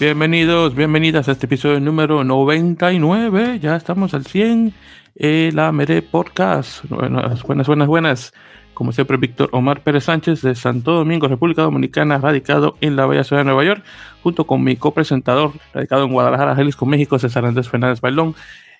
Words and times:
Bienvenidos, 0.00 0.74
bienvenidas 0.74 1.28
a 1.28 1.32
este 1.32 1.46
episodio 1.46 1.78
número 1.78 2.24
99. 2.24 3.60
Ya 3.60 3.76
estamos 3.76 4.14
al 4.14 4.26
100. 4.26 4.74
Eh, 5.14 5.50
la 5.54 5.70
Mere 5.70 6.02
Podcast. 6.02 6.84
Buenas, 6.88 7.42
buenas, 7.44 7.66
buenas, 7.68 7.86
buenas. 7.86 8.34
Como 8.74 8.90
siempre, 8.90 9.16
Víctor 9.16 9.50
Omar 9.52 9.84
Pérez 9.84 10.04
Sánchez 10.04 10.42
de 10.42 10.56
Santo 10.56 10.92
Domingo, 10.92 11.28
República 11.28 11.62
Dominicana, 11.62 12.18
radicado 12.18 12.76
en 12.80 12.96
la 12.96 13.06
bella 13.06 13.22
ciudad 13.22 13.42
de 13.42 13.44
Nueva 13.44 13.62
York, 13.62 13.84
junto 14.24 14.44
con 14.44 14.64
mi 14.64 14.74
copresentador, 14.74 15.52
radicado 15.72 16.04
en 16.04 16.12
Guadalajara, 16.12 16.56
Jalisco, 16.56 16.84
México, 16.84 17.18
César 17.20 17.44
Andrés 17.44 17.68
Fernández 17.68 18.00
Bailón. 18.00 18.34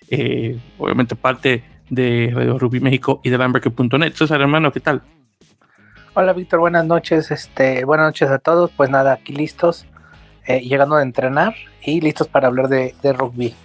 Eh, 0.09 0.57
obviamente 0.77 1.15
parte 1.15 1.63
de 1.89 2.31
Radio 2.33 2.59
Rugby 2.59 2.81
México 2.81 3.21
y 3.23 3.29
de 3.29 3.37
Lamberque.net. 3.37 4.13
César, 4.13 4.41
hermano, 4.41 4.71
¿qué 4.73 4.81
tal? 4.81 5.03
Hola, 6.15 6.33
Víctor, 6.33 6.59
buenas 6.59 6.85
noches. 6.85 7.31
Este, 7.31 7.85
buenas 7.85 8.05
noches 8.05 8.29
a 8.29 8.37
todos. 8.37 8.69
Pues 8.77 8.87
nada, 8.87 9.13
aquí 9.13 9.33
listos 9.33 9.87
eh, 10.45 10.59
llegando 10.59 10.95
a 10.95 11.01
entrenar 11.01 11.55
y 11.81 12.01
listos 12.01 12.27
para 12.27 12.49
hablar 12.49 12.67
de, 12.67 12.93
rugby. 13.17 13.55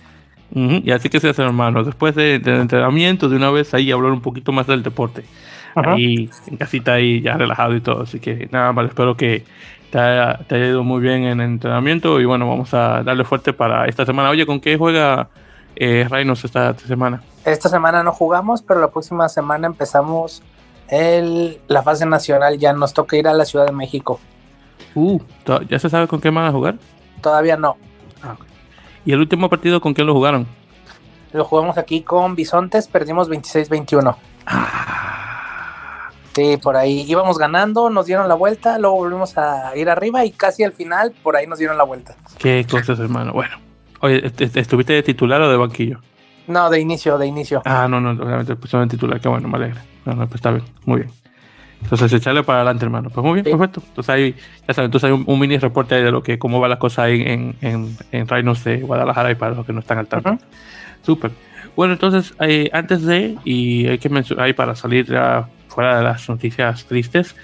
Y 0.54 0.90
así 0.90 1.10
que 1.10 1.20
se 1.20 1.28
hace, 1.28 1.42
hermano. 1.42 1.84
Después 1.84 2.14
del 2.14 2.48
entrenamiento, 2.48 3.28
de 3.28 3.36
una 3.36 3.50
vez 3.50 3.74
ahí 3.74 3.92
hablar 3.92 4.12
un 4.12 4.22
poquito 4.22 4.50
más 4.50 4.66
del 4.66 4.82
deporte. 4.82 5.24
Ahí 5.74 6.30
en 6.46 6.56
casita, 6.56 6.94
ahí 6.94 7.20
ya 7.20 7.34
relajado 7.34 7.76
y 7.76 7.82
todo. 7.82 8.04
Así 8.04 8.18
que 8.18 8.48
nada 8.50 8.72
más, 8.72 8.86
espero 8.86 9.14
que 9.14 9.44
te 9.90 9.98
haya, 9.98 10.38
ido 10.50 10.82
muy 10.84 11.02
bien 11.02 11.24
en 11.24 11.40
el 11.40 11.50
entrenamiento. 11.50 12.18
Y 12.18 12.24
bueno, 12.24 12.48
vamos 12.48 12.72
a 12.72 13.02
darle 13.02 13.24
fuerte 13.24 13.52
para 13.52 13.84
esta 13.88 14.06
semana. 14.06 14.30
Oye, 14.30 14.46
¿con 14.46 14.58
qué 14.58 14.78
juega 14.78 15.28
eh, 15.76 16.08
Rhinos 16.10 16.42
esta, 16.46 16.72
semana? 16.78 17.22
Esta 17.44 17.68
semana 17.68 18.02
no 18.02 18.12
jugamos, 18.12 18.62
pero 18.62 18.80
la 18.80 18.88
próxima 18.88 19.28
semana 19.28 19.66
empezamos 19.66 20.42
el, 20.88 21.60
la 21.68 21.82
fase 21.82 22.06
nacional. 22.06 22.58
Ya 22.58 22.72
nos 22.72 22.94
toca 22.94 23.16
ir 23.16 23.28
a 23.28 23.34
la 23.34 23.44
Ciudad 23.44 23.66
de 23.66 23.72
México. 23.72 24.20
Uh, 24.94 25.20
¿ya 25.68 25.78
se 25.78 25.90
sabe 25.90 26.08
con 26.08 26.20
qué 26.20 26.30
van 26.30 26.46
a 26.46 26.52
jugar? 26.52 26.76
Todavía 27.20 27.56
no. 27.56 27.76
Ah, 28.22 28.36
¿Y 29.04 29.12
el 29.12 29.20
último 29.20 29.48
partido 29.48 29.80
con 29.80 29.94
quién 29.94 30.06
lo 30.06 30.14
jugaron? 30.14 30.46
Lo 31.32 31.44
jugamos 31.44 31.76
aquí 31.78 32.02
con 32.02 32.34
Bisontes, 32.34 32.88
perdimos 32.88 33.28
26-21. 33.30 34.16
Ah. 34.46 36.10
Sí, 36.34 36.56
por 36.56 36.76
ahí 36.76 37.04
íbamos 37.08 37.36
ganando, 37.36 37.90
nos 37.90 38.06
dieron 38.06 38.28
la 38.28 38.34
vuelta, 38.34 38.78
luego 38.78 38.96
volvimos 38.96 39.36
a 39.36 39.76
ir 39.76 39.90
arriba 39.90 40.24
y 40.24 40.30
casi 40.30 40.62
al 40.62 40.72
final 40.72 41.12
por 41.22 41.36
ahí 41.36 41.46
nos 41.46 41.58
dieron 41.58 41.76
la 41.76 41.84
vuelta. 41.84 42.14
Qué 42.38 42.64
cosas, 42.70 42.98
hermano. 43.00 43.32
Bueno, 43.32 43.56
oye, 44.00 44.22
¿estuviste 44.54 44.92
de 44.92 45.02
titular 45.02 45.40
o 45.42 45.50
de 45.50 45.56
banquillo? 45.56 46.00
No, 46.46 46.70
de 46.70 46.80
inicio, 46.80 47.18
de 47.18 47.26
inicio. 47.26 47.60
Ah, 47.64 47.88
no, 47.88 48.00
no, 48.00 48.10
obviamente, 48.10 48.56
pues 48.56 48.70
de 48.70 48.86
titular, 48.86 49.20
qué 49.20 49.28
bueno, 49.28 49.48
me 49.48 49.56
alegra. 49.56 49.82
No, 50.08 50.14
no, 50.14 50.26
pues 50.26 50.36
está 50.36 50.50
bien, 50.52 50.64
muy 50.86 51.00
bien. 51.00 51.10
Entonces 51.82 52.10
echarle 52.14 52.42
para 52.42 52.60
adelante, 52.60 52.86
hermano. 52.86 53.10
Pues 53.10 53.22
muy 53.22 53.42
bien, 53.42 53.44
perfecto. 53.44 53.82
Entonces 53.86 54.08
hay, 54.08 54.34
ya 54.66 54.72
saben, 54.72 54.86
entonces 54.86 55.10
hay 55.10 55.12
un, 55.12 55.38
mini 55.38 55.58
reporte 55.58 55.96
de 55.96 56.10
lo 56.10 56.22
que 56.22 56.38
cómo 56.38 56.60
va 56.60 56.68
la 56.68 56.78
cosa 56.78 57.02
ahí 57.02 57.20
en, 57.20 57.56
en, 57.60 57.94
en 58.10 58.26
Reinos 58.26 58.64
de 58.64 58.78
Guadalajara 58.78 59.30
y 59.30 59.34
para 59.34 59.54
los 59.54 59.66
que 59.66 59.74
no 59.74 59.80
están 59.80 59.98
al 59.98 60.06
tanto. 60.06 60.38
Súper. 61.02 61.30
Bueno, 61.76 61.92
entonces, 61.92 62.34
eh, 62.40 62.70
antes 62.72 63.02
de, 63.02 63.36
y 63.44 63.86
hay 63.86 63.98
que 63.98 64.08
mencionar 64.08 64.46
ahí 64.46 64.54
para 64.54 64.74
salir 64.74 65.04
ya 65.04 65.46
fuera 65.68 65.98
de 65.98 66.04
las 66.04 66.26
noticias 66.26 66.86
tristes, 66.86 67.36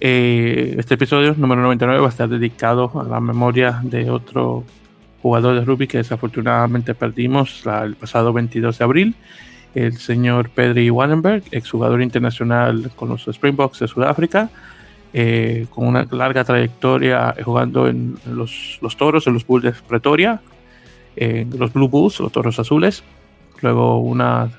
eh, 0.00 0.74
este 0.76 0.94
episodio 0.94 1.34
número 1.38 1.62
99 1.62 2.00
va 2.00 2.06
a 2.06 2.10
estar 2.10 2.28
dedicado 2.28 2.90
a 3.00 3.04
la 3.04 3.20
memoria 3.20 3.80
de 3.84 4.10
otro 4.10 4.64
jugador 5.22 5.54
de 5.54 5.64
rugby 5.64 5.86
que 5.86 5.98
desafortunadamente 5.98 6.92
perdimos 6.94 7.64
el 7.84 7.94
pasado 7.94 8.32
22 8.32 8.78
de 8.78 8.84
abril 8.84 9.14
el 9.74 9.98
señor 9.98 10.50
Pedri 10.50 10.90
Wallenberg, 10.90 11.44
exjugador 11.50 12.02
internacional 12.02 12.90
con 12.96 13.08
los 13.08 13.26
Springboks 13.28 13.80
de 13.80 13.88
Sudáfrica, 13.88 14.50
eh, 15.12 15.66
con 15.70 15.86
una 15.86 16.06
larga 16.10 16.44
trayectoria 16.44 17.34
jugando 17.44 17.88
en 17.88 18.16
los, 18.26 18.78
los, 18.80 18.96
toros, 18.96 19.26
en 19.26 19.34
los 19.34 19.46
Bulls 19.46 19.64
de 19.64 19.72
Pretoria, 19.72 20.40
en 21.16 21.58
los 21.58 21.72
Blue 21.72 21.88
Bulls, 21.88 22.20
los 22.20 22.32
toros 22.32 22.58
azules, 22.58 23.02
luego 23.60 23.98
una, 23.98 24.50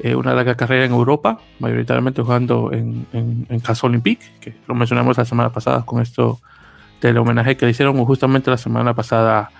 eh, 0.00 0.14
una 0.14 0.34
larga 0.34 0.54
carrera 0.54 0.84
en 0.84 0.92
Europa, 0.92 1.40
mayoritariamente 1.58 2.22
jugando 2.22 2.72
en, 2.72 3.06
en, 3.12 3.46
en 3.48 3.60
Casa 3.60 3.86
Olympique, 3.86 4.26
que 4.40 4.54
lo 4.66 4.74
mencionamos 4.74 5.18
la 5.18 5.24
semana 5.24 5.50
pasada 5.50 5.84
con 5.84 6.00
esto 6.00 6.40
del 7.00 7.18
homenaje 7.18 7.56
que 7.56 7.66
le 7.66 7.72
hicieron 7.72 8.02
justamente 8.04 8.50
la 8.50 8.56
semana 8.56 8.94
pasada 8.94 9.50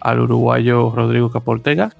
al 0.00 0.20
uruguayo 0.20 0.92
Rodrigo 0.94 1.30
Caportega. 1.30 1.92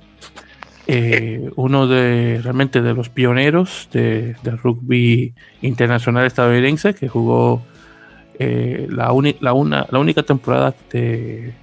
Eh, 0.88 1.48
uno 1.54 1.86
de 1.86 2.40
realmente 2.42 2.82
de 2.82 2.92
los 2.92 3.08
pioneros 3.08 3.88
de, 3.92 4.34
rugby 4.42 5.32
internacional 5.60 6.26
estadounidense 6.26 6.92
que 6.92 7.08
jugó 7.08 7.62
eh, 8.36 8.88
la, 8.90 9.12
única 9.12 10.24
temporada 10.24 10.74
de, 10.90 11.54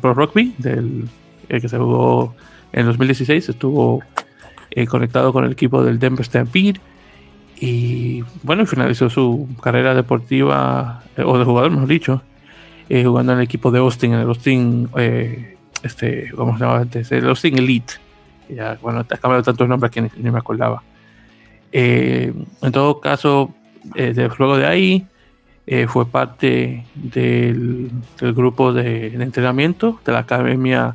Pro 0.00 0.14
Rugby 0.14 0.54
del 0.58 1.04
que 1.48 1.68
se 1.68 1.78
jugó 1.78 2.34
en 2.72 2.86
2016 2.86 3.50
estuvo 3.50 4.02
eh, 4.72 4.86
conectado 4.86 5.32
con 5.32 5.44
el 5.44 5.52
equipo 5.52 5.84
del 5.84 6.00
Denver 6.00 6.24
Stampede 6.24 6.80
y 7.60 8.24
bueno 8.42 8.66
finalizó 8.66 9.08
su 9.08 9.48
carrera 9.62 9.94
deportiva 9.94 11.04
o 11.24 11.38
de 11.38 11.44
jugador 11.44 11.70
mejor 11.70 11.88
dicho 11.88 12.22
jugando 12.88 13.34
en 13.34 13.38
el 13.38 13.44
equipo 13.44 13.70
de 13.70 13.78
Austin 13.78 14.14
en 14.14 14.20
el 14.20 14.26
Austin 14.26 14.88
este 15.84 16.32
¿cómo 16.34 16.58
se 16.58 17.16
el 17.16 17.28
Austin 17.28 17.56
Elite 17.56 18.03
ya, 18.48 18.78
bueno, 18.80 19.00
ha 19.00 19.04
cambiado 19.04 19.42
tantos 19.42 19.68
nombres 19.68 19.90
que 19.90 20.02
ni, 20.02 20.30
me 20.30 20.38
acordaba. 20.38 20.82
Eh, 21.72 22.32
en 22.62 22.72
todo 22.72 23.00
caso, 23.00 23.54
eh, 23.94 24.28
luego 24.38 24.56
de 24.56 24.66
ahí, 24.66 25.06
eh, 25.66 25.86
fue 25.86 26.06
parte 26.06 26.84
del, 26.94 27.90
grupo 28.20 28.72
de, 28.72 29.06
entrenamiento 29.14 29.98
de 30.04 30.12
la 30.12 30.20
academia 30.20 30.94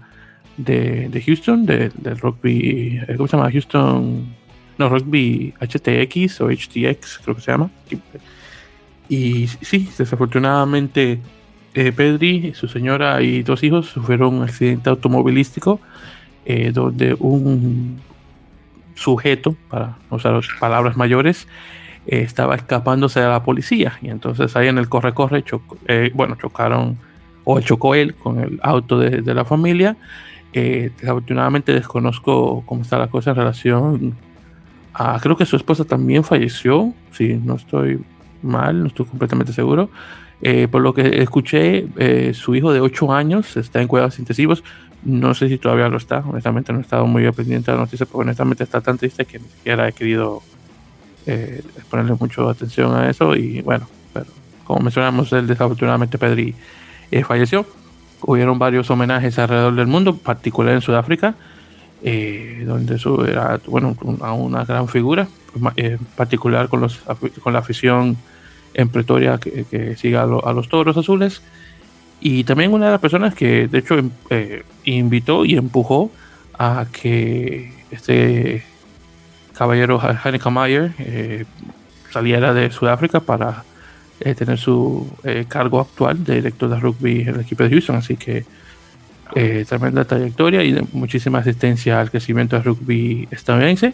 de, 0.58 1.24
Houston, 1.26 1.66
del 1.66 2.20
rugby, 2.20 3.02
¿cómo 3.18 3.28
se 3.28 3.38
llama? 3.38 3.52
Houston, 3.52 4.36
no, 4.78 4.90
rugby 4.90 5.54
HTX 5.60 6.42
o 6.42 6.50
HTX, 6.50 7.20
creo 7.24 7.36
que 7.36 7.42
se 7.42 7.52
llama. 7.52 7.70
Y 9.08 9.48
sí, 9.48 9.90
desafortunadamente, 9.98 11.20
Pedri, 11.74 12.54
su 12.54 12.68
señora 12.68 13.22
y 13.22 13.42
dos 13.42 13.64
hijos 13.64 13.88
sufrieron 13.88 14.36
un 14.36 14.44
accidente 14.44 14.90
automovilístico 14.90 15.80
eh, 16.52 16.72
donde 16.72 17.16
un 17.20 18.00
sujeto, 18.96 19.56
para 19.70 20.00
usar 20.10 20.42
palabras 20.60 20.98
mayores, 20.98 21.48
eh, 22.08 22.22
estaba 22.22 22.56
escapándose 22.56 23.20
de 23.20 23.28
la 23.28 23.44
policía. 23.44 24.00
Y 24.02 24.10
entonces 24.10 24.56
ahí 24.56 24.68
en 24.68 24.80
el 24.80 24.90
corre-corre, 24.90 25.44
eh, 25.86 26.10
bueno, 26.16 26.38
chocaron, 26.42 26.98
o 27.44 27.60
chocó 27.62 27.94
él 27.94 28.16
con 28.16 28.40
el 28.40 28.60
auto 28.64 28.98
de, 28.98 29.22
la 29.32 29.46
familia. 29.46 29.96
desafortunadamente 30.52 31.72
desconozco 31.72 32.64
cómo 32.66 32.82
está 32.82 32.98
la 32.98 33.10
cosa 33.10 33.30
en 33.30 33.36
relación 33.36 34.16
a, 34.96 35.20
creo 35.20 35.38
que 35.38 35.46
su 35.46 35.56
esposa 35.56 35.86
también 35.86 36.24
falleció, 36.24 36.96
si 37.12 37.36
no 37.36 37.58
estoy 37.58 38.00
mal, 38.42 38.82
no 38.82 38.88
estoy 38.88 39.06
completamente 39.06 39.54
seguro. 39.54 39.92
por 40.72 40.82
lo 40.82 40.96
que 40.96 41.22
escuché, 41.22 42.34
su 42.34 42.56
hijo 42.56 42.74
de 42.74 42.82
8 42.82 43.14
años 43.14 43.56
está 43.56 43.84
en 43.84 43.88
cuidados 43.88 44.18
intensivos. 44.18 44.64
No 45.04 45.34
sé 45.34 45.48
si 45.48 45.58
todavía 45.58 45.88
lo 45.88 45.98
está, 45.98 46.20
honestamente 46.20 46.74
no 46.74 46.80
he 46.80 46.82
estado 46.82 47.08
muy 47.08 47.30
pendiente 47.32 47.72
de 47.72 47.78
la 47.78 47.84
noticia 47.84 48.06
porque 48.06 48.24
honestamente 48.24 48.64
está 48.64 48.82
tan 48.82 48.98
triste 48.98 49.26
que 49.26 49.40
ni 49.40 49.48
siquiera 49.48 49.88
he 49.88 49.94
querido 49.94 50.42
eh, 51.26 51.62
ponerle 51.90 52.16
mucho 52.20 52.50
atención 52.50 52.94
a 52.96 53.10
eso 53.10 53.36
y 53.36 53.62
bueno, 53.62 53.88
pero 54.14 54.26
como 54.66 54.82
mencionamos, 54.82 55.32
él 55.34 55.48
desafortunadamente 55.48 56.18
Pedri 56.18 56.54
eh, 57.12 57.24
falleció. 57.24 57.66
Hubieron 58.22 58.60
varios 58.60 58.90
homenajes 58.92 59.40
alrededor 59.40 59.76
del 59.76 59.88
mundo, 59.88 60.18
particular 60.18 60.74
en 60.74 60.82
Sudáfrica, 60.82 61.36
eh, 62.04 62.64
donde 62.68 62.96
eso 62.96 63.26
era 63.26 63.60
bueno, 63.68 63.96
una, 64.02 64.34
una 64.34 64.66
gran 64.66 64.90
figura, 64.90 65.28
en 65.78 65.98
particular 66.18 66.68
con, 66.68 66.82
los, 66.82 67.00
con 67.42 67.54
la 67.54 67.60
afición 67.60 68.18
en 68.74 68.90
Pretoria 68.90 69.38
que, 69.38 69.64
que 69.64 69.96
sigue 69.96 70.18
a, 70.18 70.24
a 70.24 70.54
los 70.54 70.68
toros 70.68 70.98
azules. 70.98 71.42
Y 72.22 72.44
también 72.44 72.74
una 72.74 72.88
de 72.88 72.92
las 72.92 73.02
personas 73.02 73.34
que 73.34 73.68
de 73.68 73.78
hecho 73.78 73.98
em, 73.98 74.10
eh, 74.30 74.64
invitó 74.84 75.46
y 75.46 75.56
empujó 75.56 76.12
a 76.58 76.86
que 76.92 77.72
este 77.92 78.64
caballero 79.58 80.00
Hanneke 80.00 80.50
Mayer 80.50 80.92
eh, 81.00 81.46
saliera 82.12 82.54
de 82.54 82.72
Sudáfrica 82.72 83.20
para 83.20 83.64
eh, 84.20 84.36
tener 84.36 84.58
su 84.58 85.08
cargo 85.48 85.80
actual 85.80 86.24
de 86.24 86.36
director 86.36 86.70
de 86.70 86.80
rugby 86.80 87.22
en 87.22 87.30
el 87.30 87.40
equipo 87.42 87.64
de 87.64 87.70
Houston. 87.70 87.96
Así 87.96 88.18
que 88.18 88.46
tremenda 89.68 90.06
trayectoria 90.06 90.64
y 90.64 90.76
muchísima 90.92 91.40
asistencia 91.40 92.02
al 92.02 92.10
crecimiento 92.10 92.56
del 92.56 92.66
rugby 92.66 93.28
estadounidense. 93.32 93.94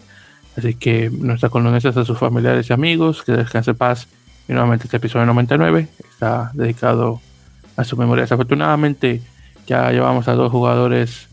Así 0.58 0.76
que 0.76 1.10
nuestras 1.12 1.52
condolencias 1.52 1.98
a 1.98 2.06
sus 2.06 2.18
familiares 2.18 2.70
y 2.70 2.74
amigos, 2.74 3.24
que 3.24 3.34
descanse 3.34 3.74
paz. 3.74 4.08
Y 4.48 4.54
nuevamente 4.54 4.86
este 4.86 4.98
episodio 4.98 5.26
99 5.26 5.88
está 6.10 6.52
dedicado 6.54 7.20
a 7.20 7.35
su 7.84 7.98
memoria. 7.98 8.24
Desafortunadamente 8.24 9.22
ya 9.68 9.92
llevamos 9.92 10.28
a 10.28 10.34
dos 10.34 10.52
jugadores 10.52 11.28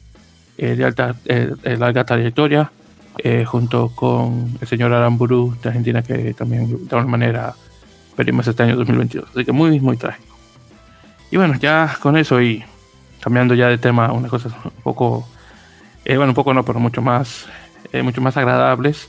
eh, 0.59 0.75
de 0.75 0.85
alta, 0.85 1.15
eh, 1.27 1.53
larga 1.79 2.05
trayectoria, 2.05 2.73
eh, 3.19 3.45
junto 3.45 3.91
con 3.95 4.57
el 4.61 4.67
señor 4.67 4.93
Aramburu 4.93 5.57
de 5.63 5.69
Argentina, 5.69 6.03
que 6.03 6.35
también 6.35 6.89
de 6.89 6.97
alguna 6.97 7.11
manera 7.11 7.55
perdimos 8.17 8.47
este 8.47 8.63
año 8.63 8.77
2022. 8.77 9.31
Así 9.31 9.45
que 9.45 9.53
muy, 9.53 9.81
muy 9.81 9.97
trágico. 9.97 10.37
Y 11.31 11.37
bueno, 11.37 11.55
ya 11.59 11.97
con 12.01 12.17
eso 12.17 12.41
y 12.43 12.63
cambiando 13.21 13.55
ya 13.55 13.69
de 13.69 13.79
tema, 13.79 14.13
unas 14.13 14.31
cosas 14.31 14.53
un 14.65 14.83
poco, 14.83 15.27
eh, 16.05 16.17
bueno, 16.17 16.33
un 16.33 16.35
poco 16.35 16.53
no, 16.53 16.65
pero 16.65 16.81
mucho 16.81 17.01
más, 17.01 17.47
eh, 17.93 18.03
mucho 18.03 18.21
más 18.21 18.37
agradables. 18.37 19.09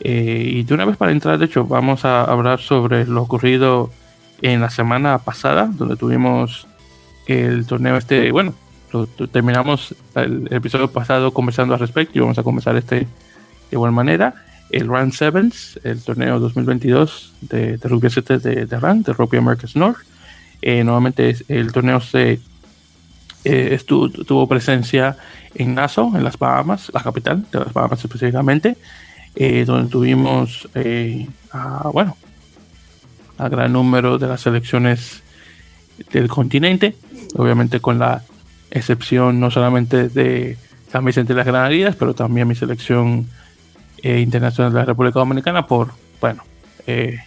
Eh, 0.00 0.50
y 0.52 0.62
de 0.64 0.74
una 0.74 0.84
vez 0.84 0.96
para 0.96 1.12
entrar, 1.12 1.38
de 1.38 1.46
hecho, 1.46 1.64
vamos 1.64 2.04
a 2.04 2.24
hablar 2.24 2.60
sobre 2.60 3.06
lo 3.06 3.22
ocurrido 3.22 3.90
en 4.42 4.60
la 4.60 4.70
semana 4.70 5.18
pasada, 5.18 5.70
donde 5.72 5.96
tuvimos 5.96 6.66
el 7.26 7.66
torneo 7.66 7.96
este, 7.96 8.30
bueno, 8.32 8.54
terminamos 9.32 9.94
el, 10.14 10.48
episodio 10.50 10.90
pasado 10.90 11.32
conversando 11.32 11.74
al 11.74 11.80
respecto 11.80 12.18
y 12.18 12.20
vamos 12.20 12.38
a 12.38 12.42
comenzar 12.42 12.76
este 12.76 13.00
de 13.00 13.06
igual 13.72 13.92
manera. 13.92 14.34
El 14.70 14.88
Run 14.88 15.12
Sevens, 15.12 15.78
el 15.84 16.02
torneo 16.02 16.40
2022 16.40 17.34
de, 17.42 17.78
rugby 17.82 18.10
7 18.10 18.38
de, 18.38 18.66
de 18.66 18.80
RAN, 18.80 19.02
de 19.02 19.12
Rugby 19.12 19.38
Americas 19.38 19.76
North. 19.76 19.98
Eh, 20.62 20.82
nuevamente 20.82 21.36
el 21.48 21.70
torneo 21.72 22.00
se 22.00 22.40
eh, 23.44 23.78
tuvo 23.86 24.48
presencia 24.48 25.16
en 25.54 25.74
Nassau, 25.74 26.16
en 26.16 26.24
las 26.24 26.38
Bahamas, 26.38 26.90
la 26.92 27.02
capital 27.02 27.46
de 27.52 27.60
las 27.60 27.72
Bahamas 27.72 28.04
específicamente, 28.04 28.76
eh, 29.36 29.64
donde 29.64 29.88
tuvimos, 29.90 30.68
a, 31.52 31.88
bueno, 31.92 32.16
a 33.38 33.48
gran 33.48 33.72
número 33.72 34.18
de 34.18 34.28
las 34.28 34.40
selecciones 34.40 35.22
del 36.12 36.28
continente, 36.28 36.96
obviamente 37.34 37.80
con 37.80 37.98
la 37.98 38.22
excepción 38.70 39.40
no 39.40 39.50
solamente 39.50 40.08
de 40.08 40.56
San 40.90 41.04
Vicente 41.04 41.32
de 41.32 41.38
las 41.38 41.46
Granadinas, 41.46 41.96
pero 41.96 42.14
también 42.14 42.48
mi 42.48 42.54
selección 42.54 43.26
eh, 44.02 44.20
internacional 44.20 44.72
de 44.72 44.78
la 44.78 44.84
República 44.84 45.18
Dominicana 45.18 45.66
por, 45.66 45.90
bueno, 46.20 46.42
eh, 46.86 47.18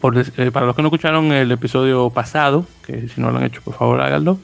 por, 0.00 0.18
eh, 0.18 0.50
para 0.50 0.66
los 0.66 0.76
que 0.76 0.82
no 0.82 0.88
escucharon 0.88 1.32
el 1.32 1.50
episodio 1.52 2.10
pasado, 2.10 2.66
que 2.84 3.08
si 3.08 3.20
no 3.20 3.30
lo 3.30 3.38
han 3.38 3.44
hecho, 3.44 3.62
por 3.62 3.74
favor 3.74 4.00
háganlo, 4.00 4.38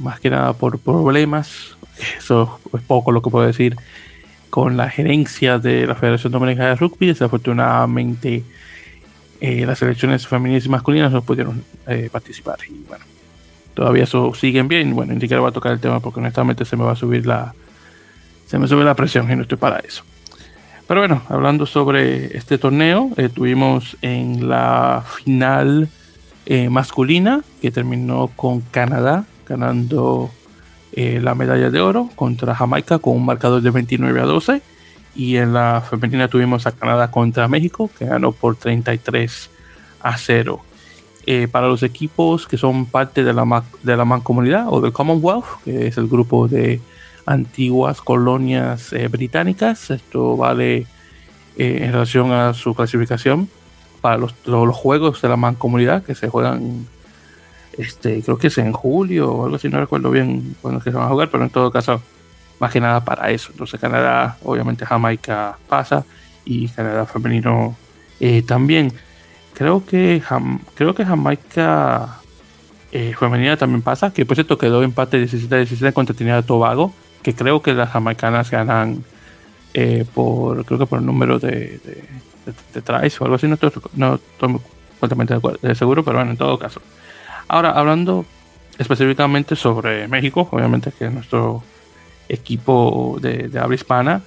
más 0.00 0.20
que 0.20 0.30
nada 0.30 0.54
por 0.54 0.78
problemas, 0.78 1.76
eso 2.16 2.58
es 2.72 2.82
poco 2.82 3.12
lo 3.12 3.20
que 3.20 3.30
puedo 3.30 3.46
decir, 3.46 3.76
con 4.48 4.76
la 4.76 4.88
gerencia 4.88 5.58
de 5.58 5.86
la 5.86 5.94
Federación 5.94 6.32
Dominicana 6.32 6.70
de 6.70 6.76
Rugby, 6.76 7.08
desafortunadamente 7.08 8.44
las 9.66 9.78
selecciones 9.78 10.26
femeninas 10.26 10.64
y 10.64 10.68
masculinas 10.68 11.12
no 11.12 11.22
pudieron 11.22 11.64
participar. 12.10 12.58
Y 12.68 12.84
bueno, 12.88 13.04
todavía 13.74 14.04
eso 14.04 14.32
siguen 14.34 14.68
bien. 14.68 14.94
Bueno, 14.94 15.12
ni 15.12 15.20
siquiera 15.20 15.40
voy 15.40 15.50
a 15.50 15.52
tocar 15.52 15.72
el 15.72 15.80
tema 15.80 16.00
porque 16.00 16.20
honestamente 16.20 16.64
se 16.64 16.76
me 16.76 16.84
va 16.84 16.92
a 16.92 16.96
subir 16.96 17.26
la. 17.26 17.54
Se 18.46 18.58
me 18.58 18.68
sube 18.68 18.84
la 18.84 18.94
presión 18.94 19.30
y 19.30 19.36
no 19.36 19.42
estoy 19.42 19.58
para 19.58 19.78
eso. 19.80 20.04
Pero 20.86 21.00
bueno, 21.00 21.22
hablando 21.28 21.64
sobre 21.64 22.36
este 22.36 22.58
torneo, 22.58 23.10
eh, 23.16 23.30
en 24.02 24.48
la 24.48 25.02
final 25.06 25.88
eh, 26.46 26.68
masculina 26.68 27.40
que 27.62 27.70
terminó 27.70 28.30
con 28.36 28.60
Canadá 28.60 29.24
ganando 29.48 30.30
eh, 30.92 31.20
la 31.22 31.34
medalla 31.34 31.70
de 31.70 31.80
oro 31.80 32.10
contra 32.14 32.54
Jamaica 32.54 32.98
con 32.98 33.16
un 33.16 33.24
marcador 33.24 33.62
de 33.62 33.70
29 33.70 34.20
a 34.20 34.24
12. 34.24 34.62
Y 35.14 35.36
en 35.36 35.52
la 35.52 35.82
femenina 35.88 36.28
tuvimos 36.28 36.66
a 36.66 36.72
Canadá 36.72 37.10
contra 37.10 37.48
México 37.48 37.90
que 37.98 38.06
ganó 38.06 38.32
por 38.32 38.56
33 38.56 39.50
a 40.00 40.16
0. 40.16 40.60
Eh, 41.26 41.48
para 41.50 41.68
los 41.68 41.82
equipos 41.82 42.46
que 42.46 42.58
son 42.58 42.84
parte 42.84 43.24
de 43.24 43.32
la, 43.32 43.64
de 43.82 43.96
la 43.96 44.04
mancomunidad 44.04 44.66
o 44.68 44.80
del 44.80 44.92
Commonwealth, 44.92 45.62
que 45.64 45.86
es 45.86 45.96
el 45.96 46.06
grupo 46.06 46.48
de 46.48 46.80
antiguas 47.26 48.00
colonias 48.02 48.92
eh, 48.92 49.08
británicas. 49.08 49.90
Esto 49.90 50.36
vale 50.36 50.86
eh, 51.56 51.78
en 51.82 51.92
relación 51.92 52.32
a 52.32 52.52
su 52.54 52.74
clasificación 52.74 53.48
para 54.00 54.18
los, 54.18 54.34
los, 54.44 54.76
juegos 54.76 55.22
de 55.22 55.28
la 55.28 55.36
mancomunidad 55.36 56.02
que 56.02 56.14
se 56.14 56.28
juegan, 56.28 56.86
este, 57.78 58.22
creo 58.22 58.36
que 58.36 58.48
es 58.48 58.58
en 58.58 58.72
julio 58.72 59.32
o 59.32 59.44
algo 59.44 59.56
así, 59.56 59.68
no 59.70 59.80
recuerdo 59.80 60.10
bien 60.10 60.56
cuándo 60.60 60.82
se 60.82 60.90
van 60.90 61.04
a 61.04 61.08
jugar, 61.08 61.30
pero 61.30 61.42
en 61.42 61.50
todo 61.50 61.70
caso, 61.70 62.02
más 62.64 62.72
que 62.72 62.80
nada 62.80 63.04
para 63.04 63.30
eso. 63.30 63.50
Entonces 63.52 63.78
Canadá, 63.78 64.38
obviamente 64.42 64.86
Jamaica 64.86 65.58
pasa 65.68 66.04
y 66.44 66.68
Canadá 66.68 67.04
femenino 67.04 67.76
también. 68.46 68.90
Creo 69.52 69.84
que, 69.84 70.22
creo 70.74 70.94
que 70.94 71.04
Jamaica 71.04 72.20
eh, 72.90 73.12
femenina 73.18 73.56
también 73.56 73.82
pasa, 73.82 74.12
que 74.12 74.24
por 74.24 74.36
cierto 74.36 74.56
quedó 74.56 74.82
empate 74.82 75.18
17 75.18 75.56
17 75.56 75.92
contra 75.92 76.14
Trinidad 76.14 76.44
Tobago, 76.44 76.94
que 77.22 77.34
creo 77.34 77.60
que 77.60 77.74
las 77.74 77.90
jamaicanas 77.90 78.50
ganan 78.50 79.04
eh, 79.74 80.04
por, 80.14 80.64
creo 80.64 80.78
que 80.78 80.86
por 80.86 81.00
el 81.00 81.04
número 81.06 81.40
de, 81.40 81.80
de, 81.84 82.04
de, 82.72 83.12
o 83.18 83.24
algo 83.24 83.34
así, 83.34 83.48
no 83.48 83.54
estoy, 83.54 83.72
no 83.94 84.14
estoy 84.14 84.60
completamente 85.00 85.34
de 85.60 85.74
seguro, 85.74 86.04
pero 86.04 86.18
bueno, 86.18 86.30
en 86.30 86.36
todo 86.36 86.56
caso. 86.56 86.80
Ahora, 87.48 87.72
hablando 87.72 88.24
específicamente 88.78 89.56
sobre 89.56 90.06
México, 90.06 90.48
obviamente 90.52 90.92
que 90.96 91.06
es 91.06 91.12
nuestro 91.12 91.64
equipo 92.28 93.18
de, 93.20 93.48
de 93.48 93.58
habla 93.58 93.74
hispana, 93.74 94.22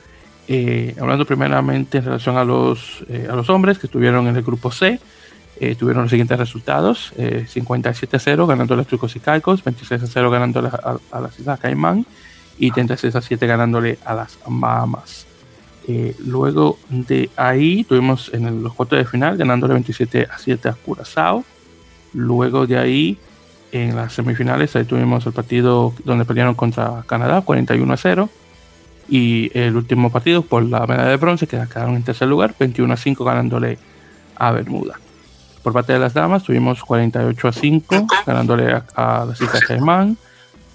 eh, 0.47 0.95
hablando 0.99 1.25
primeramente 1.25 1.97
en 1.97 2.05
relación 2.05 2.37
a 2.37 2.43
los, 2.43 3.03
a 3.29 3.35
los 3.35 3.49
hombres 3.49 3.79
que 3.79 3.87
estuvieron 3.87 4.27
en 4.27 4.35
el 4.35 4.43
grupo 4.43 4.71
C, 4.71 4.99
eh, 5.59 5.75
tuvieron 5.75 6.03
los 6.03 6.11
siguientes 6.11 6.37
resultados: 6.37 7.13
57 7.47 8.15
a 8.15 8.19
0 8.19 8.47
ganando 8.47 8.73
a 8.73 8.77
los 8.77 8.87
Trucos 8.87 9.15
y 9.15 9.19
Caicos, 9.19 9.63
26 9.63 10.03
a 10.03 10.07
0 10.07 10.29
ganándole 10.31 10.69
a, 10.69 11.19
las 11.19 11.39
Islas 11.39 11.59
Caimán 11.59 12.05
y 12.57 12.71
36 12.71 13.15
a 13.15 13.21
7 13.21 13.47
ganándole 13.47 13.97
a 14.05 14.13
las 14.13 14.37
Bahamas. 14.45 15.25
Eh, 15.89 16.15
luego 16.19 16.79
de 16.89 17.29
ahí 17.37 17.85
tuvimos 17.85 18.29
en 18.33 18.61
los 18.61 18.73
cuartos 18.73 18.97
de 18.97 19.05
final 19.05 19.37
ganándole 19.37 19.73
27 19.73 20.27
a 20.29 20.37
7 20.37 20.69
a 20.69 20.73
Curazao. 20.73 21.45
Luego 22.13 22.67
de 22.67 22.77
ahí 22.77 23.17
en 23.71 23.95
las 23.95 24.13
semifinales 24.13 24.75
ahí 24.75 24.85
tuvimos 24.85 25.25
el 25.25 25.33
partido 25.33 25.93
donde 26.05 26.25
pelearon 26.25 26.55
contra 26.55 27.03
Canadá 27.05 27.41
41 27.41 27.93
a 27.93 27.97
0 27.97 28.29
y 29.09 29.51
el 29.57 29.75
último 29.75 30.11
partido 30.11 30.41
por 30.41 30.63
la 30.63 30.85
medalla 30.85 31.09
de 31.09 31.17
bronce 31.17 31.47
que 31.47 31.57
quedaron 31.71 31.95
en 31.95 32.03
tercer 32.03 32.27
lugar 32.27 32.55
21 32.59 32.93
a 32.93 32.97
5 32.97 33.23
ganándole 33.23 33.77
a 34.35 34.51
Bermuda. 34.51 34.99
Por 35.63 35.73
parte 35.73 35.93
de 35.93 35.99
las 35.99 36.13
damas 36.13 36.43
tuvimos 36.43 36.81
48 36.81 37.47
a 37.47 37.51
5, 37.51 38.07
ganándole 38.25 38.73
a, 38.95 39.25
las 39.27 39.41
Islas 39.41 39.65
Caimán. 39.65 40.17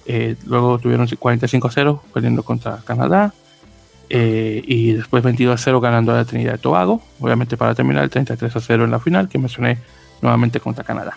Eh, 0.04 0.36
luego 0.44 0.78
tuvieron 0.78 1.06
45 1.06 1.66
a 1.66 1.70
0, 1.70 2.02
perdiendo 2.12 2.42
contra 2.42 2.78
Canadá. 2.84 3.32
Eh, 4.10 4.62
y 4.66 4.92
después 4.92 5.22
22 5.22 5.58
a 5.58 5.64
0 5.64 5.80
ganando 5.80 6.12
a 6.12 6.16
la 6.16 6.24
Trinidad 6.26 6.56
y 6.56 6.58
Tobago. 6.58 7.00
Obviamente 7.20 7.56
para 7.56 7.74
terminar 7.74 8.04
el 8.04 8.10
33 8.10 8.54
a 8.54 8.60
0 8.60 8.84
en 8.84 8.90
la 8.90 9.00
final, 9.00 9.30
que 9.30 9.38
mencioné 9.38 9.78
nuevamente 10.20 10.60
contra 10.60 10.84
Canadá. 10.84 11.16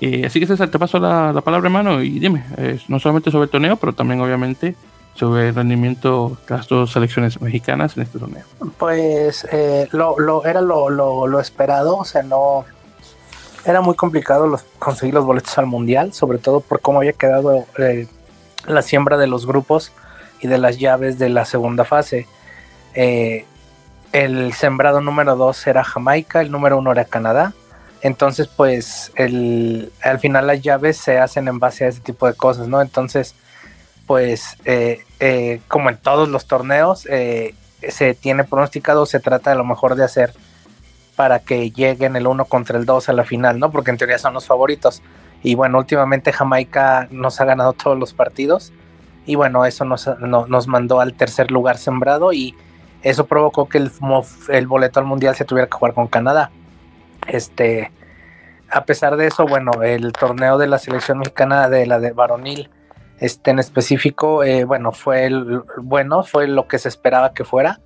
Eh, 0.00 0.26
así 0.26 0.40
que 0.40 0.46
César, 0.46 0.68
te 0.68 0.78
paso 0.78 0.98
la, 0.98 1.32
la 1.32 1.40
palabra, 1.40 1.66
hermano, 1.66 2.02
y 2.02 2.18
dime, 2.18 2.44
no 2.88 2.98
solamente 2.98 3.30
sobre 3.30 3.44
el 3.44 3.50
torneo, 3.50 3.76
pero 3.76 3.92
también 3.92 4.20
obviamente 4.20 4.74
sobre 5.18 5.48
el 5.48 5.54
rendimiento 5.54 6.38
de 6.48 6.56
las 6.56 6.68
dos 6.68 6.92
selecciones 6.92 7.40
mexicanas 7.40 7.96
en 7.96 8.04
este 8.04 8.20
torneo? 8.20 8.44
Pues 8.78 9.46
eh, 9.50 9.88
lo, 9.90 10.44
era 10.44 10.60
lo, 10.60 11.40
esperado, 11.40 11.96
o 11.96 12.04
sea, 12.04 12.22
no 12.22 12.64
era 13.64 13.80
muy 13.80 13.96
complicado 13.96 14.60
conseguir 14.78 15.14
los 15.14 15.24
boletos 15.24 15.58
al 15.58 15.66
mundial, 15.66 16.12
sobre 16.12 16.38
todo 16.38 16.60
por 16.60 16.80
cómo 16.80 16.98
había 16.98 17.12
quedado 17.12 17.66
eh, 17.78 18.06
la 18.66 18.82
siembra 18.82 19.16
de 19.16 19.26
los 19.26 19.44
grupos 19.44 19.92
y 20.40 20.46
de 20.46 20.58
las 20.58 20.78
llaves 20.78 21.18
de 21.18 21.28
la 21.30 21.44
segunda 21.44 21.84
fase. 21.84 22.28
Eh, 22.94 23.44
el 24.12 24.52
sembrado 24.52 25.00
número 25.00 25.34
dos 25.34 25.66
era 25.66 25.82
Jamaica, 25.82 26.40
el 26.40 26.52
número 26.52 26.78
uno 26.78 26.92
era 26.92 27.04
Canadá. 27.04 27.52
Entonces, 28.02 28.48
pues, 28.48 29.12
el, 29.16 29.92
al 30.02 30.18
final 30.18 30.46
las 30.46 30.60
llaves 30.62 30.96
se 30.96 31.18
hacen 31.18 31.48
en 31.48 31.58
base 31.58 31.84
a 31.84 31.88
ese 31.88 32.00
tipo 32.00 32.26
de 32.26 32.34
cosas, 32.34 32.68
¿no? 32.68 32.80
Entonces, 32.80 33.34
pues 34.08 34.56
eh, 34.64 35.04
eh, 35.20 35.60
como 35.68 35.90
en 35.90 35.98
todos 35.98 36.30
los 36.30 36.46
torneos, 36.46 37.06
eh, 37.10 37.54
se 37.86 38.14
tiene 38.14 38.42
pronosticado, 38.42 39.04
se 39.04 39.20
trata 39.20 39.52
a 39.52 39.54
lo 39.54 39.64
mejor 39.64 39.96
de 39.96 40.04
hacer 40.04 40.32
para 41.14 41.40
que 41.40 41.70
lleguen 41.70 42.16
el 42.16 42.26
1 42.26 42.46
contra 42.46 42.78
el 42.78 42.86
2 42.86 43.10
a 43.10 43.12
la 43.12 43.24
final, 43.24 43.58
¿no? 43.58 43.70
Porque 43.70 43.90
en 43.90 43.98
teoría 43.98 44.18
son 44.18 44.32
los 44.32 44.46
favoritos. 44.46 45.02
Y 45.42 45.56
bueno, 45.56 45.78
últimamente 45.78 46.32
Jamaica 46.32 47.06
nos 47.10 47.40
ha 47.40 47.44
ganado 47.44 47.74
todos 47.74 47.98
los 47.98 48.14
partidos. 48.14 48.72
Y 49.26 49.34
bueno, 49.34 49.66
eso 49.66 49.84
nos, 49.84 50.08
nos 50.20 50.68
mandó 50.68 51.00
al 51.00 51.12
tercer 51.14 51.50
lugar 51.50 51.76
sembrado 51.76 52.32
y 52.32 52.54
eso 53.02 53.26
provocó 53.26 53.68
que 53.68 53.78
el, 53.78 53.92
el 54.48 54.66
boleto 54.66 55.00
al 55.00 55.06
mundial 55.06 55.36
se 55.36 55.44
tuviera 55.44 55.66
que 55.66 55.76
jugar 55.76 55.92
con 55.92 56.08
Canadá. 56.08 56.50
Este, 57.28 57.92
a 58.70 58.84
pesar 58.84 59.16
de 59.16 59.26
eso, 59.26 59.46
bueno, 59.46 59.82
el 59.82 60.12
torneo 60.12 60.58
de 60.58 60.66
la 60.66 60.78
selección 60.78 61.18
mexicana 61.18 61.68
de 61.68 61.86
la 61.86 62.00
de 62.00 62.12
varonil 62.12 62.70
este 63.20 63.50
en 63.50 63.58
específico, 63.58 64.44
eh, 64.44 64.64
bueno, 64.64 64.92
fue 64.92 65.30
bueno, 65.78 66.22
fue 66.22 66.46
lo 66.46 66.68
que 66.68 66.78
se 66.78 66.88
esperaba 66.88 67.32
que 67.32 67.44
fuera. 67.44 67.80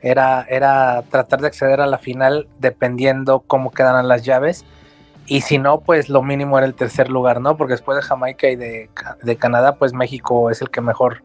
Era, 0.00 0.46
era 0.48 1.02
tratar 1.10 1.40
de 1.40 1.48
acceder 1.48 1.80
a 1.80 1.86
la 1.86 1.98
final 1.98 2.46
dependiendo 2.60 3.40
cómo 3.40 3.72
quedaran 3.72 4.06
las 4.06 4.24
llaves. 4.24 4.64
Y 5.26 5.40
si 5.40 5.58
no, 5.58 5.80
pues 5.80 6.08
lo 6.08 6.22
mínimo 6.22 6.56
era 6.56 6.66
el 6.66 6.74
tercer 6.74 7.10
lugar, 7.10 7.40
¿no? 7.40 7.56
Porque 7.56 7.72
después 7.72 7.96
de 7.96 8.02
Jamaica 8.02 8.48
y 8.48 8.56
de, 8.56 8.88
Canadá, 9.38 9.74
pues 9.74 9.92
México 9.92 10.50
es 10.50 10.62
el 10.62 10.70
que 10.70 10.80
mejor, 10.80 11.22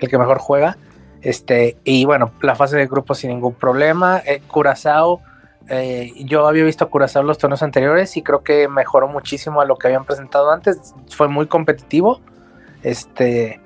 el 0.00 0.08
que 0.08 0.18
mejor 0.18 0.38
juega. 0.38 0.78
Este, 1.20 1.76
y 1.84 2.06
bueno, 2.06 2.32
la 2.40 2.54
fase 2.54 2.76
de 2.78 2.86
grupo 2.86 3.14
sin 3.14 3.30
ningún 3.30 3.54
problema. 3.54 4.22
Eh, 4.24 4.40
Curazao 4.48 5.20
eh, 5.68 6.12
yo 6.24 6.46
había 6.46 6.64
visto 6.64 6.84
a 6.84 6.90
Curazao 6.90 7.22
los 7.22 7.38
torneos 7.38 7.62
anteriores 7.62 8.16
y 8.16 8.22
creo 8.22 8.42
que 8.42 8.68
mejoró 8.68 9.08
muchísimo 9.08 9.60
a 9.60 9.64
lo 9.64 9.76
que 9.76 9.88
habían 9.88 10.04
presentado 10.04 10.50
antes. 10.50 10.94
Fue 11.08 11.28
muy 11.28 11.46
competitivo. 11.46 12.20
Este, 12.82 13.60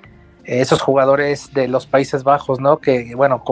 esos 0.45 0.81
jugadores 0.81 1.53
de 1.55 1.69
los 1.69 1.87
Países 1.87 2.25
Bajos, 2.25 2.61
¿no? 2.61 2.79
Que, 2.79 3.15
bueno, 3.15 3.43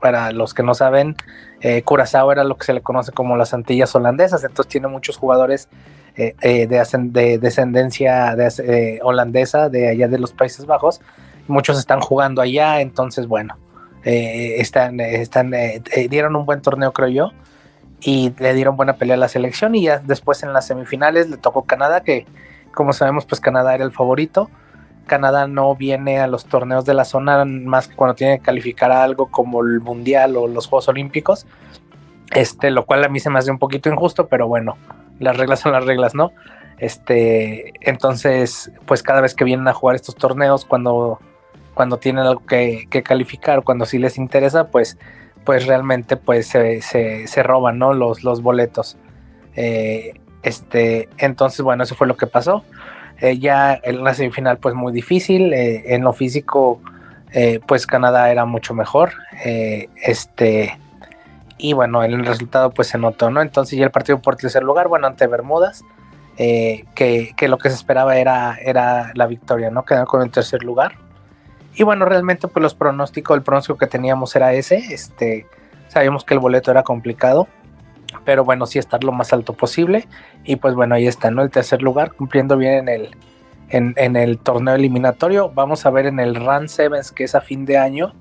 para 0.00 0.32
los 0.32 0.54
que 0.54 0.62
no 0.62 0.74
saben, 0.74 1.16
eh, 1.60 1.82
Curazao 1.82 2.32
era 2.32 2.44
lo 2.44 2.56
que 2.56 2.64
se 2.64 2.72
le 2.72 2.80
conoce 2.80 3.12
como 3.12 3.36
las 3.36 3.52
Antillas 3.52 3.94
holandesas, 3.94 4.42
entonces 4.44 4.70
tiene 4.70 4.88
muchos 4.88 5.16
jugadores 5.16 5.68
eh, 6.16 6.34
eh, 6.40 6.66
de, 6.66 7.38
descendencia 7.38 8.36
de, 8.36 9.00
holandesa 9.02 9.68
de 9.68 9.88
allá 9.88 10.08
de 10.08 10.18
los 10.18 10.32
Países 10.32 10.66
Bajos. 10.66 11.00
Muchos 11.46 11.78
están 11.78 12.00
jugando 12.00 12.40
allá, 12.40 12.80
entonces, 12.80 13.26
bueno, 13.26 13.58
están, 14.02 15.00
están, 15.00 15.52
dieron 16.08 16.36
un 16.36 16.46
buen 16.46 16.62
torneo, 16.62 16.92
creo 16.92 17.08
yo, 17.08 17.30
y 18.04 18.34
le 18.38 18.54
dieron 18.54 18.76
buena 18.76 18.94
pelea 18.94 19.16
a 19.16 19.18
la 19.18 19.28
selección. 19.28 19.74
Y 19.74 19.82
ya 19.82 19.98
después 19.98 20.42
en 20.42 20.52
las 20.52 20.66
semifinales 20.66 21.28
le 21.30 21.36
tocó 21.36 21.62
Canadá, 21.62 22.02
que 22.02 22.26
como 22.72 22.92
sabemos, 22.92 23.24
pues 23.24 23.40
Canadá 23.40 23.74
era 23.74 23.84
el 23.84 23.92
favorito 23.92 24.50
Canadá 25.06 25.46
no 25.46 25.74
viene 25.74 26.20
a 26.20 26.26
los 26.26 26.46
torneos 26.46 26.84
de 26.84 26.94
la 26.94 27.04
zona 27.04 27.44
más 27.44 27.88
que 27.88 27.96
cuando 27.96 28.14
tiene 28.14 28.38
que 28.38 28.44
calificar 28.44 28.90
a 28.90 29.04
algo 29.04 29.30
como 29.30 29.62
el 29.62 29.80
Mundial 29.80 30.36
o 30.36 30.48
los 30.48 30.66
Juegos 30.66 30.88
Olímpicos. 30.88 31.46
Este, 32.32 32.70
lo 32.70 32.84
cual 32.84 33.04
a 33.04 33.08
mí 33.08 33.20
se 33.20 33.30
me 33.30 33.38
hace 33.38 33.50
un 33.50 33.58
poquito 33.58 33.88
injusto, 33.88 34.26
pero 34.26 34.48
bueno, 34.48 34.76
las 35.20 35.36
reglas 35.36 35.60
son 35.60 35.72
las 35.72 35.84
reglas, 35.84 36.14
¿no? 36.14 36.32
Este, 36.78 37.72
entonces, 37.88 38.72
pues 38.86 39.02
cada 39.02 39.20
vez 39.20 39.34
que 39.34 39.44
vienen 39.44 39.68
a 39.68 39.74
jugar 39.74 39.94
estos 39.94 40.16
torneos, 40.16 40.64
cuando, 40.64 41.20
cuando 41.74 41.98
tienen 41.98 42.24
algo 42.24 42.44
que, 42.44 42.88
calificar, 43.04 43.62
cuando 43.62 43.84
sí 43.84 43.98
les 43.98 44.18
interesa, 44.18 44.68
pues, 44.68 44.98
pues 45.44 45.66
realmente 45.66 46.16
pues 46.16 46.46
se, 46.46 46.80
se, 46.80 47.42
roban, 47.42 47.78
¿no? 47.78 47.92
Los, 47.92 48.24
los 48.24 48.42
boletos. 48.42 48.96
Eh, 49.56 50.14
este, 50.42 51.08
entonces, 51.18 51.60
bueno, 51.60 51.84
eso 51.84 51.94
fue 51.94 52.06
lo 52.06 52.16
que 52.16 52.26
pasó. 52.26 52.64
Eh, 53.20 53.38
ya 53.38 53.78
en 53.82 54.02
la 54.02 54.14
semifinal 54.14 54.58
pues 54.58 54.74
muy 54.74 54.92
difícil, 54.92 55.52
eh, 55.52 55.94
en 55.94 56.02
lo 56.02 56.12
físico 56.12 56.80
pues 57.66 57.84
Canadá 57.88 58.30
era 58.30 58.44
mucho 58.44 58.74
mejor, 58.74 59.14
este, 59.42 60.78
y 61.58 61.72
bueno, 61.72 62.04
el 62.04 62.24
resultado 62.24 62.70
pues 62.70 62.86
se 62.86 62.96
notó, 62.96 63.28
¿no? 63.28 63.42
Entonces 63.42 63.76
ya 63.76 63.84
el 63.84 63.90
partido 63.90 64.22
por 64.22 64.36
tercer 64.36 64.62
lugar, 64.62 64.86
bueno, 64.86 65.08
ante 65.08 65.26
Bermudas, 65.26 65.82
que, 66.36 67.34
lo 67.48 67.58
que 67.58 67.70
se 67.70 67.74
esperaba 67.74 68.16
era, 68.18 68.56
era 68.62 69.10
la 69.14 69.26
victoria, 69.26 69.72
¿no? 69.72 69.84
Quedar 69.84 70.06
con 70.06 70.22
el 70.22 70.30
tercer 70.30 70.62
lugar. 70.62 70.92
Y 71.74 71.82
bueno, 71.82 72.04
realmente 72.04 72.48
pues 72.48 72.62
los 72.62 72.74
pronósticos, 72.74 73.36
el 73.36 73.42
pronóstico 73.42 73.78
que 73.78 73.86
teníamos 73.86 74.34
era 74.36 74.52
ese, 74.52 74.76
este, 74.76 75.46
sabíamos 75.88 76.24
que 76.24 76.34
el 76.34 76.40
boleto 76.40 76.70
era 76.70 76.82
complicado, 76.82 77.48
pero 78.24 78.44
bueno, 78.44 78.66
sí 78.66 78.78
estar 78.78 79.02
lo 79.02 79.12
más 79.12 79.32
alto 79.32 79.52
posible. 79.54 80.06
Y 80.44 80.56
pues 80.56 80.74
bueno, 80.74 80.94
ahí 80.94 81.06
está, 81.06 81.30
¿no? 81.30 81.42
El 81.42 81.50
tercer 81.50 81.82
lugar, 81.82 82.12
cumpliendo 82.12 82.56
bien 82.56 82.74
en 82.74 82.88
el, 82.88 83.16
en, 83.68 84.16
el 84.16 84.38
torneo 84.38 84.74
eliminatorio. 84.74 85.50
Vamos 85.50 85.86
a 85.86 85.90
ver 85.90 86.06
en 86.06 86.20
el 86.20 86.34
Run 86.34 86.68
Sevens, 86.68 87.12
que 87.12 87.24
es 87.24 87.34
a 87.34 87.40
fin 87.40 87.64
de 87.64 87.78
año, 87.78 88.14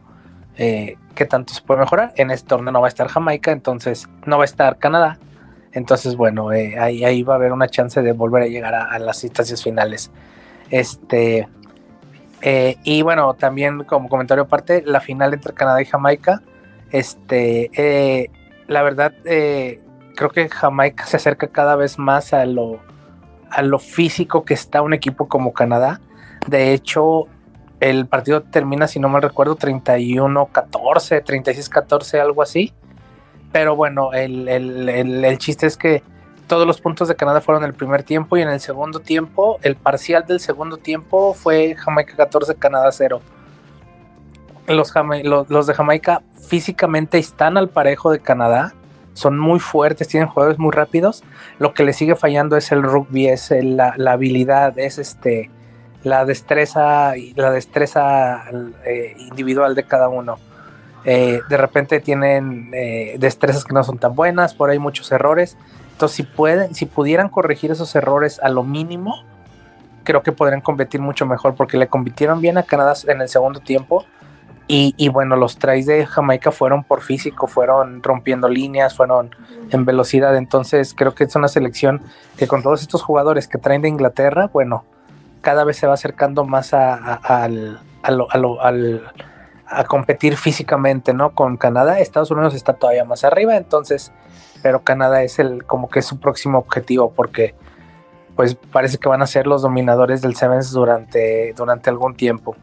eh, 0.58 0.98
qué 1.16 1.26
tanto 1.26 1.54
se 1.54 1.62
puede 1.62 1.82
mejorar. 1.82 2.14
En 2.16 2.32
este 2.32 2.48
torneo 2.48 2.72
no 2.72 2.82
va 2.82 2.88
a 2.88 2.90
estar 2.90 3.08
Jamaica, 3.08 3.52
entonces 3.52 4.10
no 4.26 4.38
va 4.38 4.44
a 4.44 4.46
estar 4.46 4.78
Canadá. 4.78 5.20
Entonces, 5.72 6.16
bueno, 6.16 6.52
eh, 6.54 6.78
ahí, 6.80 7.04
ahí, 7.04 7.24
va 7.24 7.34
a 7.34 7.38
haber 7.38 7.52
una 7.52 7.68
chance 7.68 8.02
de 8.02 8.12
volver 8.12 8.44
a 8.44 8.48
llegar 8.48 8.76
a, 8.76 8.98
las 9.00 9.24
instancias 9.24 9.64
finales. 9.64 10.12
Este. 10.70 11.48
Eh, 12.44 12.78
y 12.84 13.02
bueno, 13.02 13.34
también 13.34 13.84
como 13.86 14.10
comentario 14.10 14.44
aparte, 14.44 14.84
la 14.86 15.00
final 15.02 15.34
entre 15.34 15.54
Canadá 15.54 15.82
y 15.82 15.86
Jamaica. 15.86 16.42
Este. 16.92 18.30
la 18.68 18.84
verdad, 18.84 19.14
creo 19.24 20.30
que 20.30 20.48
Jamaica 20.48 21.08
se 21.08 21.18
acerca 21.18 21.48
cada 21.48 21.76
vez 21.76 21.98
más 21.98 22.34
a 22.34 22.46
lo, 22.46 22.80
a 23.50 23.62
lo 23.64 23.80
físico 23.80 24.46
que 24.46 24.54
está 24.54 24.82
un 24.82 24.94
equipo 24.94 25.28
como 25.28 25.54
Canadá. 25.54 26.02
De 26.48 26.74
hecho, 26.74 27.28
el 27.84 28.08
partido 28.08 28.42
termina, 28.44 28.88
si 28.88 29.00
no 29.00 29.10
mal 29.10 29.22
recuerdo, 29.22 29.58
31-14, 29.58 31.24
36-14, 31.24 32.20
algo 32.20 32.42
así. 32.42 32.74
Pero 33.52 33.76
bueno, 33.76 34.14
el, 34.14 34.48
el, 34.48 35.38
chiste 35.38 35.68
es 35.68 35.78
que 35.78 36.02
todos 36.48 36.68
los 36.68 36.82
puntos 36.82 37.08
de 37.08 37.16
Canadá 37.16 37.42
fueron 37.42 37.64
el 37.64 37.74
primer 37.74 38.04
tiempo 38.04 38.38
y 38.38 38.42
en 38.42 38.50
el 38.50 38.60
segundo 38.60 39.00
tiempo, 39.00 39.60
el 39.62 39.76
parcial 39.76 40.26
del 40.26 40.40
segundo 40.40 40.78
tiempo 40.78 41.34
fue 41.34 41.76
Jamaica 41.76 42.16
14, 42.16 42.56
Canadá 42.56 42.92
0. 42.92 43.22
Los, 44.68 44.94
los, 45.50 45.68
de 45.68 45.74
Jamaica 45.74 46.22
físicamente 46.48 47.18
están 47.18 47.58
al 47.58 47.70
parejo 47.70 48.12
de 48.12 48.20
Canadá 48.20 48.74
son 49.14 49.38
muy 49.38 49.60
fuertes, 49.60 50.08
tienen 50.08 50.30
jugadores 50.30 50.60
muy 50.60 50.72
rápidos. 50.72 51.24
Lo 51.60 51.74
que 51.74 51.84
le 51.84 51.94
sigue 51.94 52.16
fallando 52.16 52.58
es 52.58 52.72
el 52.72 52.84
rugby, 52.84 53.28
es 53.28 53.52
la, 53.52 53.94
habilidad, 54.08 54.78
es 54.78 54.98
este 54.98 55.50
la 56.04 56.26
destreza, 56.26 57.14
la 57.36 57.52
destreza 57.52 58.44
eh, 58.86 59.16
individual 59.18 59.76
de 59.76 59.84
cada 59.84 60.10
uno. 60.10 60.38
Eh, 61.06 61.42
de 61.48 61.58
repente 61.58 62.00
tienen 62.00 62.72
eh, 62.74 63.16
destrezas 63.20 63.64
que 63.64 63.74
no 63.74 63.84
son 63.84 64.00
tan 64.00 64.16
buenas, 64.16 64.54
por 64.54 64.70
ahí 64.70 64.80
muchos 64.80 65.12
errores. 65.12 65.58
Entonces, 65.94 66.18
si 66.18 66.24
pueden, 66.24 66.76
si 66.76 66.86
pudieran 66.86 67.30
corregir 67.30 67.72
esos 67.72 67.96
errores 67.96 68.40
a 68.44 68.50
lo 68.50 68.64
mínimo, 68.64 69.24
creo 70.04 70.22
que 70.22 70.32
podrían 70.32 70.62
competir 70.62 71.00
mucho 71.00 71.26
mejor, 71.26 71.56
porque 71.56 71.78
le 71.78 71.88
compitieron 71.88 72.42
bien 72.42 72.58
a 72.58 72.64
Canadá 72.64 72.94
en 73.08 73.22
el 73.22 73.30
segundo 73.30 73.62
tiempo 73.62 74.06
y, 74.68 75.10
bueno, 75.10 75.36
los 75.36 75.58
tries 75.58 75.86
de 75.86 76.06
Jamaica 76.06 76.52
fueron 76.52 76.84
por 76.84 77.02
físico, 77.02 77.48
fueron 77.48 78.02
rompiendo 78.02 78.48
líneas, 78.50 78.96
fueron 78.96 79.36
en 79.70 79.86
velocidad. 79.86 80.36
Entonces 80.36 80.96
creo 80.96 81.14
que 81.14 81.26
es 81.26 81.36
una 81.36 81.48
selección 81.48 82.02
que 82.38 82.48
con 82.48 82.64
todos 82.64 82.82
estos 82.82 83.04
jugadores 83.04 83.48
que 83.48 83.60
traen 83.60 83.84
de 83.84 83.90
Inglaterra, 83.90 84.50
bueno, 84.52 84.84
cada 85.42 85.64
vez 85.64 85.78
se 85.78 85.86
va 85.86 85.94
acercando 85.94 86.46
más 86.46 86.74
a, 86.74 86.96
al, 86.96 87.80
a 89.68 89.84
competir 89.84 90.38
físicamente, 90.38 91.14
¿no? 91.14 91.36
Con 91.36 91.58
Canadá. 91.58 92.00
Estados 92.00 92.32
Unidos 92.32 92.56
está 92.56 92.74
todavía 92.74 93.06
más 93.06 93.24
arriba, 93.24 93.58
entonces, 93.58 94.12
pero 94.64 94.82
Canadá 94.82 95.22
es 95.22 95.38
el 95.38 95.66
como 95.66 95.90
que 95.90 96.00
es 96.00 96.06
su 96.06 96.20
próximo 96.20 96.58
objetivo 96.58 97.12
porque 97.12 97.54
pues 98.36 98.56
parece 98.56 98.98
que 98.98 99.10
van 99.10 99.22
a 99.22 99.28
ser 99.28 99.46
los 99.46 99.62
dominadores 99.62 100.22
del 100.24 100.36
Sevens 100.36 100.72
durante, 100.72 101.54
durante 101.56 101.92
algún 101.92 102.16
tiempo. 102.16 102.56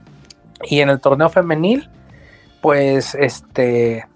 Y 0.64 0.80
en 0.80 0.88
el 0.88 1.00
torneo 1.00 1.28
femenil, 1.28 1.88
pues 2.60 3.14
este 3.14 4.06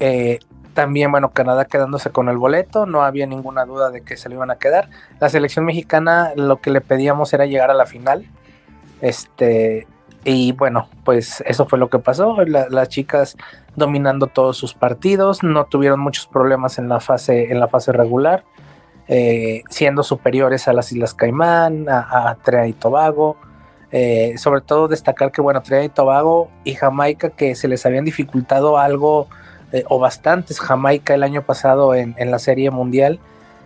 eh, 0.00 0.40
también, 0.74 1.10
bueno, 1.12 1.30
Canadá 1.30 1.66
quedándose 1.66 2.10
con 2.10 2.28
el 2.28 2.38
boleto, 2.38 2.86
no 2.86 3.02
había 3.02 3.26
ninguna 3.26 3.64
duda 3.64 3.90
de 3.90 4.00
que 4.00 4.16
se 4.16 4.28
lo 4.28 4.36
iban 4.36 4.50
a 4.50 4.56
quedar. 4.56 4.88
La 5.20 5.28
selección 5.28 5.64
mexicana 5.64 6.32
lo 6.34 6.60
que 6.60 6.70
le 6.70 6.80
pedíamos 6.80 7.32
era 7.32 7.46
llegar 7.46 7.70
a 7.70 7.74
la 7.74 7.86
final. 7.86 8.26
Este, 9.00 9.86
y 10.24 10.52
bueno, 10.52 10.88
pues 11.04 11.42
eso 11.46 11.66
fue 11.66 11.78
lo 11.78 11.90
que 11.90 11.98
pasó. 11.98 12.36
las 12.44 12.88
chicas 12.88 13.36
dominando 13.76 14.26
todos 14.26 14.56
sus 14.56 14.74
partidos, 14.74 15.42
no 15.42 15.64
tuvieron 15.64 16.00
muchos 16.00 16.26
problemas 16.26 16.78
en 16.78 16.88
la 16.88 17.00
fase, 17.00 17.50
en 17.50 17.58
la 17.60 17.68
fase 17.68 17.92
regular, 17.92 18.44
eh, 19.08 19.62
siendo 19.68 20.02
superiores 20.02 20.68
a 20.68 20.72
las 20.72 20.92
Islas 20.92 21.14
Caimán, 21.14 21.88
a, 21.88 22.30
a 22.30 22.34
Trea 22.36 22.66
y 22.66 22.72
Tobago. 22.72 23.36
Eh, 23.94 24.38
sobre 24.38 24.62
todo 24.62 24.88
destacar 24.88 25.30
que, 25.32 25.42
bueno, 25.42 25.60
Trinidad 25.60 25.84
y 25.84 25.88
Tobago 25.90 26.50
y 26.64 26.74
Jamaica 26.74 27.28
que 27.28 27.54
se 27.54 27.68
les 27.68 27.84
habían 27.84 28.06
dificultado 28.06 28.78
algo 28.78 29.28
eh, 29.70 29.84
o 29.86 29.98
bastantes 29.98 30.60
Jamaica 30.60 31.12
el 31.12 31.22
año 31.22 31.42
pasado 31.42 31.94
en, 31.94 32.14
la 32.30 32.38
serie 32.38 32.70
mundial. 32.70 33.20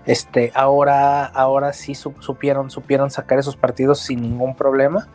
Este, 0.05 0.51
ahora, 0.55 1.25
ahora 1.25 1.73
sí 1.73 1.95
supieron, 1.95 2.71
supieron 2.71 3.11
sacar 3.11 3.39
esos 3.39 3.57
partidos 3.57 4.01
sin 4.01 4.21
ningún 4.21 4.57
problema. 4.57 5.09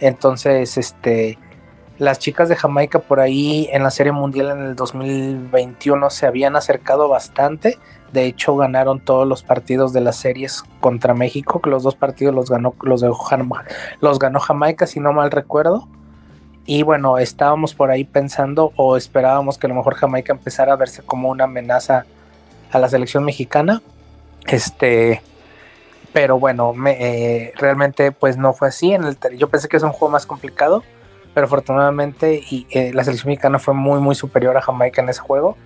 Entonces, 0.00 0.76
este, 0.76 1.38
las 1.98 2.18
chicas 2.18 2.48
de 2.48 2.56
Jamaica 2.56 2.98
por 3.00 3.20
ahí 3.20 3.68
en 3.72 3.82
la 3.82 3.90
serie 3.90 4.12
mundial 4.12 4.50
en 4.50 4.64
el 4.66 4.76
2021 4.76 6.10
se 6.10 6.26
habían 6.26 6.56
acercado 6.56 7.08
bastante 7.08 7.78
de 8.12 8.24
hecho, 8.24 8.56
ganaron 8.56 9.00
todos 9.00 9.26
los 9.26 9.42
partidos 9.42 9.92
de 9.92 10.00
las 10.00 10.16
series 10.16 10.62
contra 10.80 11.12
México, 11.12 11.60
que 11.60 11.68
los 11.68 11.82
dos 11.82 11.94
partidos 11.94 12.34
los 12.34 12.50
ganó, 12.50 12.74
los, 12.80 13.02
de, 13.02 13.12
los 14.00 14.18
ganó 14.18 14.40
Jamaica, 14.40 14.86
si 14.86 14.98
no 14.98 15.12
mal 15.12 15.30
recuerdo. 15.30 15.88
Y 16.64 16.82
bueno, 16.82 17.18
estábamos 17.18 17.74
por 17.74 17.90
ahí 17.90 18.04
pensando 18.04 18.72
o 18.76 18.96
esperábamos 18.96 19.58
que 19.58 19.66
a 19.66 19.68
lo 19.68 19.74
mejor 19.74 19.94
Jamaica 19.94 20.32
empezara 20.32 20.72
a 20.72 20.76
verse 20.76 21.02
como 21.02 21.28
una 21.28 21.44
amenaza 21.44 22.06
a 22.70 22.78
la 22.78 22.88
selección 22.88 23.24
mexicana. 23.24 23.82
Este, 24.46 25.22
pero 26.12 26.38
bueno, 26.38 26.74
eh, 26.86 27.52
realmente 27.56 28.12
pues 28.12 28.36
no 28.36 28.52
fue 28.52 28.68
así. 28.68 28.92
En 28.92 29.04
el, 29.04 29.18
yo 29.36 29.48
pensé 29.48 29.68
que 29.68 29.76
es 29.76 29.82
un 29.82 29.92
juego 29.92 30.12
más 30.12 30.26
complicado, 30.26 30.82
pero 31.34 31.46
afortunadamente 31.46 32.42
y, 32.50 32.66
eh, 32.70 32.92
la 32.92 33.04
selección 33.04 33.28
mexicana 33.28 33.58
fue 33.58 33.74
muy 33.74 34.00
muy 34.00 34.14
superior 34.14 34.56
a 34.56 34.62
Jamaica 34.62 35.02
en 35.02 35.08
ese 35.08 35.20
juego 35.20 35.56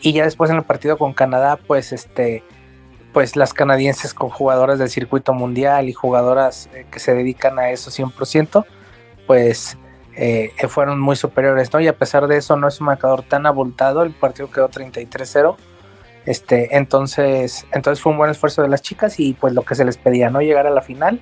y 0.00 0.12
ya 0.12 0.24
después 0.24 0.50
en 0.50 0.56
el 0.56 0.64
partido 0.64 0.98
con 0.98 1.14
Canadá, 1.14 1.58
pues 1.66 1.92
este, 1.92 2.42
pues 3.12 3.36
las 3.36 3.54
canadienses 3.54 4.12
con 4.12 4.28
jugadoras 4.28 4.78
del 4.78 4.90
circuito 4.90 5.32
mundial 5.32 5.88
y 5.88 5.92
jugadoras 5.92 6.68
eh, 6.74 6.84
que 6.90 6.98
se 6.98 7.14
dedican 7.14 7.58
a 7.58 7.70
eso 7.70 7.90
100%, 7.90 8.66
pues 9.26 9.78
eh, 10.16 10.52
fueron 10.68 11.00
muy 11.00 11.16
superiores, 11.16 11.72
¿no? 11.72 11.80
Y 11.80 11.88
a 11.88 11.96
pesar 11.96 12.26
de 12.26 12.36
eso 12.36 12.56
no 12.56 12.68
es 12.68 12.80
un 12.80 12.86
marcador 12.86 13.22
tan 13.22 13.46
abultado, 13.46 14.02
el 14.02 14.10
partido 14.10 14.50
quedó 14.50 14.68
33-0 14.68 15.56
Este, 16.26 16.76
entonces, 16.76 17.66
entonces 17.72 18.02
fue 18.02 18.12
un 18.12 18.18
buen 18.18 18.30
esfuerzo 18.30 18.62
de 18.62 18.68
las 18.68 18.82
chicas 18.82 19.20
y 19.20 19.34
pues 19.34 19.52
lo 19.52 19.62
que 19.62 19.74
se 19.74 19.84
les 19.84 19.96
pedía, 19.96 20.30
¿no? 20.30 20.40
Llegar 20.40 20.66
a 20.66 20.70
la 20.70 20.80
final, 20.80 21.20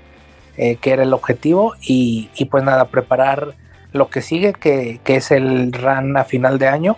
eh, 0.57 0.77
que 0.77 0.93
era 0.93 1.03
el 1.03 1.13
objetivo, 1.13 1.75
y, 1.81 2.29
pues 2.51 2.63
nada, 2.63 2.87
preparar 2.87 3.55
lo 3.93 4.09
que 4.09 4.23
sigue, 4.23 4.53
que, 4.53 5.01
es 5.05 5.31
el 5.31 5.73
run 5.73 6.17
a 6.17 6.25
final 6.25 6.59
de 6.59 6.69
año. 6.69 6.97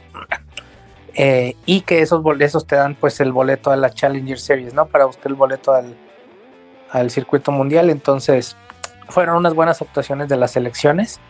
Eh, 1.17 1.55
y 1.65 1.83
que 1.83 2.03
esos 2.03 2.23
boletos 2.23 2.67
te 2.67 2.75
dan 2.75 2.97
pues 2.97 3.21
el 3.21 3.31
boleto 3.31 3.71
a 3.71 3.77
la 3.77 3.91
Challenger 3.91 4.37
Series, 4.37 4.75
¿no? 4.75 4.87
Para 4.87 5.05
buscar 5.05 5.29
el 5.29 5.37
boleto 5.37 5.73
al, 5.73 5.95
al 6.91 7.11
circuito 7.11 7.53
mundial. 7.53 7.89
Entonces, 7.89 8.57
fueron 9.09 9.37
unas 9.37 9.55
buenas 9.55 9.81
actuaciones 9.81 10.29
de 10.29 10.37
las 10.37 10.57
elecciones. 10.57 11.21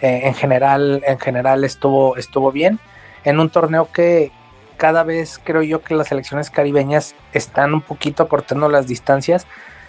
Eh, 0.00 0.20
en 0.24 0.34
general, 0.34 1.02
en 1.06 1.18
general 1.18 1.64
estuvo, 1.64 2.16
estuvo 2.16 2.52
bien. 2.52 2.78
En 3.24 3.40
un 3.40 3.50
torneo 3.50 3.90
que 3.92 4.30
cada 4.78 5.02
vez 5.02 5.38
creo 5.42 5.62
yo 5.62 5.82
que 5.82 5.94
las 5.94 6.08
selecciones 6.08 6.50
caribeñas 6.50 7.14
están 7.32 7.74
un 7.74 7.82
poquito 7.82 8.28
cortando 8.28 8.70
las 8.70 8.86
distancias. 8.86 9.46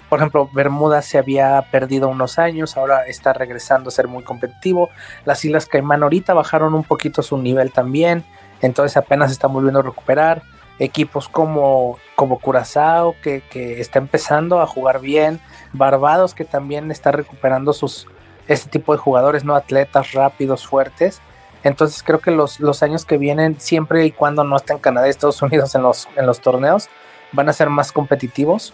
Por 0.10 0.20
ejemplo, 0.20 0.50
Bermuda 0.52 1.04
se 1.04 1.20
había 1.20 1.64
perdido 1.72 2.10
unos 2.10 2.40
años, 2.40 2.76
ahora 2.76 3.06
está 3.06 3.32
regresando 3.32 3.90
a 3.90 3.92
ser 3.92 4.08
muy 4.08 4.24
competitivo. 4.24 4.90
Las 5.24 5.46
Islas 5.46 5.68
Caimán 5.68 6.02
ahorita 6.02 6.34
bajaron 6.34 6.74
un 6.74 6.84
poquito 6.84 7.22
su 7.22 7.38
nivel 7.38 7.72
también, 7.72 8.26
entonces 8.62 8.98
apenas 8.98 9.32
están 9.32 9.54
volviendo 9.54 9.80
a 9.80 9.84
recuperar. 9.84 10.42
Equipos 10.80 11.28
como, 11.28 12.00
como 12.16 12.40
Curazao, 12.40 13.14
que, 13.22 13.42
que 13.42 13.82
está 13.82 14.00
empezando 14.00 14.62
a 14.62 14.66
jugar 14.66 15.02
bien. 15.02 15.40
Barbados, 15.74 16.34
que 16.34 16.46
también 16.46 16.90
está 16.90 17.12
recuperando 17.12 17.74
sus, 17.74 18.08
este 18.48 18.70
tipo 18.70 18.94
de 18.94 18.98
jugadores, 18.98 19.44
¿no? 19.44 19.56
Atletas 19.56 20.14
rápidos, 20.14 20.66
fuertes. 20.66 21.22
Entonces 21.64 22.04
creo 22.04 22.20
que 22.20 22.32
los, 22.32 22.60
los 22.60 22.84
años 22.84 23.06
que 23.06 23.18
vienen, 23.18 23.60
siempre 23.60 24.06
y 24.06 24.12
cuando 24.12 24.44
no 24.44 24.56
estén 24.56 24.80
Canadá 24.80 25.08
y 25.08 25.10
Estados 25.10 25.42
Unidos 25.42 25.76
en 25.76 25.84
los, 25.84 26.08
en 26.16 26.26
los 26.26 26.40
torneos, 26.40 26.90
van 27.32 27.50
a 27.50 27.54
ser 27.54 27.70
más 27.70 27.92
competitivos. 27.92 28.74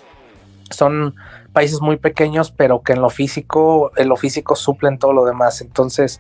Son 0.70 1.16
países 1.54 1.82
muy 1.82 1.98
pequeños, 1.98 2.52
pero 2.52 2.82
que 2.82 2.94
en 2.94 3.02
lo 3.02 3.10
físico, 3.10 3.92
en 3.98 4.10
lo 4.10 4.16
físico 4.16 4.56
suplen 4.56 5.00
todo 5.00 5.14
lo 5.14 5.26
demás. 5.26 5.62
Entonces, 5.62 6.20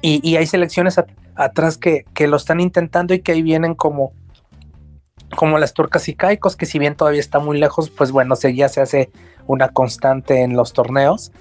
y, 0.00 0.36
hay 0.36 0.46
selecciones 0.46 0.98
atrás 1.34 1.76
que, 1.76 2.04
que, 2.14 2.26
lo 2.26 2.36
están 2.36 2.60
intentando 2.60 3.12
y 3.12 3.20
que 3.20 3.32
ahí 3.32 3.42
vienen 3.42 3.74
como, 3.74 4.12
como 5.36 5.58
las 5.58 5.74
turcas 5.74 6.08
y 6.08 6.14
caicos, 6.14 6.56
que 6.56 6.66
si 6.66 6.78
bien 6.78 6.96
todavía 6.96 7.20
está 7.20 7.38
muy 7.38 7.58
lejos, 7.58 7.90
pues 7.90 8.10
bueno, 8.10 8.36
se, 8.36 8.54
ya 8.54 8.68
se 8.68 8.80
hace 8.80 9.10
una 9.46 9.68
constante 9.68 10.42
en 10.42 10.56
los 10.56 10.72
torneos. 10.72 11.32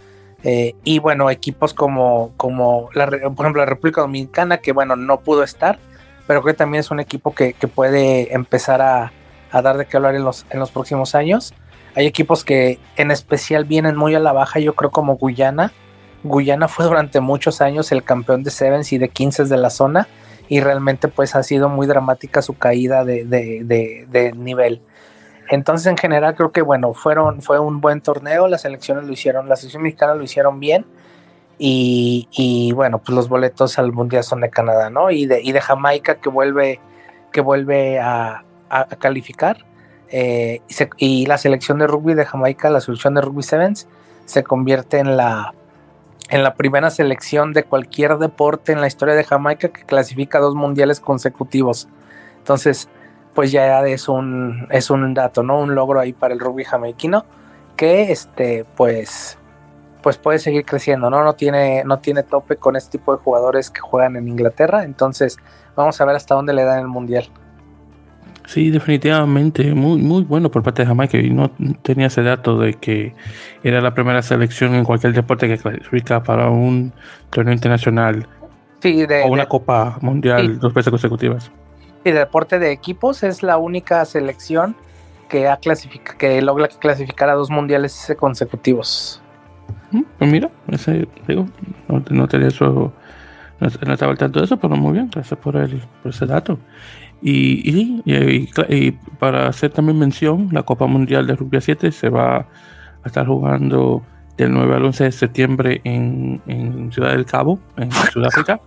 Eh, 0.43 0.75
y 0.83 0.99
bueno, 0.99 1.29
equipos 1.29 1.73
como, 1.73 2.31
como 2.37 2.89
la, 2.93 3.07
por 3.07 3.45
ejemplo 3.45 3.61
la 3.61 3.65
República 3.65 4.01
Dominicana, 4.01 4.57
que 4.59 4.71
bueno, 4.71 4.95
no 4.95 5.19
pudo 5.19 5.43
estar, 5.43 5.79
pero 6.27 6.41
creo 6.41 6.53
que 6.53 6.57
también 6.57 6.79
es 6.79 6.91
un 6.91 6.99
equipo 6.99 7.33
que, 7.33 7.53
puede 7.73 8.33
empezar 8.33 8.81
a, 8.81 9.11
dar 9.51 9.77
de 9.77 9.85
qué 9.85 9.97
hablar 9.97 10.15
en 10.15 10.23
los, 10.23 10.45
en 10.49 10.59
los 10.59 10.71
próximos 10.71 11.15
años. 11.15 11.53
Hay 11.95 12.05
equipos 12.05 12.45
que 12.45 12.79
en 12.95 13.11
especial 13.11 13.65
vienen 13.65 13.97
muy 13.97 14.15
a 14.15 14.19
la 14.19 14.31
baja, 14.31 14.59
yo 14.59 14.75
creo 14.75 14.91
como 14.91 15.17
Guyana. 15.17 15.73
Guyana 16.23 16.67
fue 16.67 16.85
durante 16.85 17.19
muchos 17.19 17.61
años 17.61 17.91
el 17.91 18.03
campeón 18.03 18.43
de 18.43 18.51
Sevens 18.51 18.93
y 18.93 18.97
de 18.97 19.09
15 19.09 19.45
de 19.45 19.57
la 19.57 19.69
zona 19.69 20.07
y 20.47 20.61
realmente 20.61 21.07
pues 21.07 21.35
ha 21.35 21.43
sido 21.43 21.69
muy 21.69 21.87
dramática 21.87 22.41
su 22.41 22.57
caída 22.57 23.03
de, 23.03 23.25
de 23.25 24.33
nivel. 24.35 24.81
Entonces, 25.49 25.87
en 25.87 25.97
general, 25.97 26.35
creo 26.35 26.51
que 26.51 26.61
bueno, 26.61 26.93
fueron, 26.93 27.41
fue 27.41 27.59
un 27.59 27.81
buen 27.81 28.01
torneo. 28.01 28.47
Las 28.47 28.61
selecciones 28.61 29.05
lo 29.05 29.11
hicieron, 29.11 29.49
las 29.49 29.59
selecciones 29.59 29.83
mexicanas 29.83 30.17
lo 30.17 30.23
hicieron 30.23 30.59
bien. 30.59 30.85
Y, 31.61 32.71
bueno, 32.73 32.99
pues 32.99 33.13
los 33.13 33.27
boletos 33.27 33.77
al 33.79 33.91
mundial 33.91 34.23
son 34.23 34.39
de 34.39 34.49
Canadá, 34.49 34.89
¿no? 34.89 35.11
Y 35.11 35.25
de, 35.25 35.41
y 35.41 35.51
de 35.51 35.59
Jamaica 35.59 36.15
que 36.15 36.29
vuelve, 36.29 36.79
que 37.33 37.41
vuelve 37.41 37.99
a, 37.99 38.45
calificar. 38.99 39.65
Eh, 40.09 40.61
y, 40.97 41.25
la 41.25 41.37
selección 41.37 41.79
de 41.79 41.87
rugby 41.87 42.13
de 42.13 42.25
Jamaica, 42.25 42.69
la 42.69 42.79
selección 42.79 43.15
de 43.15 43.21
rugby 43.21 43.43
sevens, 43.43 43.87
se 44.25 44.43
convierte 44.43 44.99
en 44.99 45.17
la, 45.17 45.53
en 46.29 46.43
la 46.43 46.53
primera 46.53 46.91
selección 46.91 47.51
de 47.51 47.63
cualquier 47.63 48.17
deporte 48.19 48.71
en 48.71 48.79
la 48.79 48.87
historia 48.87 49.15
de 49.15 49.23
Jamaica 49.23 49.69
que 49.69 49.83
clasifica 49.83 50.39
dos 50.39 50.55
mundiales 50.55 50.99
consecutivos. 51.01 51.89
Entonces, 52.37 52.87
pues 53.33 53.51
ya 53.51 53.85
es 53.87 54.09
un, 54.09 54.67
es 54.69 54.89
un 54.89 55.13
dato, 55.13 55.43
¿no? 55.43 55.59
Un 55.59 55.75
logro 55.75 55.99
ahí 55.99 56.13
para 56.13 56.33
el 56.33 56.39
rugby 56.39 56.63
jamaiquino 56.63 57.25
que 57.75 58.11
este, 58.11 58.65
pues, 58.75 59.37
pues 60.01 60.17
puede 60.17 60.39
seguir 60.39 60.65
creciendo, 60.65 61.09
¿no? 61.09 61.23
No 61.23 61.33
tiene, 61.33 61.83
no 61.85 61.99
tiene 61.99 62.23
tope 62.23 62.57
con 62.57 62.75
este 62.75 62.97
tipo 62.97 63.15
de 63.15 63.23
jugadores 63.23 63.69
que 63.69 63.79
juegan 63.79 64.17
en 64.17 64.27
Inglaterra, 64.27 64.83
entonces 64.83 65.37
vamos 65.77 65.99
a 66.01 66.05
ver 66.05 66.15
hasta 66.15 66.35
dónde 66.35 66.53
le 66.53 66.63
dan 66.63 66.79
el 66.79 66.87
mundial. 66.87 67.29
Sí, 68.45 68.71
definitivamente, 68.71 69.75
muy, 69.75 70.01
muy 70.01 70.23
bueno 70.23 70.49
por 70.49 70.63
parte 70.63 70.81
de 70.81 70.87
Jamaica. 70.87 71.19
Y 71.19 71.29
no 71.29 71.51
tenía 71.83 72.07
ese 72.07 72.23
dato 72.23 72.57
de 72.57 72.73
que 72.73 73.13
era 73.63 73.79
la 73.79 73.93
primera 73.93 74.23
selección 74.23 74.73
en 74.73 74.83
cualquier 74.83 75.13
deporte 75.13 75.47
que 75.47 75.59
clasifica 75.59 76.23
para 76.23 76.49
un 76.49 76.91
torneo 77.29 77.53
internacional 77.53 78.27
sí, 78.79 79.05
de, 79.05 79.21
o 79.21 79.27
una 79.27 79.45
Copa 79.47 79.99
Mundial 80.01 80.59
dos 80.59 80.73
veces 80.73 80.89
consecutivas 80.89 81.51
y 82.03 82.11
de 82.11 82.19
deporte 82.19 82.59
de 82.59 82.71
equipos 82.71 83.23
es 83.23 83.43
la 83.43 83.57
única 83.57 84.03
selección 84.05 84.75
que 85.27 85.47
ha 85.47 85.59
que 86.17 86.41
logra 86.41 86.67
clasificar 86.67 87.29
a 87.29 87.33
dos 87.33 87.49
mundiales 87.49 88.13
consecutivos. 88.17 89.21
Mm, 89.91 90.01
pues 90.17 90.31
mira, 90.31 90.49
ese, 90.69 91.07
digo, 91.27 91.45
no, 91.87 92.27
tenía 92.27 92.47
eso, 92.47 92.91
no, 93.59 93.67
estaba 93.67 94.11
al 94.11 94.17
tanto 94.17 94.39
de 94.39 94.45
eso, 94.45 94.57
pero 94.57 94.75
muy 94.75 94.93
bien, 94.93 95.09
gracias 95.11 95.39
por, 95.39 95.55
el, 95.55 95.81
por 96.01 96.11
ese 96.11 96.25
dato. 96.25 96.59
Y, 97.21 98.01
y, 98.05 98.91
para 99.19 99.47
hacer 99.47 99.71
también 99.71 99.99
mención, 99.99 100.49
la 100.51 100.63
Copa 100.63 100.87
Mundial 100.87 101.27
de 101.27 101.35
Rugby 101.35 101.59
7 101.59 101.91
se 101.91 102.09
va 102.09 102.37
a 102.37 102.47
estar 103.05 103.27
jugando 103.27 104.03
del 104.37 104.53
9 104.53 104.75
al 104.75 104.85
11 104.85 105.03
de 105.03 105.11
septiembre 105.11 105.81
en, 105.83 106.41
en 106.47 106.91
Ciudad 106.91 107.11
del 107.11 107.25
Cabo, 107.25 107.59
en 107.75 107.91
Sudáfrica. 107.91 108.61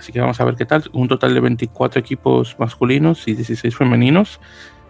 Así 0.00 0.12
que 0.12 0.20
vamos 0.20 0.40
a 0.40 0.46
ver 0.46 0.54
qué 0.56 0.64
tal. 0.64 0.82
Un 0.94 1.08
total 1.08 1.34
de 1.34 1.40
24 1.40 2.00
equipos 2.00 2.56
masculinos 2.58 3.28
y 3.28 3.34
16 3.34 3.76
femeninos. 3.76 4.40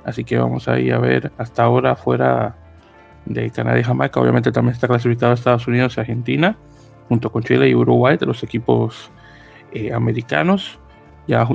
Así 0.05 0.23
que 0.23 0.39
vamos 0.39 0.69
a 0.69 0.75
a 0.75 0.99
ver 0.99 1.33
hasta 1.37 1.65
ahora 1.65 1.97
fuera 1.97 2.55
de 3.25 3.51
Canadá 3.51 3.81
y 3.81 3.83
Jamaica. 3.83 4.21
Obviamente 4.21 4.53
también 4.53 4.75
está 4.75 4.87
clasificado 4.87 5.33
Estados 5.33 5.67
Unidos 5.67 5.97
y 5.97 6.01
Argentina, 6.01 6.57
junto 7.09 7.33
con 7.33 7.43
Chile 7.43 7.69
y 7.69 7.75
Uruguay, 7.75 8.19
de 8.19 8.27
los 8.27 8.45
equipos 8.45 9.11
eh, 9.73 9.93
americanos. 9.93 10.79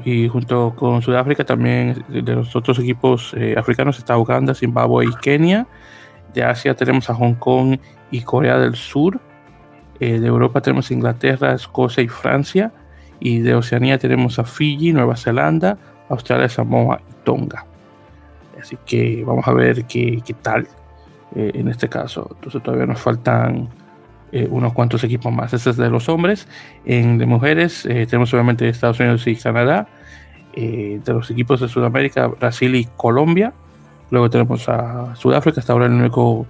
Y 0.03 0.27
junto 0.27 0.73
con 0.75 1.01
Sudáfrica 1.01 1.45
también 1.45 2.03
de 2.09 2.35
los 2.35 2.57
otros 2.57 2.77
equipos 2.79 3.33
eh, 3.37 3.55
africanos 3.57 3.97
está 3.97 4.17
Uganda, 4.17 4.53
Zimbabue 4.53 5.05
y 5.05 5.13
Kenia. 5.21 5.65
De 6.33 6.43
Asia 6.43 6.75
tenemos 6.75 7.09
a 7.09 7.13
Hong 7.13 7.35
Kong 7.35 7.77
y 8.11 8.21
Corea 8.21 8.59
del 8.59 8.75
Sur. 8.75 9.21
Eh, 10.01 10.19
de 10.19 10.27
Europa 10.27 10.59
tenemos 10.59 10.91
Inglaterra, 10.91 11.53
Escocia 11.53 12.03
y 12.03 12.09
Francia. 12.09 12.73
Y 13.19 13.39
de 13.39 13.55
Oceanía 13.55 13.97
tenemos 13.97 14.39
a 14.39 14.43
Fiji, 14.43 14.91
Nueva 14.91 15.15
Zelanda, 15.15 15.77
Australia, 16.09 16.49
Samoa 16.49 16.99
y 17.09 17.13
Tonga. 17.23 17.65
Así 18.59 18.77
que 18.85 19.23
vamos 19.25 19.47
a 19.47 19.53
ver 19.53 19.85
qué, 19.85 20.21
qué 20.25 20.33
tal 20.33 20.67
eh, 21.35 21.51
en 21.53 21.67
este 21.67 21.89
caso. 21.89 22.29
Entonces 22.35 22.63
todavía 22.63 22.85
nos 22.85 22.99
faltan 22.99 23.67
eh, 24.31 24.47
unos 24.49 24.73
cuantos 24.73 25.03
equipos 25.03 25.33
más. 25.33 25.53
Ese 25.53 25.71
es 25.71 25.77
de 25.77 25.89
los 25.89 26.07
hombres. 26.07 26.47
En 26.85 27.17
de 27.17 27.25
mujeres 27.25 27.85
eh, 27.85 28.05
tenemos 28.05 28.33
obviamente 28.33 28.69
Estados 28.69 28.99
Unidos 28.99 29.27
y 29.27 29.35
Canadá. 29.35 29.87
de 30.55 31.01
los 31.07 31.29
equipos 31.29 31.59
de 31.59 31.67
Sudamérica, 31.67 32.27
Brasil 32.27 32.73
y 32.75 32.85
Colombia. 32.95 33.51
Luego 34.09 34.29
tenemos 34.29 34.69
a 34.69 35.13
Sudáfrica, 35.15 35.59
hasta 35.59 35.73
ahora 35.73 35.87
el 35.87 35.91
único 35.91 36.45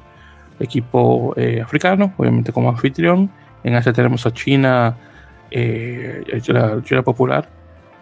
equipo 0.60 1.34
africano, 1.64 2.14
obviamente 2.18 2.52
como 2.52 2.70
anfitrión. 2.70 3.32
En 3.64 3.74
Asia 3.74 3.94
tenemos 3.94 4.26
a 4.28 4.32
China, 4.32 4.96
eh, 5.58 6.42
la 6.48 6.82
China 6.84 7.02
Popular 7.02 7.50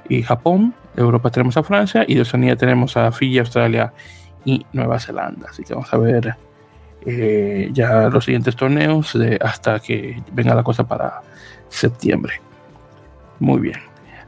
y 0.09 0.23
Japón. 0.23 0.73
Europa 0.95 1.29
tenemos 1.29 1.55
a 1.55 1.63
Francia 1.63 2.03
y 2.07 2.15
de 2.15 2.21
Oceanía 2.21 2.55
tenemos 2.55 2.97
a 2.97 3.11
Fiji, 3.11 3.37
Australia 3.37 3.93
y 4.43 4.65
Nueva 4.73 4.99
Zelanda. 4.99 5.47
Así 5.51 5.63
que 5.63 5.75
vamos 5.75 5.93
a 5.93 5.97
ver 5.97 6.35
eh, 7.05 7.69
ya 7.71 8.09
los 8.09 8.25
siguientes 8.25 8.55
torneos 8.55 9.15
hasta 9.39 9.79
que 9.79 10.21
venga 10.31 10.55
la 10.55 10.63
cosa 10.63 10.87
para 10.87 11.21
septiembre. 11.69 12.41
Muy 13.39 13.61
bien. 13.61 13.77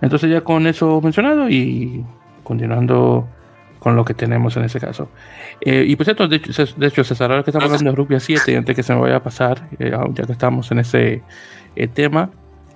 Entonces 0.02 0.30
ya 0.30 0.42
con 0.42 0.68
eso 0.68 1.02
mencionado 1.02 1.50
y 1.50 2.06
continuando 2.44 3.28
con 3.80 3.96
lo 3.96 4.06
que 4.06 4.14
tenemos 4.14 4.56
en 4.58 4.66
ese 4.66 4.80
caso. 4.80 5.10
Eh, 5.62 5.84
y 5.88 5.96
pues 5.96 6.10
esto, 6.10 6.28
de 6.28 6.36
hecho, 6.36 6.52
de 6.78 6.88
hecho 6.88 7.04
César, 7.04 7.32
ahora 7.32 7.44
que 7.44 7.50
estamos 7.50 7.72
hablando 7.72 7.90
de 7.90 7.96
Rugby 7.96 8.20
7, 8.20 8.56
antes 8.56 8.76
que 8.76 8.84
se 8.84 8.94
me 8.94 9.02
vaya 9.02 9.16
a 9.16 9.24
pasar, 9.24 9.68
eh, 9.80 9.98
ya 10.14 10.26
que 10.26 10.32
estamos 10.32 10.72
en 10.72 10.80
ese 10.80 11.24
tema, 11.94 12.30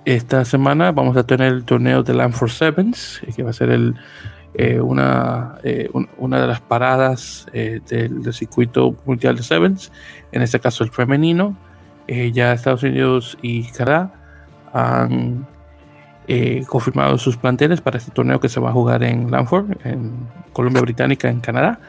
esta 0.04 0.44
semana 0.44 0.92
vamos 0.92 1.16
a 1.16 1.24
tener 1.24 1.52
el 1.52 1.64
torneo 1.64 2.02
de 2.02 2.14
Land 2.14 2.34
for 2.34 2.50
Sevens, 2.50 3.20
eh, 3.26 3.32
que 3.34 3.42
va 3.42 3.50
a 3.50 3.52
ser 3.52 3.70
el, 3.70 3.94
eh, 4.54 4.80
una, 4.80 5.56
eh, 5.62 5.90
una 6.16 6.40
de 6.40 6.46
las 6.46 6.60
paradas 6.60 7.46
del, 7.52 8.32
circuito 8.32 8.96
mundial 9.04 9.36
de 9.36 9.42
Sevens, 9.42 9.92
en 10.32 10.42
este 10.42 10.60
caso 10.60 10.84
el 10.84 10.90
femenino. 10.90 11.56
ya 12.08 12.52
Estados 12.52 12.82
Unidos 12.82 13.38
y 13.42 13.64
Canadá 13.70 14.12
han 14.72 15.46
confirmado 16.68 17.18
sus 17.18 17.36
planteles 17.36 17.80
para 17.80 17.98
este 17.98 18.12
torneo 18.12 18.38
que 18.40 18.48
se 18.48 18.60
va 18.60 18.70
a 18.70 18.72
jugar 18.72 19.02
en 19.02 19.30
Lanford, 19.30 19.76
en 19.84 20.12
Columbia 20.52 20.80
Británica, 20.80 21.28
en 21.28 21.40
Canadá. 21.40 21.80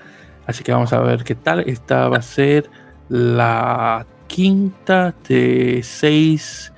Así 0.48 0.64
que 0.64 0.72
vamos 0.72 0.92
a 0.94 1.00
ver 1.00 1.24
qué 1.24 1.36
tal. 1.36 1.62
Esta 1.62 2.10
va 2.10 2.18
a 2.18 2.22
ser 2.22 2.70
la 3.10 4.06
quinta 4.28 5.14
de 5.28 5.82
seis 5.84 6.71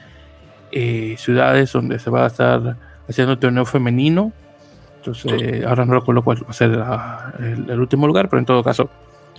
eh, 0.76 1.16
ciudades 1.20 1.72
donde 1.72 2.00
se 2.00 2.10
va 2.10 2.24
a 2.24 2.28
estar 2.28 2.78
haciendo 3.08 3.38
torneo 3.38 3.64
femenino. 3.64 4.32
Entonces, 4.98 5.64
ahora 5.66 5.86
no 5.86 5.94
recuerdo 5.94 6.24
cuál 6.24 6.44
va 6.44 6.50
a 6.50 6.54
ser 6.54 6.72
el, 7.70 7.80
último 7.80 8.08
lugar, 8.08 8.28
pero 8.30 8.40
en 8.40 8.46
todo 8.46 8.64
caso 8.64 8.90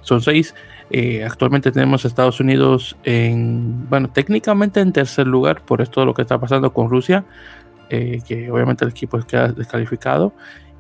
son 0.02 0.20
seis. 0.20 0.54
Eh, 0.90 1.24
actualmente 1.24 1.72
tenemos 1.72 2.04
Estados 2.04 2.38
Unidos 2.38 2.96
en, 3.02 3.88
bueno, 3.88 4.08
técnicamente 4.10 4.80
en 4.80 4.92
tercer 4.92 5.26
lugar 5.26 5.62
por 5.62 5.80
esto 5.80 6.00
de 6.00 6.06
lo 6.06 6.14
que 6.14 6.22
está 6.22 6.38
pasando 6.38 6.72
con 6.72 6.88
Rusia, 6.88 7.24
eh, 7.90 8.20
que 8.26 8.50
obviamente 8.50 8.84
el 8.84 8.90
equipo 8.92 9.18
queda 9.20 9.48
descalificado. 9.48 10.34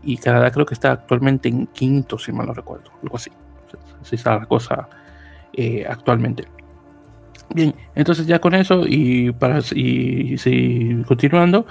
Y 0.04 0.18
Canadá 0.18 0.52
creo 0.52 0.66
que 0.66 0.74
está 0.74 0.92
actualmente 0.92 1.48
en 1.48 1.66
quinto, 1.66 2.18
si 2.18 2.30
mal 2.30 2.46
no 2.46 2.52
recuerdo, 2.52 2.92
algo 3.02 3.16
así. 3.16 3.30
Así 4.02 4.14
está 4.14 4.38
la 4.38 4.46
cosa 4.46 4.88
eh, 5.52 5.84
actualmente. 5.88 6.46
Bien, 7.54 7.74
entonces 7.94 8.26
ya 8.26 8.40
con 8.40 8.54
eso 8.54 8.82
y 8.86 9.32
para 9.32 9.60
y, 9.74 11.02
continuando, 11.04 11.66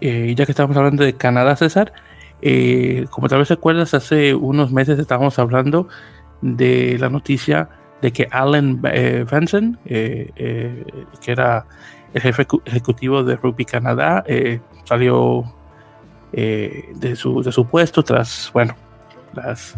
eh, 0.00 0.34
ya 0.36 0.44
que 0.44 0.52
estamos 0.52 0.76
hablando 0.76 1.04
de 1.04 1.14
Canadá, 1.14 1.56
César, 1.56 1.92
como 3.10 3.28
tal 3.28 3.38
vez 3.38 3.48
recuerdas, 3.48 3.94
hace 3.94 4.34
unos 4.34 4.72
meses 4.72 4.98
estábamos 4.98 5.38
hablando 5.38 5.88
de 6.42 6.98
la 6.98 7.08
noticia 7.08 7.68
de 8.02 8.12
que 8.12 8.28
Allen 8.30 8.82
Vanson, 8.82 9.78
que 9.84 10.32
era 11.26 11.64
el 12.12 12.20
jefe 12.20 12.46
ejecutivo 12.64 13.22
de 13.22 13.36
Rugby 13.36 13.64
Canadá, 13.64 14.24
salió 14.84 15.44
eh, 16.32 16.92
de, 16.94 17.16
su, 17.16 17.42
de 17.42 17.50
su 17.50 17.66
puesto 17.66 18.04
tras, 18.04 18.50
bueno, 18.52 18.76
las 19.34 19.76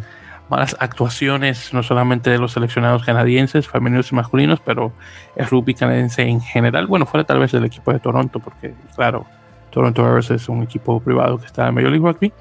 malas 0.52 0.76
actuaciones 0.78 1.72
no 1.72 1.82
solamente 1.82 2.30
de 2.30 2.38
los 2.38 2.52
seleccionados 2.52 3.04
canadienses, 3.04 3.66
femeninos 3.66 4.12
y 4.12 4.14
masculinos, 4.14 4.60
pero 4.60 4.92
el 5.34 5.46
rugby 5.46 5.74
canadiense 5.74 6.22
en 6.22 6.40
general, 6.40 6.86
bueno, 6.86 7.06
fuera 7.06 7.24
tal 7.24 7.38
vez 7.38 7.52
del 7.52 7.64
equipo 7.64 7.92
de 7.92 7.98
Toronto, 7.98 8.38
porque 8.38 8.74
claro, 8.94 9.24
Toronto 9.70 10.04
Airways 10.04 10.30
es 10.30 10.48
un 10.48 10.62
equipo 10.62 11.00
privado 11.00 11.38
que 11.38 11.46
está 11.46 11.68
en 11.68 11.74
Major 11.74 11.90
League 11.90 12.06
Rugby, 12.06 12.32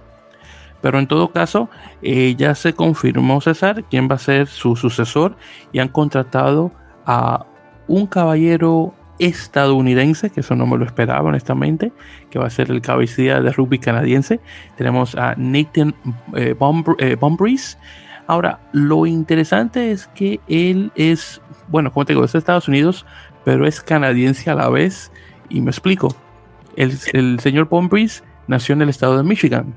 pero 0.81 0.99
en 0.99 1.07
todo 1.07 1.31
caso, 1.31 1.69
eh, 2.01 2.35
ya 2.35 2.53
se 2.55 2.73
confirmó 2.73 3.39
César 3.39 3.85
quién 3.89 4.09
va 4.09 4.15
a 4.15 4.19
ser 4.19 4.47
su 4.47 4.75
sucesor 4.75 5.35
y 5.71 5.79
han 5.79 5.87
contratado 5.87 6.71
a 7.05 7.45
un 7.87 8.07
caballero 8.07 8.93
estadounidense, 9.21 10.31
que 10.31 10.39
eso 10.39 10.55
no 10.55 10.65
me 10.65 10.77
lo 10.77 10.85
esperaba 10.85 11.29
honestamente, 11.29 11.91
que 12.29 12.39
va 12.39 12.47
a 12.47 12.49
ser 12.49 12.71
el 12.71 12.81
cabecilla 12.81 13.39
de 13.39 13.51
rugby 13.51 13.77
canadiense. 13.77 14.39
Tenemos 14.77 15.15
a 15.15 15.35
Nathan 15.37 15.93
eh, 16.35 16.55
eh 16.99 17.17
Ahora, 18.27 18.59
lo 18.71 19.05
interesante 19.05 19.91
es 19.91 20.07
que 20.07 20.39
él 20.47 20.91
es, 20.95 21.41
bueno, 21.67 21.91
como 21.91 22.05
te 22.05 22.13
digo, 22.13 22.25
es 22.25 22.33
de 22.33 22.39
Estados 22.39 22.67
Unidos, 22.67 23.05
pero 23.43 23.67
es 23.67 23.81
canadiense 23.81 24.49
a 24.49 24.55
la 24.55 24.69
vez. 24.69 25.11
Y 25.49 25.61
me 25.61 25.69
explico. 25.69 26.15
El, 26.75 27.39
señor 27.39 27.67
Bombreeze 27.67 28.23
nació 28.47 28.73
en 28.73 28.81
el 28.81 28.89
estado 28.89 29.17
de 29.17 29.23
Michigan. 29.23 29.73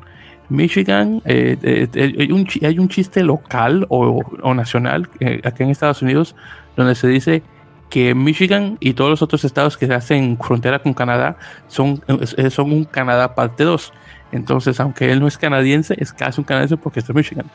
Michigan, 0.49 1.21
eh, 1.25 1.57
eh, 1.63 2.15
hay, 2.19 2.31
un, 2.31 2.47
hay, 2.63 2.79
un, 2.79 2.89
chiste 2.89 3.23
local 3.23 3.87
o, 3.89 4.23
o 4.43 4.55
nacional 4.55 5.09
aquí 5.43 5.63
en 5.63 5.71
Estados 5.71 6.03
Unidos 6.03 6.37
donde 6.77 6.95
se 6.95 7.09
dice 7.09 7.43
que 7.91 8.15
Michigan 8.15 8.77
y 8.81 8.95
todos 8.95 9.11
los 9.11 9.23
otros 9.23 9.45
estados 9.45 9.77
que 9.77 9.87
se 9.87 9.95
hacen 9.95 10.39
frontera 10.39 10.81
con 10.81 10.95
Canadá 10.95 11.37
son, 11.69 12.03
son 12.51 12.73
un 12.73 12.85
Canadá 12.85 13.35
parte 13.35 13.65
2. 13.65 13.93
Entonces, 14.33 14.81
aunque 14.81 15.13
él 15.13 15.21
no 15.21 15.29
es 15.29 15.39
canadiense, 15.39 15.95
es 15.99 16.13
casi 16.13 16.41
un 16.41 16.45
canadiense 16.45 16.77
porque 16.77 17.01
es 17.01 17.07
de 17.07 17.15
Michigan. 17.15 17.47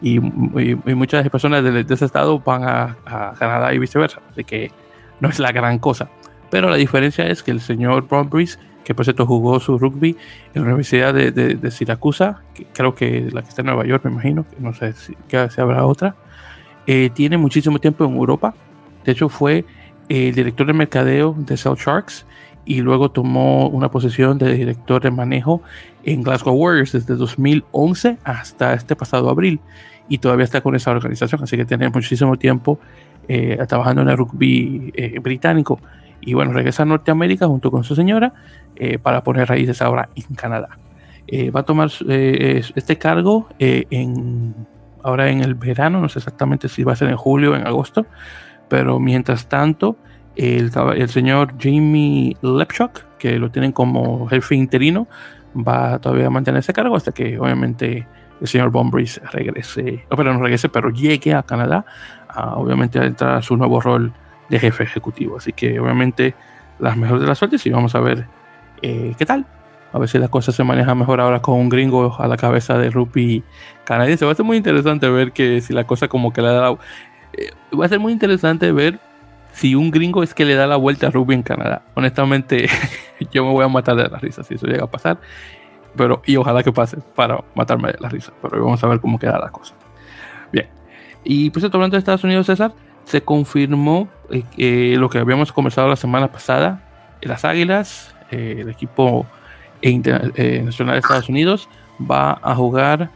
Y, 0.00 0.20
muchas 0.20 1.28
personas 1.30 1.64
de, 1.64 1.86
ese 1.88 2.04
estado 2.04 2.38
van 2.38 2.64
a, 2.64 3.34
Canadá 3.38 3.72
y 3.74 3.78
viceversa. 3.78 4.20
Así 4.30 4.44
que 4.44 4.70
no 5.20 5.28
es 5.28 5.38
la 5.38 5.52
gran 5.52 5.78
cosa. 5.78 6.08
Pero 6.50 6.70
la 6.70 6.76
diferencia 6.76 7.26
es 7.26 7.42
que 7.42 7.50
el 7.50 7.60
señor 7.60 8.06
Brown 8.06 8.30
que 8.84 8.94
por 8.94 9.04
cierto 9.04 9.26
jugó 9.26 9.60
su 9.60 9.78
rugby 9.78 10.16
en 10.54 10.62
la 10.62 10.68
Universidad 10.68 11.12
de, 11.12 11.30
de, 11.30 11.70
Siracusa, 11.70 12.42
que 12.54 12.66
creo 12.72 12.94
que 12.94 13.28
la 13.30 13.42
que 13.42 13.48
está 13.48 13.60
en 13.60 13.66
Nueva 13.66 13.84
York, 13.84 14.02
me 14.04 14.12
imagino, 14.12 14.46
que 14.48 14.56
no 14.60 14.72
sé 14.72 14.94
si, 14.94 15.14
si 15.28 15.60
habrá 15.60 15.84
otra, 15.84 16.14
eh, 16.86 17.10
tiene 17.12 17.36
muchísimo 17.36 17.78
tiempo 17.78 18.06
en 18.06 18.14
Europa. 18.14 18.54
De 19.08 19.12
hecho, 19.12 19.30
fue 19.30 19.64
el 20.10 20.34
director 20.34 20.66
de 20.66 20.74
mercadeo 20.74 21.34
de 21.38 21.56
Cell 21.56 21.76
Sharks 21.76 22.26
y 22.66 22.82
luego 22.82 23.10
tomó 23.10 23.66
una 23.70 23.90
posición 23.90 24.36
de 24.36 24.52
director 24.52 25.02
de 25.02 25.10
manejo 25.10 25.62
en 26.04 26.22
Glasgow 26.22 26.54
Warriors 26.54 26.92
desde 26.92 27.14
2011 27.14 28.18
hasta 28.22 28.74
este 28.74 28.94
pasado 28.94 29.30
abril 29.30 29.60
y 30.10 30.18
todavía 30.18 30.44
está 30.44 30.60
con 30.60 30.76
esa 30.76 30.90
organización, 30.90 31.42
así 31.42 31.56
que 31.56 31.64
tiene 31.64 31.88
muchísimo 31.88 32.36
tiempo 32.36 32.80
eh, 33.28 33.56
trabajando 33.66 34.02
en 34.02 34.10
el 34.10 34.18
rugby 34.18 34.92
eh, 34.94 35.18
británico 35.20 35.80
y 36.20 36.34
bueno, 36.34 36.52
regresa 36.52 36.82
a 36.82 36.86
Norteamérica 36.86 37.46
junto 37.46 37.70
con 37.70 37.84
su 37.84 37.94
señora 37.94 38.34
eh, 38.76 38.98
para 38.98 39.22
poner 39.22 39.48
raíces 39.48 39.80
ahora 39.80 40.10
en 40.14 40.34
Canadá. 40.34 40.68
va 41.32 41.60
a 41.60 41.62
tomar 41.62 41.90
este 42.06 42.98
cargo 42.98 43.48
en, 43.58 44.54
ahora 45.02 45.30
en 45.30 45.40
el 45.40 45.54
verano, 45.54 45.98
no 45.98 46.10
sé 46.10 46.18
exactamente 46.18 46.68
si 46.68 46.84
va 46.84 46.92
a 46.92 46.96
ser 46.96 47.08
en 47.08 47.16
julio 47.16 47.52
o 47.52 47.56
en 47.56 47.66
agosto, 47.66 48.04
pero 48.68 48.98
mientras 48.98 49.48
tanto, 49.48 49.96
el, 50.36 50.70
el 50.96 51.08
señor 51.08 51.54
Jamie 51.58 52.36
Lepchuk, 52.42 53.00
que 53.18 53.38
lo 53.38 53.50
tienen 53.50 53.72
como 53.72 54.26
jefe 54.28 54.54
interino, 54.54 55.08
va 55.56 55.98
todavía 55.98 56.26
a 56.26 56.30
mantener 56.30 56.60
ese 56.60 56.72
cargo 56.72 56.96
hasta 56.96 57.12
que 57.12 57.38
obviamente 57.38 58.06
el 58.40 58.46
señor 58.46 58.70
Bombris 58.70 59.20
regrese, 59.32 60.04
o 60.10 60.16
pero 60.16 60.32
no 60.32 60.40
regrese, 60.40 60.68
pero 60.68 60.90
llegue 60.90 61.34
a 61.34 61.42
Canadá, 61.42 61.84
obviamente 62.54 62.98
a 62.98 63.04
entrar 63.04 63.34
a 63.36 63.42
su 63.42 63.56
nuevo 63.56 63.80
rol 63.80 64.12
de 64.48 64.58
jefe 64.58 64.84
ejecutivo. 64.84 65.38
Así 65.38 65.52
que 65.52 65.80
obviamente 65.80 66.34
las 66.78 66.96
mejores 66.96 67.22
de 67.22 67.28
las 67.28 67.38
suertes 67.38 67.64
y 67.66 67.70
vamos 67.70 67.94
a 67.94 68.00
ver 68.00 68.26
eh, 68.82 69.14
qué 69.18 69.26
tal. 69.26 69.46
A 69.90 69.98
ver 69.98 70.08
si 70.08 70.18
la 70.18 70.28
cosa 70.28 70.52
se 70.52 70.62
maneja 70.64 70.94
mejor 70.94 71.18
ahora 71.20 71.40
con 71.40 71.54
un 71.54 71.70
gringo 71.70 72.14
a 72.18 72.28
la 72.28 72.36
cabeza 72.36 72.76
de 72.76 72.90
rugby 72.90 73.42
canadiense. 73.84 74.26
Va 74.26 74.32
a 74.32 74.34
ser 74.34 74.44
muy 74.44 74.58
interesante 74.58 75.08
ver 75.08 75.32
que 75.32 75.62
si 75.62 75.72
la 75.72 75.84
cosa 75.84 76.08
como 76.08 76.30
que 76.30 76.42
le 76.42 76.48
da 76.48 76.60
la, 76.70 76.78
eh, 77.32 77.50
va 77.78 77.86
a 77.86 77.88
ser 77.88 77.98
muy 77.98 78.12
interesante 78.12 78.72
ver 78.72 79.00
si 79.52 79.74
un 79.74 79.90
gringo 79.90 80.22
es 80.22 80.34
que 80.34 80.44
le 80.44 80.54
da 80.54 80.66
la 80.66 80.76
vuelta 80.76 81.08
a 81.08 81.10
Ruby 81.10 81.34
en 81.34 81.42
Canadá. 81.42 81.82
Honestamente, 81.94 82.68
yo 83.32 83.44
me 83.44 83.52
voy 83.52 83.64
a 83.64 83.68
matar 83.68 83.96
de 83.96 84.08
la 84.08 84.18
risa 84.18 84.42
si 84.44 84.54
eso 84.54 84.66
llega 84.66 84.84
a 84.84 84.90
pasar. 84.90 85.18
Pero, 85.96 86.22
y 86.26 86.36
ojalá 86.36 86.62
que 86.62 86.72
pase 86.72 86.98
para 87.14 87.42
matarme 87.54 87.90
de 87.92 87.98
la 88.00 88.08
risa. 88.08 88.32
Pero 88.40 88.64
vamos 88.64 88.82
a 88.84 88.86
ver 88.86 89.00
cómo 89.00 89.18
queda 89.18 89.38
la 89.38 89.50
cosa. 89.50 89.74
Bien. 90.52 90.68
Y 91.24 91.50
pues 91.50 91.64
hablando 91.64 91.96
de 91.96 91.98
Estados 91.98 92.22
Unidos, 92.24 92.46
César, 92.46 92.72
se 93.04 93.22
confirmó 93.22 94.08
eh, 94.30 94.94
lo 94.96 95.08
que 95.08 95.18
habíamos 95.18 95.52
conversado 95.52 95.88
la 95.88 95.96
semana 95.96 96.30
pasada. 96.30 96.84
Las 97.22 97.44
Águilas, 97.44 98.14
eh, 98.30 98.58
el 98.60 98.68
equipo 98.68 99.26
nacional 99.82 100.94
de 100.94 100.98
Estados 100.98 101.28
Unidos, 101.28 101.68
va 101.98 102.38
a 102.42 102.54
jugar 102.54 103.10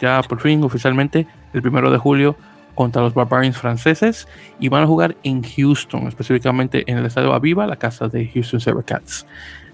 ya 0.00 0.22
por 0.22 0.40
fin 0.40 0.62
oficialmente 0.62 1.26
el 1.52 1.62
primero 1.62 1.90
de 1.90 1.98
julio 1.98 2.36
contra 2.80 3.02
los 3.02 3.12
Barbarians 3.12 3.58
franceses 3.58 4.26
y 4.58 4.70
van 4.70 4.84
a 4.84 4.86
jugar 4.86 5.14
en 5.22 5.42
Houston, 5.42 6.08
específicamente 6.08 6.90
en 6.90 6.96
el 6.96 7.04
estadio 7.04 7.34
Aviva, 7.34 7.66
la 7.66 7.76
casa 7.76 8.08
de 8.08 8.26
Houston 8.26 8.58
Sabercats. 8.58 9.26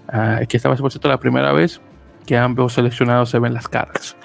Uh, 0.09 0.45
que 0.45 0.57
esta 0.57 0.67
va 0.67 0.75
a 0.75 0.89
ser 0.89 1.05
la 1.05 1.17
primera 1.17 1.53
vez 1.53 1.79
que 2.25 2.37
ambos 2.37 2.73
seleccionados 2.73 3.29
se 3.29 3.39
ven 3.39 3.53
las 3.53 3.69
caras. 3.69 4.17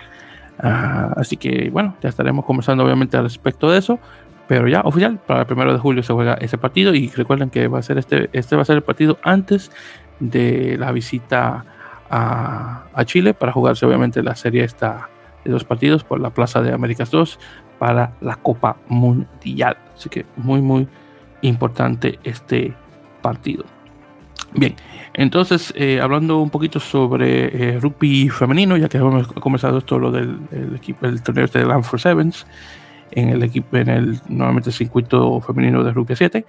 Ah, 0.58 1.12
así 1.16 1.36
que 1.36 1.70
bueno, 1.70 1.94
ya 2.02 2.08
estaremos 2.08 2.44
conversando 2.44 2.82
obviamente 2.82 3.16
al 3.16 3.22
respecto 3.22 3.70
de 3.70 3.78
eso. 3.78 4.00
Pero 4.48 4.66
ya 4.66 4.80
oficial, 4.80 5.20
para 5.28 5.42
el 5.42 5.46
primero 5.46 5.72
de 5.72 5.78
julio 5.78 6.02
se 6.02 6.12
juega 6.12 6.34
ese 6.34 6.58
partido 6.58 6.92
y 6.92 7.08
recuerden 7.10 7.50
que 7.50 7.68
va 7.68 7.78
a 7.78 7.82
ser 7.82 7.98
este, 7.98 8.30
este 8.32 8.56
va 8.56 8.62
a 8.62 8.64
ser 8.64 8.74
el 8.74 8.82
partido 8.82 9.16
antes 9.22 9.70
de 10.18 10.76
la 10.76 10.90
visita 10.90 11.64
a, 12.10 12.86
a 12.92 13.04
Chile 13.04 13.32
para 13.32 13.52
jugarse 13.52 13.86
obviamente 13.86 14.24
la 14.24 14.34
serie 14.34 14.64
esta 14.64 15.08
de 15.44 15.50
dos 15.50 15.64
partidos 15.64 16.04
por 16.04 16.20
la 16.20 16.30
Plaza 16.30 16.62
de 16.62 16.72
Américas 16.72 17.10
2 17.10 17.38
para 17.82 18.12
la 18.20 18.36
Copa 18.36 18.76
Mundial. 18.86 19.76
Así 19.96 20.08
que 20.08 20.24
muy, 20.36 20.62
muy 20.62 20.86
importante 21.40 22.20
este 22.22 22.72
partido. 23.20 23.64
Bien, 24.54 24.76
entonces 25.14 25.74
eh, 25.76 26.00
hablando 26.00 26.38
un 26.38 26.50
poquito 26.50 26.78
sobre 26.78 27.46
eh, 27.46 27.80
rugby 27.80 28.28
femenino, 28.28 28.76
ya 28.76 28.88
que 28.88 28.98
hemos 28.98 29.26
comenzado 29.26 29.78
esto 29.78 29.98
lo 29.98 30.12
del 30.12 30.38
equipo, 30.76 31.08
el 31.08 31.24
torneo 31.24 31.44
este 31.44 31.58
de 31.58 31.66
Lanford 31.66 31.98
Sevens, 31.98 32.46
en 33.10 33.30
el 33.30 33.42
equipo, 33.42 33.76
en 33.76 33.88
el 33.88 34.20
nuevamente 34.28 34.70
circuito 34.70 35.40
femenino 35.40 35.82
de 35.82 35.90
rugby 35.90 36.14
7, 36.14 36.46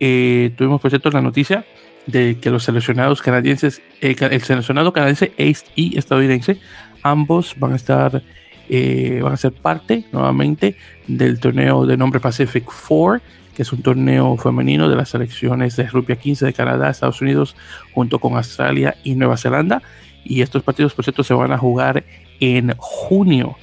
eh, 0.00 0.54
tuvimos 0.56 0.80
por 0.80 0.90
cierto 0.90 1.10
la 1.10 1.20
noticia 1.20 1.66
de 2.06 2.38
que 2.40 2.48
los 2.48 2.64
seleccionados 2.64 3.20
canadienses, 3.20 3.82
el 4.00 4.40
seleccionado 4.40 4.94
canadiense 4.94 5.34
y 5.74 5.98
estadounidense, 5.98 6.58
ambos 7.02 7.54
van 7.58 7.74
a 7.74 7.76
estar 7.76 8.22
eh, 8.68 9.20
van 9.22 9.32
a 9.32 9.36
ser 9.36 9.52
parte 9.52 10.04
nuevamente 10.12 10.76
del 11.06 11.40
torneo 11.40 11.86
de 11.86 11.96
nombre 11.96 12.20
Pacific 12.20 12.70
Four, 12.70 13.20
que 13.54 13.62
es 13.62 13.72
un 13.72 13.82
torneo 13.82 14.36
femenino 14.36 14.88
de 14.88 14.96
las 14.96 15.10
selecciones 15.10 15.76
de 15.76 15.88
rugby 15.88 16.16
15 16.16 16.46
de 16.46 16.52
Canadá, 16.52 16.90
Estados 16.90 17.20
Unidos, 17.20 17.56
junto 17.94 18.18
con 18.18 18.36
Australia 18.36 18.96
y 19.02 19.14
Nueva 19.14 19.36
Zelanda. 19.36 19.82
Y 20.24 20.42
estos 20.42 20.62
partidos, 20.62 20.94
por 20.94 21.04
cierto, 21.04 21.24
se 21.24 21.34
van 21.34 21.52
a 21.52 21.58
jugar 21.58 22.04
en 22.38 22.74
junio. 22.76 23.56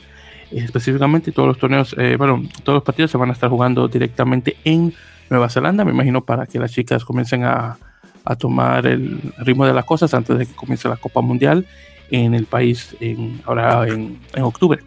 Específicamente, 0.52 1.32
todos 1.32 1.48
los 1.48 1.58
torneos, 1.58 1.96
eh, 1.98 2.16
bueno, 2.18 2.44
todos 2.64 2.78
los 2.78 2.84
partidos 2.84 3.12
se 3.12 3.18
van 3.18 3.30
a 3.30 3.34
estar 3.34 3.50
jugando 3.50 3.88
directamente 3.88 4.58
en 4.64 4.94
Nueva 5.30 5.50
Zelanda, 5.50 5.84
me 5.84 5.92
imagino, 5.92 6.24
para 6.24 6.46
que 6.46 6.58
las 6.58 6.72
chicas 6.72 7.04
comiencen 7.04 7.44
a, 7.44 7.78
a 8.24 8.36
tomar 8.36 8.86
el 8.88 9.34
ritmo 9.40 9.66
de 9.66 9.74
las 9.74 9.86
cosas 9.86 10.14
antes 10.14 10.38
de 10.38 10.46
que 10.46 10.54
comience 10.54 10.88
la 10.90 10.98
Copa 10.98 11.22
Mundial 11.22 11.66
en 12.12 12.34
el 12.34 12.46
país 12.46 12.96
en, 13.00 13.42
ahora 13.46 13.88
en, 13.88 14.20
en 14.34 14.44
octubre. 14.44 14.80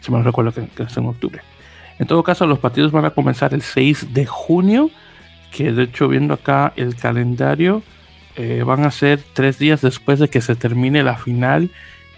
Si 0.00 0.12
me 0.12 0.22
recuerdo 0.22 0.52
que, 0.52 0.82
es 0.82 0.96
en 0.96 1.06
octubre. 1.06 1.40
En 1.98 2.06
todo 2.06 2.22
caso, 2.22 2.46
los 2.46 2.58
partidos 2.58 2.92
van 2.92 3.04
a 3.04 3.10
comenzar 3.10 3.54
el 3.54 3.62
6 3.62 4.12
de 4.12 4.26
junio, 4.26 4.90
que 5.52 5.72
de 5.72 5.84
hecho 5.84 6.08
viendo 6.08 6.34
acá 6.34 6.72
el 6.76 6.96
calendario, 6.96 7.82
eh, 8.36 8.62
van 8.64 8.84
a 8.84 8.90
ser 8.90 9.20
tres 9.32 9.58
días 9.58 9.80
después 9.80 10.18
de 10.18 10.28
que 10.28 10.40
se 10.40 10.56
termine 10.56 11.02
la 11.04 11.16
final 11.16 11.70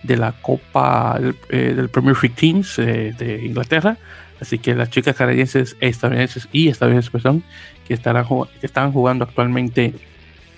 de 0.03 0.17
la 0.17 0.33
Copa 0.33 1.21
eh, 1.51 1.75
del 1.77 1.91
Premier 1.91 2.17
League 2.17 2.37
Teams 2.37 2.79
eh, 2.79 3.15
de 3.17 3.45
Inglaterra. 3.45 3.99
Así 4.41 4.59
que 4.59 4.75
las 4.75 4.91
chicas 4.91 5.17
canadienses, 5.17 5.77
estadounidenses 5.81 6.49
y 6.53 6.69
estadounidenses 6.69 7.11
perdón, 7.11 7.43
que, 7.87 7.95
estarán, 7.95 8.27
que 8.61 8.67
están 8.67 8.93
jugando 8.93 9.25
actualmente 9.25 9.95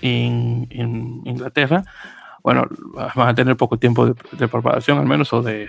en, 0.03 0.67
en, 0.71 1.23
Inglaterra, 1.25 1.85
bueno, 2.43 2.67
van 3.15 3.29
a 3.29 3.35
tener 3.35 3.57
poco 3.57 3.77
tiempo 3.77 4.07
de, 4.07 4.49
preparación 4.49 4.99
al 4.99 5.07
menos 5.07 5.33
o, 5.33 5.43
de, 5.43 5.69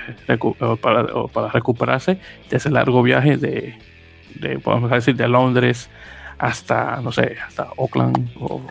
o 0.60 0.76
para, 0.76 1.02
o 1.16 1.28
para, 1.28 1.50
recuperarse 1.50 2.20
de 2.50 2.58
ese 2.58 2.70
largo 2.70 3.02
viaje 3.04 3.38
de, 3.38 3.78
de, 4.36 4.60
podemos 4.60 4.90
decir, 4.92 5.16
de 5.16 5.28
Londres 5.28 5.90
hasta, 6.38 7.02
no 7.02 7.12
sé, 7.12 7.36
hasta 7.46 7.68
Auckland 7.78 8.32
o, 8.40 8.62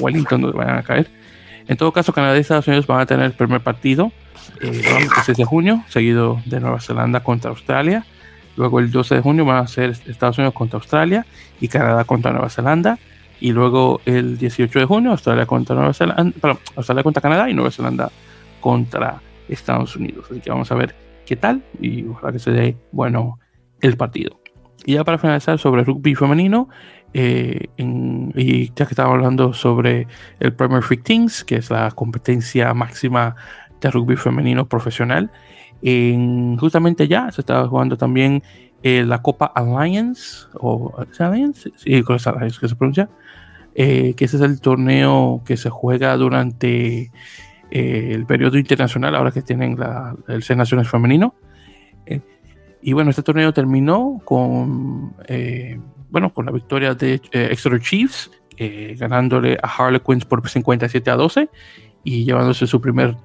Wellington, 0.00 0.42
donde 0.42 0.58
vayan 0.58 0.78
a 0.78 0.82
caer. 0.82 1.08
En 1.68 1.76
todo 1.76 1.92
caso, 1.92 2.12
Canadá 2.12 2.36
y 2.36 2.40
Estados 2.40 2.66
Unidos 2.66 2.86
van 2.86 3.00
a 3.00 3.06
tener 3.06 3.24
el 3.24 3.32
primer 3.32 3.62
partido 3.62 4.12
eh, 4.60 4.82
el 5.00 5.08
6 5.24 5.38
de 5.38 5.44
junio, 5.44 5.84
seguido 5.88 6.42
de 6.44 6.60
Nueva 6.60 6.80
Zelanda 6.80 7.20
contra 7.20 7.50
Australia. 7.50 8.04
Luego 8.56 8.80
el 8.80 8.90
12 8.90 9.16
de 9.16 9.20
junio 9.20 9.44
van 9.44 9.58
a 9.58 9.66
ser 9.66 9.90
Estados 9.90 10.38
Unidos 10.38 10.54
contra 10.54 10.78
Australia 10.78 11.26
y 11.60 11.68
Canadá 11.68 12.04
contra 12.04 12.32
Nueva 12.32 12.50
Zelanda. 12.50 12.98
Y 13.44 13.52
luego 13.52 14.00
el 14.06 14.38
18 14.38 14.78
de 14.78 14.84
junio 14.86 15.10
Australia 15.10 15.44
contra 15.44 15.76
Nueva 15.76 15.92
Zelanda, 15.92 16.32
perdón, 16.40 16.60
Australia 16.76 17.02
contra 17.02 17.20
Canadá 17.20 17.50
y 17.50 17.52
Nueva 17.52 17.70
Zelanda 17.70 18.10
contra 18.58 19.20
Estados 19.50 19.94
Unidos. 19.96 20.24
Así 20.30 20.40
que 20.40 20.48
vamos 20.48 20.72
a 20.72 20.74
ver 20.74 20.94
qué 21.26 21.36
tal 21.36 21.62
y 21.78 22.06
ojalá 22.06 22.32
que 22.32 22.38
se 22.38 22.52
dé 22.52 22.78
bueno 22.90 23.38
el 23.82 23.98
partido. 23.98 24.40
Y 24.86 24.94
ya 24.94 25.04
para 25.04 25.18
finalizar 25.18 25.58
sobre 25.58 25.84
rugby 25.84 26.14
femenino, 26.14 26.70
eh, 27.12 27.66
en, 27.76 28.32
y 28.34 28.68
ya 28.68 28.86
que 28.86 28.94
estaba 28.94 29.12
hablando 29.12 29.52
sobre 29.52 30.08
el 30.40 30.54
Premier 30.54 30.82
League 30.82 31.02
Teams, 31.04 31.44
que 31.44 31.56
es 31.56 31.68
la 31.68 31.90
competencia 31.90 32.72
máxima 32.72 33.36
de 33.78 33.90
rugby 33.90 34.16
femenino 34.16 34.66
profesional. 34.70 35.30
En, 35.82 36.56
justamente 36.56 37.08
ya 37.08 37.30
se 37.30 37.42
estaba 37.42 37.68
jugando 37.68 37.98
también 37.98 38.42
eh, 38.82 39.04
la 39.04 39.20
Copa 39.20 39.52
Alliance, 39.54 40.46
o 40.54 40.94
Alliance, 41.18 41.70
sí, 41.76 42.02
con 42.02 42.16
Alliance 42.24 42.58
que 42.58 42.68
se 42.68 42.74
pronuncia, 42.74 43.10
eh, 43.74 44.14
que 44.14 44.24
ese 44.24 44.36
es 44.36 44.42
el 44.42 44.60
torneo 44.60 45.42
que 45.44 45.56
se 45.56 45.70
juega 45.70 46.16
durante 46.16 47.10
eh, 47.70 48.12
el 48.12 48.24
periodo 48.24 48.56
internacional, 48.56 49.16
ahora 49.16 49.32
que 49.32 49.42
tienen 49.42 49.76
el 50.28 50.42
C 50.44 50.54
Naciones 50.54 50.88
Femenino. 50.88 51.34
Eh, 52.06 52.20
y 52.82 52.92
bueno, 52.92 53.10
este 53.10 53.22
torneo 53.22 53.52
terminó 53.52 54.20
con, 54.24 55.14
eh, 55.26 55.80
bueno, 56.08 56.32
con 56.32 56.46
la 56.46 56.52
victoria 56.52 56.94
de 56.94 57.20
Exeter 57.32 57.80
Chiefs, 57.80 58.30
ganándole 58.96 59.58
a 59.60 59.66
Harlequins 59.66 60.24
por 60.24 60.48
57 60.48 61.10
a 61.10 61.16
12 61.16 61.48
y 62.04 62.24
llevándose 62.24 62.68
su 62.68 62.80
primer 62.80 63.16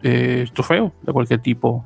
trofeo 0.54 0.92
de 1.04 1.14
cualquier 1.14 1.42
tipo 1.42 1.86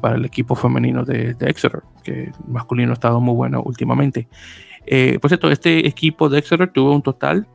para 0.00 0.16
el 0.16 0.24
equipo 0.24 0.54
femenino 0.54 1.04
de, 1.04 1.34
de, 1.34 1.50
Exeter, 1.50 1.82
que 2.02 2.32
masculino 2.48 2.92
ha 2.92 2.94
estado 2.94 3.20
muy 3.20 3.34
bueno 3.34 3.62
últimamente. 3.62 4.28
Por 5.20 5.28
cierto, 5.28 5.50
este 5.50 5.86
equipo 5.86 6.30
de 6.30 6.38
Exeter 6.38 6.72
tuvo 6.72 6.94
un 6.94 7.02
total 7.02 7.46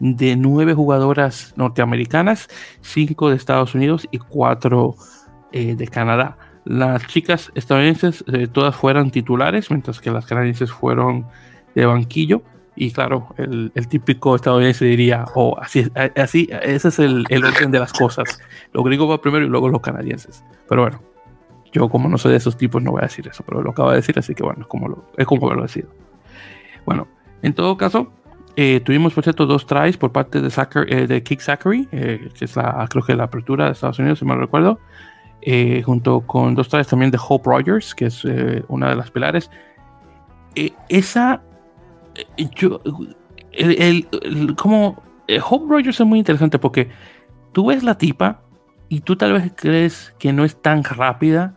de 0.00 0.36
nueve 0.36 0.74
jugadoras 0.74 1.54
norteamericanas, 1.56 2.48
cinco 2.80 3.30
de 3.30 3.36
Estados 3.36 3.74
Unidos 3.74 4.08
y 4.10 4.18
cuatro 4.18 4.96
eh, 5.52 5.76
de 5.76 5.88
Canadá. 5.88 6.36
Las 6.64 7.06
chicas 7.06 7.52
estadounidenses 7.54 8.24
eh, 8.32 8.46
todas 8.46 8.74
fueron 8.74 9.10
titulares, 9.10 9.70
mientras 9.70 10.00
que 10.00 10.10
las 10.10 10.26
canadienses 10.26 10.72
fueron 10.72 11.26
de 11.74 11.86
banquillo. 11.86 12.42
Y 12.76 12.90
claro, 12.90 13.34
el, 13.36 13.70
típico 13.88 14.34
estadounidense 14.34 14.84
diría, 14.84 15.26
oh, 15.34 15.56
así, 15.60 15.86
así 16.16 16.48
ese 16.50 16.88
es 16.88 16.98
el, 16.98 17.24
el, 17.28 17.44
orden 17.44 17.70
de 17.70 17.78
las 17.78 17.92
cosas. 17.92 18.40
Los 18.72 18.84
gringos 18.84 19.08
va 19.08 19.20
primero 19.20 19.44
y 19.44 19.48
luego 19.48 19.68
los 19.68 19.80
canadienses. 19.80 20.42
Pero 20.68 20.82
bueno, 20.82 21.00
yo 21.74 21.88
como 21.88 22.08
no 22.08 22.18
soy 22.18 22.32
de 22.32 22.38
esos 22.38 22.56
tipos 22.56 22.82
no 22.82 22.92
voy 22.92 23.00
a 23.00 23.06
decir 23.06 23.28
eso, 23.28 23.44
pero 23.44 23.62
lo 23.62 23.70
acabo 23.70 23.90
de 23.90 23.96
decir, 23.96 24.18
así 24.18 24.34
que 24.34 24.42
bueno, 24.42 24.62
es 24.62 24.66
como 24.68 24.88
lo, 24.88 25.04
es 25.16 25.26
como 25.26 25.52
lo 25.52 25.62
decido. 25.62 25.88
Bueno, 26.86 27.08
en 27.42 27.52
todo 27.52 27.76
caso, 27.76 28.12
eh, 28.56 28.80
tuvimos 28.80 29.14
por 29.14 29.24
cierto 29.24 29.46
dos 29.46 29.66
tries 29.66 29.96
por 29.96 30.12
parte 30.12 30.40
de, 30.40 30.50
Zachary, 30.50 30.92
eh, 30.92 31.06
de 31.06 31.22
Kick 31.22 31.40
Zachary, 31.40 31.88
eh, 31.90 32.28
que 32.38 32.44
es 32.44 32.56
la, 32.56 32.86
creo 32.88 33.04
que 33.04 33.14
la 33.14 33.24
apertura 33.24 33.66
de 33.66 33.72
Estados 33.72 33.98
Unidos, 33.98 34.20
si 34.20 34.24
mal 34.24 34.38
recuerdo, 34.38 34.78
eh, 35.42 35.82
junto 35.82 36.20
con 36.20 36.54
dos 36.54 36.68
tries 36.68 36.86
también 36.86 37.10
de 37.10 37.18
Hope 37.20 37.50
Rogers, 37.50 37.94
que 37.94 38.06
es 38.06 38.24
eh, 38.24 38.62
una 38.68 38.88
de 38.88 38.96
las 38.96 39.10
pilares. 39.10 39.50
esa 40.88 41.42
yo, 42.54 42.80
el, 43.52 43.82
el, 43.82 44.08
el, 44.22 44.54
como 44.54 45.02
Hope 45.44 45.66
Rogers 45.68 45.98
es 45.98 46.06
muy 46.06 46.20
interesante 46.20 46.60
porque 46.60 46.90
tú 47.52 47.66
ves 47.66 47.82
la 47.82 47.98
tipa 47.98 48.42
y 48.88 49.00
tú 49.00 49.16
tal 49.16 49.32
vez 49.32 49.52
crees 49.56 50.14
que 50.18 50.32
no 50.32 50.44
es 50.44 50.60
tan 50.62 50.84
rápida 50.84 51.56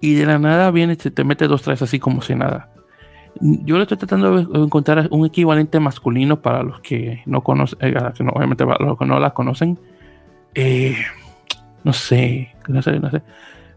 y 0.00 0.14
de 0.14 0.24
la 0.24 0.38
nada 0.38 0.70
viene 0.70 0.94
y 0.94 0.96
te 0.96 1.24
mete 1.24 1.46
dos 1.46 1.62
tres 1.62 1.82
así 1.82 1.98
como 1.98 2.22
si 2.22 2.34
nada. 2.34 2.71
Yo 3.40 3.76
le 3.76 3.82
estoy 3.82 3.96
tratando 3.96 4.44
de 4.44 4.58
encontrar 4.60 5.08
un 5.10 5.26
equivalente 5.26 5.80
masculino 5.80 6.40
para 6.40 6.62
los 6.62 6.80
que 6.80 7.22
no 7.26 7.42
conocen, 7.42 7.78
eh, 7.80 7.94
que 8.14 8.24
no, 8.24 8.32
obviamente 8.32 8.64
para 8.64 8.84
los 8.84 8.98
que 8.98 9.06
no 9.06 9.18
la 9.18 9.30
conocen. 9.30 9.78
Eh, 10.54 10.96
no 11.84 11.92
sé, 11.92 12.54
no 12.68 12.82
sé, 12.82 13.00
no 13.00 13.10
sé. 13.10 13.22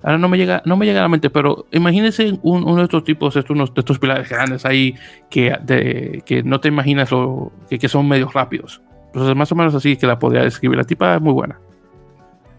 Ahora 0.04 0.20
no 0.20 0.30
me 0.30 0.38
llega, 0.38 0.62
no 0.66 0.78
me 0.78 0.86
llega 0.86 1.00
a 1.00 1.04
la 1.04 1.10
mente, 1.10 1.32
pero 1.32 1.66
imagínense 1.72 2.38
un, 2.44 2.64
uno 2.64 2.76
de 2.76 2.84
estos 2.84 3.04
tipos, 3.04 3.36
estos, 3.36 3.56
unos, 3.56 3.74
de 3.74 3.80
estos 3.80 3.98
pilares 3.98 4.30
grandes 4.30 4.64
ahí 4.66 4.94
que, 5.32 5.58
de, 5.64 6.22
que 6.26 6.44
no 6.44 6.60
te 6.60 6.68
imaginas 6.68 7.10
lo, 7.12 7.52
que, 7.70 7.80
que, 7.80 7.90
son 7.90 8.08
medios 8.08 8.34
rápidos. 8.34 8.82
Pues 9.14 9.36
más 9.36 9.52
o 9.52 9.56
menos 9.56 9.74
así 9.74 9.98
que 9.98 10.06
la 10.06 10.20
podría 10.20 10.44
describir. 10.44 10.78
La 10.78 10.84
tipa 10.84 11.16
es 11.16 11.22
muy 11.22 11.34
buena. 11.34 11.60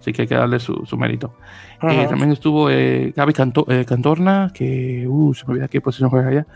Así 0.01 0.13
que 0.13 0.23
hay 0.23 0.29
que 0.29 0.35
darle 0.35 0.59
su, 0.59 0.85
su 0.87 0.97
mérito. 0.97 1.35
Uh 1.83 1.87
-huh. 1.87 2.05
eh, 2.05 2.07
también 2.09 2.33
estuvo 2.33 2.71
eh, 2.71 3.13
Gaby 3.15 3.33
Canto, 3.33 3.67
eh, 3.69 3.85
Cantorna, 3.85 4.51
que 4.53 5.07
uh, 5.09 5.35
se 5.35 5.45
me 5.47 5.53
olvida 5.53 5.69
qué 5.69 5.81
posición 5.81 6.11
juega 6.11 6.29
allá, 6.29 6.47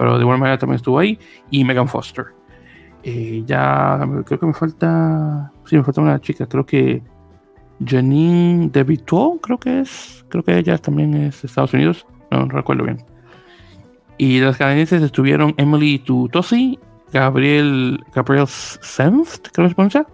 pero 0.00 0.18
de 0.18 0.24
buena 0.24 0.40
manera 0.40 0.56
también 0.56 0.76
estuvo 0.76 0.98
ahí. 0.98 1.18
Y 1.50 1.62
Megan 1.62 1.86
Foster. 1.86 2.24
Eh, 3.02 3.42
ya 3.44 4.00
creo 4.24 4.40
que 4.40 4.46
me 4.46 4.54
falta. 4.54 5.52
Sí, 5.66 5.76
me 5.76 5.84
falta 5.84 6.00
una 6.00 6.18
chica, 6.18 6.46
creo 6.46 6.64
que 6.64 7.02
Janine 7.84 8.70
Devito, 8.72 9.38
creo 9.42 9.58
que 9.58 9.80
es. 9.80 10.24
Creo 10.30 10.42
que 10.42 10.56
ella 10.56 10.78
también 10.78 11.12
es 11.12 11.42
de 11.42 11.48
Estados 11.48 11.74
Unidos. 11.74 12.06
No, 12.30 12.48
recuerdo 12.48 12.84
bien. 12.84 12.96
Y 14.16 14.40
las 14.40 14.56
canadienses 14.56 15.02
estuvieron 15.02 15.52
Emily 15.58 15.98
Tutosi, 15.98 16.78
Gabriel, 17.12 18.02
Gabriel 18.14 18.46
Senft, 18.46 19.48
creo 19.52 19.66
que 19.66 19.68
se 19.68 19.74
pronuncia, 19.74 20.06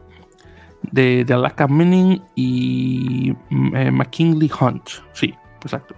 de, 0.91 1.25
de 1.25 1.33
Alaka 1.33 1.69
Manning 1.69 2.21
y 2.35 3.37
eh, 3.75 3.93
McKinley 3.93 4.51
Hunt. 4.61 4.83
Sí, 5.13 5.33
exacto. 5.63 5.95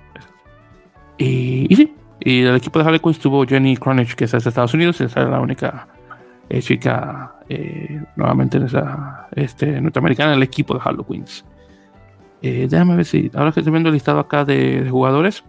Y, 1.17 1.73
y 1.73 1.77
sí, 1.77 1.95
y 2.21 2.43
del 2.43 2.57
equipo 2.57 2.79
de 2.79 2.85
Harley 2.85 3.01
Quinn 3.01 3.13
estuvo 3.13 3.45
Jenny 3.47 3.77
Cronich, 3.77 4.15
que 4.15 4.25
es 4.25 4.33
de 4.33 4.39
Estados 4.39 4.75
Unidos, 4.75 5.01
esa 5.01 5.23
es 5.23 5.29
la 5.29 5.41
única 5.41 5.89
eh, 6.49 6.61
chica 6.61 7.35
eh, 7.49 8.03
nuevamente 8.17 8.57
en 8.57 8.65
esa, 8.65 9.29
este, 9.33 9.81
norteamericana 9.81 10.33
en 10.33 10.39
el 10.39 10.43
equipo 10.43 10.75
de 10.75 10.81
Harley 10.85 11.05
Quinns. 11.05 11.45
Eh, 12.43 12.67
déjame 12.71 12.97
ver 12.97 13.05
si, 13.05 13.31
ahora 13.35 13.53
que 13.53 13.61
estoy 13.61 13.73
viendo 13.73 13.89
el 13.89 13.95
listado 13.95 14.21
acá 14.21 14.45
de, 14.45 14.83
de 14.83 14.91
jugadores, 14.91 15.45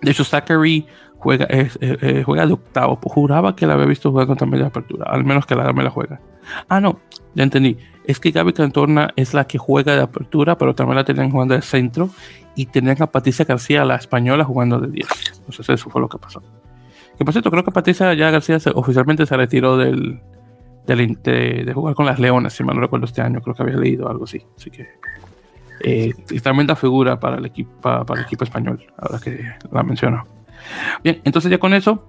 de 0.00 0.10
hecho, 0.10 0.24
Zachary 0.24 0.86
juega, 1.16 1.46
eh, 1.48 1.68
eh, 1.80 2.22
juega 2.24 2.46
de 2.46 2.52
octavo. 2.52 2.98
Juraba 3.02 3.56
que 3.56 3.66
la 3.66 3.74
había 3.74 3.86
visto 3.86 4.10
jugar 4.10 4.26
contra 4.26 4.46
media 4.46 4.66
apertura, 4.66 5.06
al 5.10 5.24
menos 5.24 5.46
que 5.46 5.54
la 5.54 5.72
me 5.72 5.82
la 5.82 5.90
juega. 5.90 6.20
Ah, 6.68 6.80
no, 6.80 7.00
ya 7.34 7.42
entendí. 7.42 7.76
Es 8.08 8.18
que 8.18 8.30
Gaby 8.30 8.54
Cantorna 8.54 9.10
es 9.16 9.34
la 9.34 9.46
que 9.46 9.58
juega 9.58 9.94
de 9.94 10.00
apertura, 10.00 10.56
pero 10.56 10.74
también 10.74 10.96
la 10.96 11.04
tenían 11.04 11.30
jugando 11.30 11.54
de 11.54 11.60
centro 11.60 12.08
y 12.56 12.64
tenían 12.64 13.00
a 13.02 13.06
Patricia 13.06 13.44
García, 13.44 13.84
la 13.84 13.96
española, 13.96 14.44
jugando 14.44 14.80
de 14.80 14.88
10. 14.88 15.06
Entonces, 15.40 15.68
eso 15.68 15.90
fue 15.90 16.00
lo 16.00 16.08
que 16.08 16.16
pasó. 16.16 16.42
Que 17.18 17.24
por 17.24 17.32
cierto, 17.34 17.50
creo 17.50 17.62
que 17.64 17.70
Patricia 17.70 18.14
ya 18.14 18.30
García 18.30 18.58
se, 18.60 18.70
oficialmente 18.70 19.26
se 19.26 19.36
retiró 19.36 19.76
del, 19.76 20.20
del 20.86 21.18
de, 21.22 21.64
de, 21.66 21.72
jugar 21.74 21.94
con 21.94 22.06
las 22.06 22.18
Leonas, 22.18 22.54
si 22.54 22.64
mal 22.64 22.76
no 22.76 22.80
recuerdo 22.80 23.04
este 23.04 23.20
año. 23.20 23.42
Creo 23.42 23.54
que 23.54 23.62
había 23.62 23.76
leído 23.76 24.08
algo 24.08 24.24
así. 24.24 24.42
Así 24.56 24.70
que 24.70 24.88
eh, 25.84 26.14
tremenda 26.42 26.76
figura 26.76 27.20
para 27.20 27.36
el, 27.36 27.44
equipo, 27.44 27.70
para, 27.80 28.04
para 28.04 28.20
el 28.20 28.26
equipo 28.26 28.44
español, 28.44 28.84
ahora 28.96 29.18
que 29.22 29.38
la 29.70 29.82
menciono. 29.82 30.26
Bien, 31.04 31.20
entonces 31.24 31.50
ya 31.50 31.58
con 31.58 31.74
eso, 31.74 32.04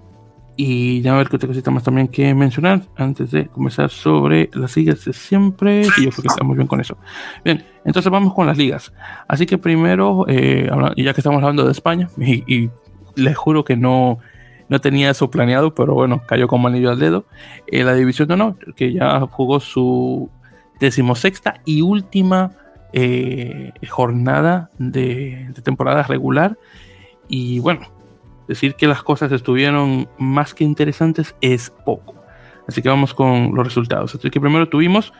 Y 0.61 1.01
ya 1.01 1.13
a 1.13 1.17
ver 1.17 1.29
qué 1.29 1.37
otra 1.37 1.47
cosita 1.47 1.71
más 1.71 1.83
también 1.83 2.09
que 2.09 2.35
mencionar 2.35 2.81
antes 2.97 3.31
de 3.31 3.47
comenzar 3.47 3.89
sobre 3.89 4.49
las 4.51 4.75
ligas 4.75 5.05
de 5.05 5.13
siempre. 5.13 5.83
Y 5.83 6.03
yo 6.03 6.09
creo 6.09 6.21
que 6.21 6.27
estamos 6.27 6.57
bien 6.57 6.67
con 6.67 6.81
eso. 6.81 6.97
Bien, 7.45 7.63
entonces 7.85 8.11
vamos 8.11 8.33
con 8.33 8.45
las 8.45 8.57
ligas. 8.57 8.91
Así 9.29 9.45
que 9.45 9.57
primero, 9.57 10.25
eh, 10.27 10.69
ya 10.97 11.13
que 11.13 11.21
estamos 11.21 11.41
hablando 11.41 11.63
de 11.63 11.71
España, 11.71 12.09
y, 12.17 12.69
les 13.15 13.37
juro 13.37 13.63
que 13.63 13.77
no, 13.77 14.19
no 14.67 14.81
tenía 14.81 15.11
eso 15.11 15.31
planeado, 15.31 15.73
pero 15.73 15.93
bueno, 15.93 16.23
cayó 16.27 16.49
como 16.49 16.67
anillo 16.67 16.91
al 16.91 16.99
dedo. 16.99 17.23
Eh, 17.67 17.85
la 17.85 17.93
división 17.93 18.27
de 18.27 18.33
honor, 18.33 18.75
que 18.75 18.91
ya 18.91 19.21
jugó 19.31 19.61
su 19.61 20.29
decimosexta 20.81 21.61
y 21.63 21.83
última 21.83 22.51
eh, 22.91 23.71
jornada 23.87 24.71
de 24.77 25.53
temporada 25.63 26.03
regular. 26.03 26.57
Y 27.29 27.59
bueno, 27.59 27.87
Decir 28.49 28.75
que 28.75 28.87
las 28.87 29.03
cosas 29.03 29.31
estuvieron 29.31 30.09
más 30.17 30.53
que 30.53 30.65
interesantes 30.65 31.35
es 31.39 31.71
poco. 31.85 32.15
Así 32.67 32.81
que 32.81 32.89
vamos 32.89 33.13
con 33.13 33.55
los 33.55 33.65
resultados. 33.65 34.13
Así 34.15 34.29
que 34.29 34.41
primero 34.41 34.67
tuvimos 34.67 35.13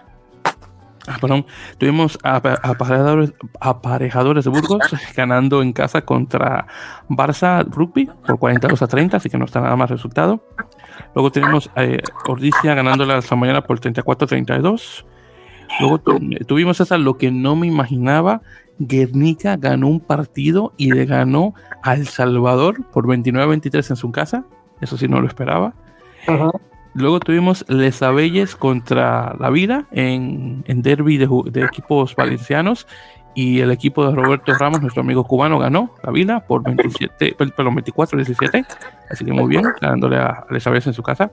Ah, 1.08 1.18
perdón, 1.20 1.46
tuvimos 1.80 2.20
aparejadores, 2.24 3.34
aparejadores, 3.60 4.44
de 4.46 4.52
Burgos 4.52 4.82
ganando 5.16 5.64
en 5.64 5.74
casa 5.74 6.02
contra 6.02 6.68
Barça 7.08 7.66
Rugby 7.68 8.08
por 8.28 8.38
42 8.38 8.82
a 8.82 8.88
30, 8.88 9.18
así 9.18 9.28
que 9.28 9.38
no 9.38 9.46
está 9.46 9.60
nada 9.60 9.76
más 9.76 9.90
resultado. 9.90 10.44
Luego 11.16 11.32
tenemos 11.32 11.72
eh, 11.78 12.04
Ordicia 12.28 12.76
ganándole 12.76 13.14
a 13.14 13.22
San 13.24 13.40
Mañana 13.40 13.62
por 13.62 13.80
34 13.80 14.26
a 14.26 14.28
32. 14.28 15.06
Luego 15.80 16.00
tuvimos 16.00 16.80
esa 16.80 16.98
lo 16.98 17.18
que 17.18 17.32
no 17.32 17.56
me 17.56 17.68
imaginaba, 17.68 18.42
Guernica 18.80 19.58
ganó 19.58 19.88
un 19.88 20.00
partido 20.00 20.74
y 20.78 20.92
le 20.92 21.06
ganó 21.06 21.54
a 21.84 21.94
El 21.94 22.08
Salvador 22.08 22.84
por 22.92 23.06
29-23 23.06 23.92
en 23.92 23.96
su 23.96 24.12
casa. 24.12 24.46
Eso 24.82 24.98
sí 24.98 25.08
no 25.08 25.22
lo 25.22 25.28
esperaba. 25.28 25.74
Luego 26.94 27.20
tuvimos 27.20 27.66
Les 27.68 28.02
Abelles 28.02 28.56
contra 28.56 29.36
La 29.40 29.50
Vida 29.50 29.86
en, 29.92 30.64
en 30.66 30.82
derby 30.82 31.18
de, 31.18 31.28
equipos 31.64 32.16
valencianos. 32.16 32.88
Y 33.36 33.60
el 33.60 33.72
equipo 33.72 34.06
de 34.06 34.16
Roberto 34.16 34.54
Ramos, 34.56 34.82
nuestro 34.82 35.02
amigo 35.02 35.24
cubano, 35.24 35.60
ganó 35.60 35.94
La 36.04 36.12
Vida 36.12 36.46
por 36.48 36.64
27, 36.64 37.38
24-17. 37.38 38.66
Así 39.10 39.24
que 39.24 39.32
muy 39.32 39.48
bien, 39.48 39.64
ganándole 39.80 40.18
a 40.18 40.46
Les 40.50 40.66
Abelles 40.66 40.88
en 40.88 40.94
su 40.94 41.04
casa. 41.04 41.32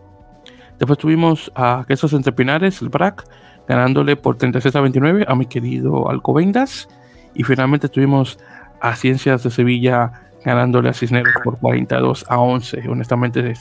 Después 0.79 0.99
tuvimos 0.99 1.51
a 1.55 1.85
Quesos 1.89 2.13
Entre 2.13 2.33
Pinares, 2.33 2.83
el 2.83 2.91
BRAC, 2.91 3.25
ganándole 3.69 4.17
por 4.17 4.37
36 4.37 4.75
a 4.77 4.81
29 4.81 5.25
a 5.29 5.35
mi 5.35 5.47
querido 5.47 6.11
Alcobendas. 6.11 6.89
Y 7.35 7.43
finalmente 7.43 7.89
tuvimos 7.89 8.39
a 8.81 8.97
Ciencias 8.97 9.43
de 9.43 9.51
Sevilla 9.51 10.27
ganándole 10.45 10.89
a 10.89 10.95
Cisneros 10.95 11.35
por 11.43 11.59
42 11.59 12.25
a 12.29 12.39
11. 12.39 12.89
Honestamente, 12.89 13.55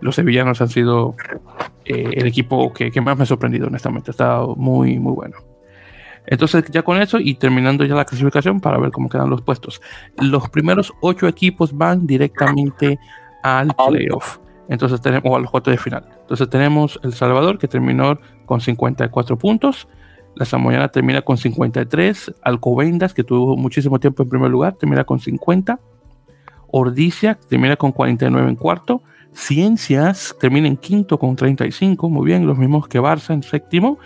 los 0.00 0.14
sevillanos 0.14 0.60
han 0.60 0.68
sido 0.68 1.16
eh, 1.84 2.10
el 2.14 2.26
equipo 2.26 2.72
que, 2.72 2.92
más 3.00 3.16
me 3.16 3.24
ha 3.24 3.26
sorprendido, 3.26 3.66
honestamente. 3.66 4.10
Ha 4.10 4.12
estado 4.12 4.54
muy, 4.56 4.98
muy 4.98 5.12
bueno. 5.12 5.36
Entonces, 6.26 6.64
ya 6.70 6.82
con 6.82 7.00
eso 7.00 7.18
y 7.18 7.34
terminando 7.34 7.84
ya 7.84 7.96
la 7.96 8.04
clasificación 8.04 8.60
para 8.60 8.78
ver 8.78 8.92
cómo 8.92 9.08
quedan 9.08 9.28
los 9.28 9.42
puestos. 9.42 9.82
Los 10.18 10.48
primeros 10.50 10.92
ocho 11.00 11.26
equipos 11.26 11.76
van 11.76 12.06
directamente 12.06 12.98
al 13.42 13.74
playoff. 13.74 14.38
Entonces 14.70 15.00
tenemos, 15.00 15.30
o 15.30 15.36
al 15.36 15.50
cuarto 15.50 15.70
de 15.70 15.76
final. 15.76 16.04
Entonces 16.20 16.48
tenemos 16.48 16.98
El 17.02 17.12
Salvador 17.12 17.58
que 17.58 17.66
terminó 17.66 18.18
con 18.46 18.60
54 18.60 19.36
puntos. 19.36 19.88
La 20.36 20.44
Samoyana 20.44 20.88
termina 20.88 21.22
con 21.22 21.36
53. 21.36 22.34
Alcobendas, 22.42 23.12
que 23.12 23.24
tuvo 23.24 23.56
muchísimo 23.56 23.98
tiempo 23.98 24.22
en 24.22 24.28
primer 24.28 24.48
lugar, 24.48 24.74
termina 24.74 25.02
con 25.02 25.18
50. 25.18 25.80
Ordicia 26.68 27.36
termina 27.48 27.74
con 27.74 27.90
49 27.90 28.48
en 28.48 28.54
cuarto. 28.54 29.02
Ciencias 29.32 30.36
termina 30.40 30.68
en 30.68 30.76
quinto 30.76 31.18
con 31.18 31.34
35. 31.34 32.08
Muy 32.08 32.26
bien, 32.26 32.46
los 32.46 32.56
mismos 32.56 32.86
que 32.86 33.00
Barça 33.00 33.34
en 33.34 33.42
séptimo. 33.42 33.98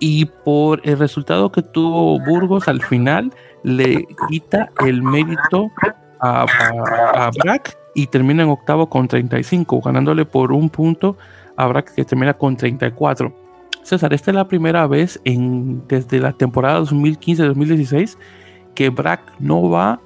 Y 0.00 0.24
por 0.24 0.80
el 0.82 0.98
resultado 0.98 1.52
que 1.52 1.62
tuvo 1.62 2.18
Burgos 2.18 2.66
al 2.66 2.82
final, 2.82 3.32
le 3.62 4.04
quita 4.28 4.68
el 4.84 5.00
mérito 5.00 5.70
a, 6.20 6.42
a, 6.42 7.30
Brack 7.30 7.85
y 7.96 8.06
termina 8.06 8.44
en 8.44 8.50
octavo 8.50 8.88
con 8.88 9.08
35, 9.08 9.80
ganándole 9.80 10.24
por 10.24 10.52
un 10.52 10.70
punto 10.70 11.16
a 11.56 11.66
Brack 11.66 11.94
que 11.94 12.04
termina 12.04 12.34
con 12.34 12.56
34 12.56 13.46
César, 13.86 14.12
esta 14.12 14.32
es 14.32 14.34
la 14.34 14.48
primera 14.48 14.86
vez 14.88 15.20
en, 15.24 15.86
desde 15.86 16.18
la 16.18 16.32
temporada 16.32 16.80
2015-2016 16.80 18.16
que 18.74 18.90
Brack 18.90 19.20
no 19.38 19.70
va 19.70 20.00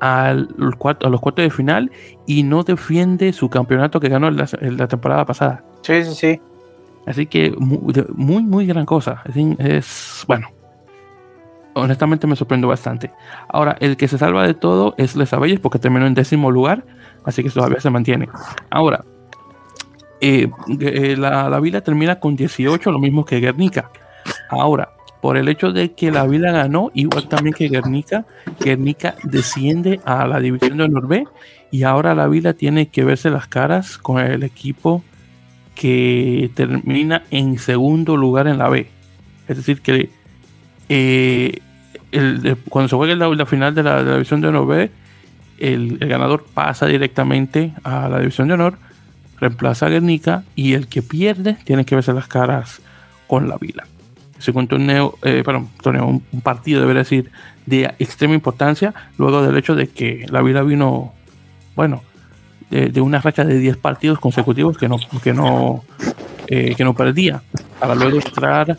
al, 0.00 0.48
a 0.48 1.08
los 1.08 1.20
cuartos 1.20 1.44
de 1.44 1.50
final 1.50 1.92
y 2.26 2.42
no 2.42 2.62
defiende 2.62 3.34
su 3.34 3.50
campeonato 3.50 4.00
que 4.00 4.08
ganó 4.08 4.28
en 4.28 4.76
la, 4.78 4.88
temporada 4.88 5.26
pasada. 5.26 5.62
Sí, 5.82 6.04
sí, 6.04 6.14
sí. 6.14 6.40
Así 7.04 7.26
que 7.26 7.54
muy, 7.58 8.42
muy, 8.44 8.66
gran 8.66 8.86
cosa. 8.86 9.22
Es, 9.58 10.24
bueno, 10.26 10.48
honestamente 11.74 12.26
me 12.26 12.34
sorprendió 12.34 12.66
bastante. 12.68 13.12
Ahora, 13.48 13.76
el 13.80 13.98
que 13.98 14.08
se 14.08 14.16
salva 14.16 14.46
de 14.46 14.54
todo 14.54 14.94
es 14.96 15.16
Les 15.16 15.34
Abelles 15.34 15.60
porque 15.60 15.78
terminó 15.78 16.06
en 16.06 16.14
décimo 16.14 16.50
lugar, 16.50 16.82
así 17.28 17.42
que 17.42 17.50
todavía 17.50 17.80
se 17.80 17.90
mantiene. 17.90 18.28
Ahora, 18.70 19.04
eh, 20.20 20.50
eh, 20.80 21.16
la, 21.16 21.48
la, 21.48 21.60
Vila 21.60 21.80
termina 21.82 22.18
con 22.18 22.34
18, 22.34 22.90
lo 22.90 22.98
mismo 22.98 23.24
que 23.24 23.38
Guernica. 23.38 23.90
Ahora, 24.48 24.90
por 25.20 25.36
el 25.36 25.48
hecho 25.48 25.72
de 25.72 25.92
que 25.92 26.10
la 26.10 26.26
Vila 26.26 26.52
ganó, 26.52 26.90
igual 26.94 27.28
también 27.28 27.54
que 27.54 27.68
Guernica, 27.68 28.24
Guernica 28.60 29.14
desciende 29.24 30.00
a 30.04 30.26
la 30.26 30.40
división 30.40 30.78
de 30.78 30.84
honor 30.84 31.06
B 31.06 31.24
y 31.70 31.82
ahora 31.82 32.14
la 32.14 32.28
Vila 32.28 32.54
tiene 32.54 32.88
que 32.88 33.04
verse 33.04 33.30
las 33.30 33.46
caras 33.46 33.98
con 33.98 34.18
el 34.18 34.42
equipo 34.42 35.02
que 35.74 36.50
termina 36.54 37.24
en 37.30 37.58
segundo 37.58 38.16
lugar 38.16 38.48
en 38.48 38.58
la 38.58 38.68
B. 38.68 38.88
Es 39.48 39.56
decir, 39.56 39.80
que 39.80 40.10
eh, 40.88 41.60
cuando 42.68 42.88
se 42.88 42.96
juegue 42.96 43.16
la, 43.16 43.46
final 43.46 43.74
de 43.74 43.82
la, 43.82 44.02
división 44.02 44.40
de 44.40 44.48
honor 44.48 44.66
B, 44.66 44.90
el, 45.58 45.98
ganador 45.98 46.44
pasa 46.54 46.86
directamente 46.86 47.72
a 47.84 48.08
la 48.08 48.18
división 48.20 48.48
de 48.48 48.54
honor 48.54 48.78
reemplaza 49.40 49.86
a 49.86 49.88
Guernica 49.88 50.44
y 50.56 50.74
el 50.74 50.88
que 50.88 51.02
pierde 51.02 51.56
tiene 51.64 51.84
que 51.84 51.94
verse 51.94 52.12
las 52.12 52.26
caras 52.26 52.80
con 53.26 53.48
la 53.48 53.56
Vila. 53.56 53.86
Es 54.38 54.48
un 54.48 54.68
torneo, 54.68 55.18
eh, 55.22 55.42
perdón, 55.44 55.68
torneo, 55.82 56.06
un, 56.06 56.40
partido, 56.42 56.80
debería 56.80 57.02
decir, 57.02 57.30
de 57.66 57.94
extrema 57.98 58.34
importancia, 58.34 58.94
luego 59.16 59.42
del 59.42 59.56
hecho 59.56 59.74
de 59.74 59.88
que 59.88 60.26
la 60.30 60.42
Vila 60.42 60.62
vino, 60.62 61.12
bueno, 61.74 62.02
de, 62.70 63.00
una 63.00 63.20
racha 63.20 63.44
de 63.44 63.58
10 63.58 63.76
partidos 63.78 64.18
consecutivos 64.18 64.76
que 64.76 64.88
no, 64.88 64.96
que 65.22 65.32
no, 65.32 65.84
eh, 66.46 66.74
que 66.76 66.84
no 66.84 66.94
perdía, 66.94 67.42
para 67.80 67.94
luego 67.94 68.18
entrar 68.18 68.78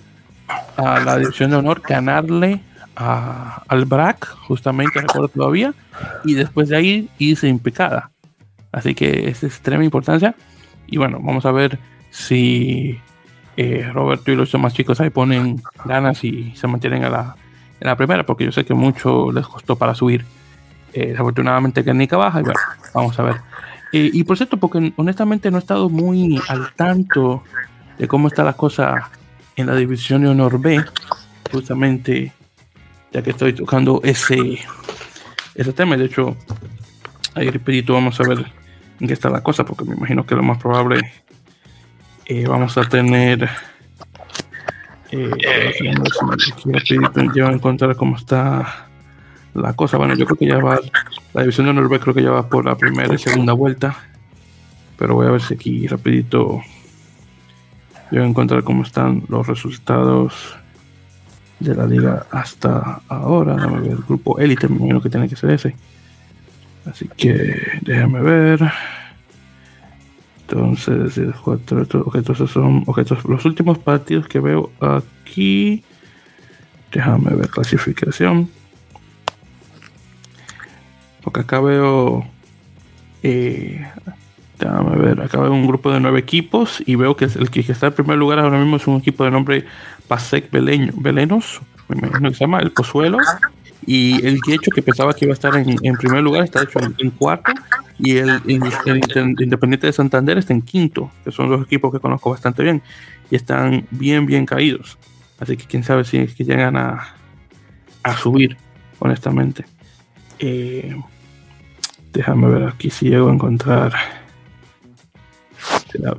a 0.77 0.99
la 0.99 1.17
división 1.17 1.51
de 1.51 1.57
honor, 1.57 1.81
ganarle 1.87 2.61
al 2.99 3.85
BRAC, 3.85 4.27
justamente, 4.47 4.99
recuerdo 4.99 5.29
todavía, 5.29 5.73
y 6.25 6.33
después 6.33 6.67
de 6.67 6.75
ahí 6.75 7.09
irse 7.17 7.47
impecada. 7.47 8.11
Así 8.71 8.93
que 8.93 9.29
es 9.29 9.41
de 9.41 9.47
extrema 9.47 9.83
importancia. 9.85 10.35
Y 10.85 10.97
bueno, 10.97 11.19
vamos 11.21 11.45
a 11.45 11.51
ver 11.51 11.79
si 12.09 12.99
eh, 13.55 13.89
Roberto 13.93 14.31
y 14.31 14.35
los 14.35 14.51
demás 14.51 14.73
chicos 14.73 14.99
ahí 14.99 15.09
ponen 15.09 15.61
ganas 15.85 16.23
y 16.23 16.53
se 16.55 16.67
mantienen 16.67 17.05
a 17.05 17.09
la, 17.09 17.35
en 17.79 17.87
la 17.87 17.95
primera, 17.95 18.25
porque 18.25 18.45
yo 18.45 18.51
sé 18.51 18.65
que 18.65 18.73
mucho 18.73 19.31
les 19.31 19.47
costó 19.47 19.77
para 19.77 19.95
subir. 19.95 20.25
Eh, 20.91 21.07
desafortunadamente 21.07 21.83
que 21.83 21.93
Nica 21.93 22.17
baja 22.17 22.39
y 22.39 22.43
bueno, 22.43 22.59
vamos 22.93 23.17
a 23.19 23.23
ver. 23.23 23.35
Eh, 23.93 24.09
y 24.11 24.23
por 24.23 24.35
cierto, 24.35 24.57
porque 24.57 24.91
honestamente 24.97 25.49
no 25.51 25.57
he 25.57 25.59
estado 25.59 25.87
muy 25.87 26.41
al 26.49 26.73
tanto 26.73 27.43
de 27.97 28.07
cómo 28.07 28.27
está 28.27 28.43
la 28.43 28.53
cosa 28.53 29.09
en 29.55 29.67
la 29.67 29.75
división 29.75 30.21
de 30.23 30.29
honor 30.29 30.59
B, 30.59 30.83
justamente 31.51 32.33
ya 33.11 33.21
que 33.21 33.31
estoy 33.31 33.53
tocando 33.53 34.01
ese, 34.03 34.59
ese 35.55 35.73
tema. 35.73 35.97
De 35.97 36.05
hecho, 36.05 36.35
ahí 37.35 37.49
repito, 37.49 37.93
vamos 37.93 38.19
a 38.19 38.23
ver 38.23 38.45
en 38.99 39.07
qué 39.07 39.13
está 39.13 39.29
la 39.29 39.41
cosa, 39.41 39.63
porque 39.63 39.85
me 39.85 39.95
imagino 39.95 40.25
que 40.25 40.35
lo 40.35 40.43
más 40.43 40.57
probable 40.57 40.99
eh, 42.25 42.45
vamos 42.47 42.77
a 42.77 42.83
tener. 42.83 43.49
Eh, 45.11 45.31
a 47.43 47.51
encontrar 47.51 47.95
cómo 47.95 48.15
está 48.15 48.87
la 49.55 49.73
cosa. 49.73 49.97
Bueno, 49.97 50.15
yo 50.15 50.25
creo 50.25 50.37
que 50.37 50.45
ya 50.45 50.57
va. 50.57 50.79
La 51.33 51.41
división 51.41 51.65
de 51.65 51.73
Noruega 51.73 51.99
creo 51.99 52.13
que 52.13 52.21
ya 52.21 52.31
va 52.31 52.47
por 52.47 52.65
la 52.65 52.75
primera 52.75 53.13
y 53.13 53.17
segunda 53.17 53.53
vuelta. 53.53 53.97
Pero 54.97 55.15
voy 55.15 55.27
a 55.27 55.31
ver 55.31 55.41
si 55.41 55.55
aquí 55.55 55.87
rapidito 55.87 56.61
yo 58.11 58.19
voy 58.19 58.27
a 58.27 58.29
encontrar 58.29 58.63
cómo 58.63 58.83
están 58.83 59.23
los 59.27 59.47
resultados 59.47 60.58
de 61.59 61.75
la 61.75 61.85
liga 61.85 62.25
hasta 62.31 63.01
ahora. 63.07 63.55
Dame 63.55 63.81
ver 63.81 63.91
el 63.91 63.97
grupo 63.97 64.39
élite, 64.39 64.67
me 64.67 64.77
imagino 64.77 65.01
que 65.01 65.09
tiene 65.09 65.29
que 65.29 65.35
ser 65.35 65.51
ese. 65.51 65.75
Así 66.85 67.07
que 67.15 67.79
déjame 67.81 68.21
ver. 68.21 68.71
Entonces, 70.41 71.19
cuatro 71.43 71.85
objetos 72.05 72.49
son 72.49 72.83
objetos. 72.87 73.23
Los 73.25 73.45
últimos 73.45 73.77
partidos 73.77 74.27
que 74.27 74.39
veo 74.39 74.71
aquí. 74.79 75.83
Déjame 76.91 77.35
ver 77.35 77.49
clasificación. 77.49 78.49
Porque 81.21 81.41
acá 81.41 81.59
veo. 81.59 82.25
Eh, 83.21 83.85
Déjame 84.59 84.97
ver, 84.97 85.21
acá 85.21 85.39
un 85.39 85.65
grupo 85.65 85.89
de 85.91 86.01
nueve 86.01 86.19
equipos 86.19 86.83
y 86.85 86.95
veo 86.95 87.15
que 87.15 87.25
el 87.25 87.49
que 87.49 87.61
está 87.61 87.87
en 87.87 87.93
primer 87.93 88.17
lugar 88.17 88.39
ahora 88.39 88.59
mismo 88.59 88.75
es 88.75 88.85
un 88.87 88.97
equipo 88.97 89.23
de 89.23 89.31
nombre 89.31 89.65
Pasec 90.09 90.51
Beleño, 90.51 90.91
Belenos, 90.97 91.61
me 91.87 92.33
se 92.33 92.39
llama 92.41 92.59
El 92.59 92.71
Pozuelo. 92.71 93.19
Y 93.85 94.23
el 94.25 94.41
que 94.41 94.53
hecho 94.53 94.69
que 94.71 94.81
pensaba 94.81 95.13
que 95.13 95.25
iba 95.25 95.31
a 95.31 95.33
estar 95.33 95.55
en, 95.55 95.95
primer 95.95 96.21
lugar 96.21 96.43
está 96.43 96.61
hecho 96.61 96.79
en, 96.97 97.09
cuarto. 97.11 97.53
Y 97.97 98.17
el, 98.17 98.41
Independiente 98.45 99.87
de 99.87 99.93
Santander 99.93 100.37
está 100.37 100.53
en 100.53 100.61
quinto, 100.61 101.09
que 101.23 101.31
son 101.31 101.49
dos 101.49 101.63
equipos 101.63 101.91
que 101.91 101.99
conozco 101.99 102.29
bastante 102.29 102.61
bien. 102.61 102.83
Y 103.31 103.35
están 103.35 103.87
bien, 103.89 104.25
bien 104.25 104.45
caídos. 104.45 104.97
Así 105.39 105.55
que 105.55 105.65
quién 105.65 105.83
sabe 105.83 106.03
si 106.03 106.17
es 106.17 106.35
que 106.35 106.43
llegan 106.43 106.75
a, 106.75 107.15
a 108.03 108.17
subir, 108.17 108.57
honestamente. 108.99 109.65
Eh, 110.39 110.95
déjame 112.11 112.47
ver 112.49 112.67
aquí 112.67 112.89
si 112.89 113.09
llego 113.09 113.29
a 113.29 113.33
encontrar. 113.33 114.18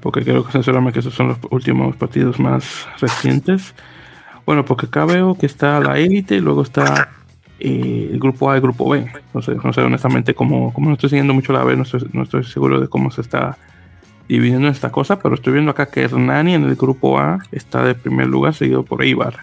Porque 0.01 0.23
creo 0.23 0.45
que 0.45 0.53
sinceramente 0.53 0.95
que 0.95 1.01
esos 1.01 1.15
son 1.15 1.29
los 1.29 1.39
últimos 1.51 1.97
partidos 1.97 2.39
más 2.39 2.87
recientes. 3.01 3.75
Bueno, 4.47 4.65
porque 4.65 4.87
acá 4.87 5.05
veo 5.05 5.37
que 5.37 5.47
está 5.47 5.81
la 5.81 5.99
élite, 5.99 6.41
luego 6.41 6.63
está 6.63 7.11
eh, 7.61 8.09
el 8.11 8.19
grupo 8.19 8.51
A 8.51 8.55
y 8.55 8.57
el 8.57 8.63
grupo 8.63 8.89
B. 8.89 9.07
No 9.35 9.43
sé, 9.43 9.55
no 9.55 9.73
sé 9.73 9.83
honestamente 9.83 10.35
cómo, 10.35 10.73
como 10.73 10.89
no 10.89 10.95
estoy 10.95 11.11
siguiendo 11.11 11.35
mucho 11.35 11.53
la 11.53 11.63
B, 11.63 11.77
no 11.77 11.83
estoy, 12.23 12.45
seguro 12.45 12.81
de 12.81 12.89
cómo 12.89 13.11
se 13.11 13.21
está 13.21 13.59
dividiendo 14.29 14.69
esta 14.69 14.91
cosa, 14.91 15.19
pero 15.19 15.35
estoy 15.35 15.53
viendo 15.53 15.71
acá 15.73 15.87
que 15.87 16.03
Hernani 16.03 16.55
en 16.55 16.65
el 16.65 16.77
grupo 16.77 17.19
A 17.19 17.41
está 17.53 17.85
de 17.85 17.95
primer 17.95 18.29
lugar, 18.29 18.55
seguido 18.55 18.83
por 18.83 19.03
Eibar, 19.03 19.41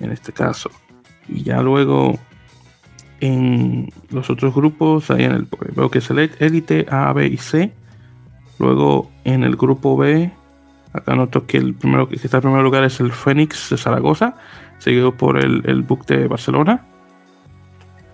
en 0.00 0.10
este 0.10 0.32
caso. 0.32 0.70
Y 1.28 1.42
ya 1.42 1.62
luego 1.62 2.18
en 3.20 3.92
los 4.10 4.28
otros 4.28 4.54
grupos, 4.54 5.10
ahí 5.10 5.24
en 5.24 5.32
el 5.32 5.48
veo 5.74 5.90
que 5.90 5.98
es 5.98 6.10
el 6.10 6.30
élite 6.40 6.86
A, 6.90 7.12
B 7.12 7.26
y 7.26 7.36
C. 7.36 7.72
Luego 8.58 9.10
en 9.24 9.44
el 9.44 9.56
grupo 9.56 9.96
B, 9.96 10.30
acá 10.92 11.14
noto 11.14 11.46
que 11.46 11.58
el 11.58 11.74
primero 11.74 12.08
que 12.08 12.16
está 12.16 12.36
en 12.36 12.42
primer 12.42 12.62
lugar 12.62 12.84
es 12.84 13.00
el 13.00 13.12
Fénix 13.12 13.70
de 13.70 13.76
Zaragoza, 13.76 14.36
seguido 14.78 15.16
por 15.16 15.38
el, 15.38 15.62
el 15.66 15.82
Buc 15.82 16.06
de 16.06 16.28
Barcelona. 16.28 16.84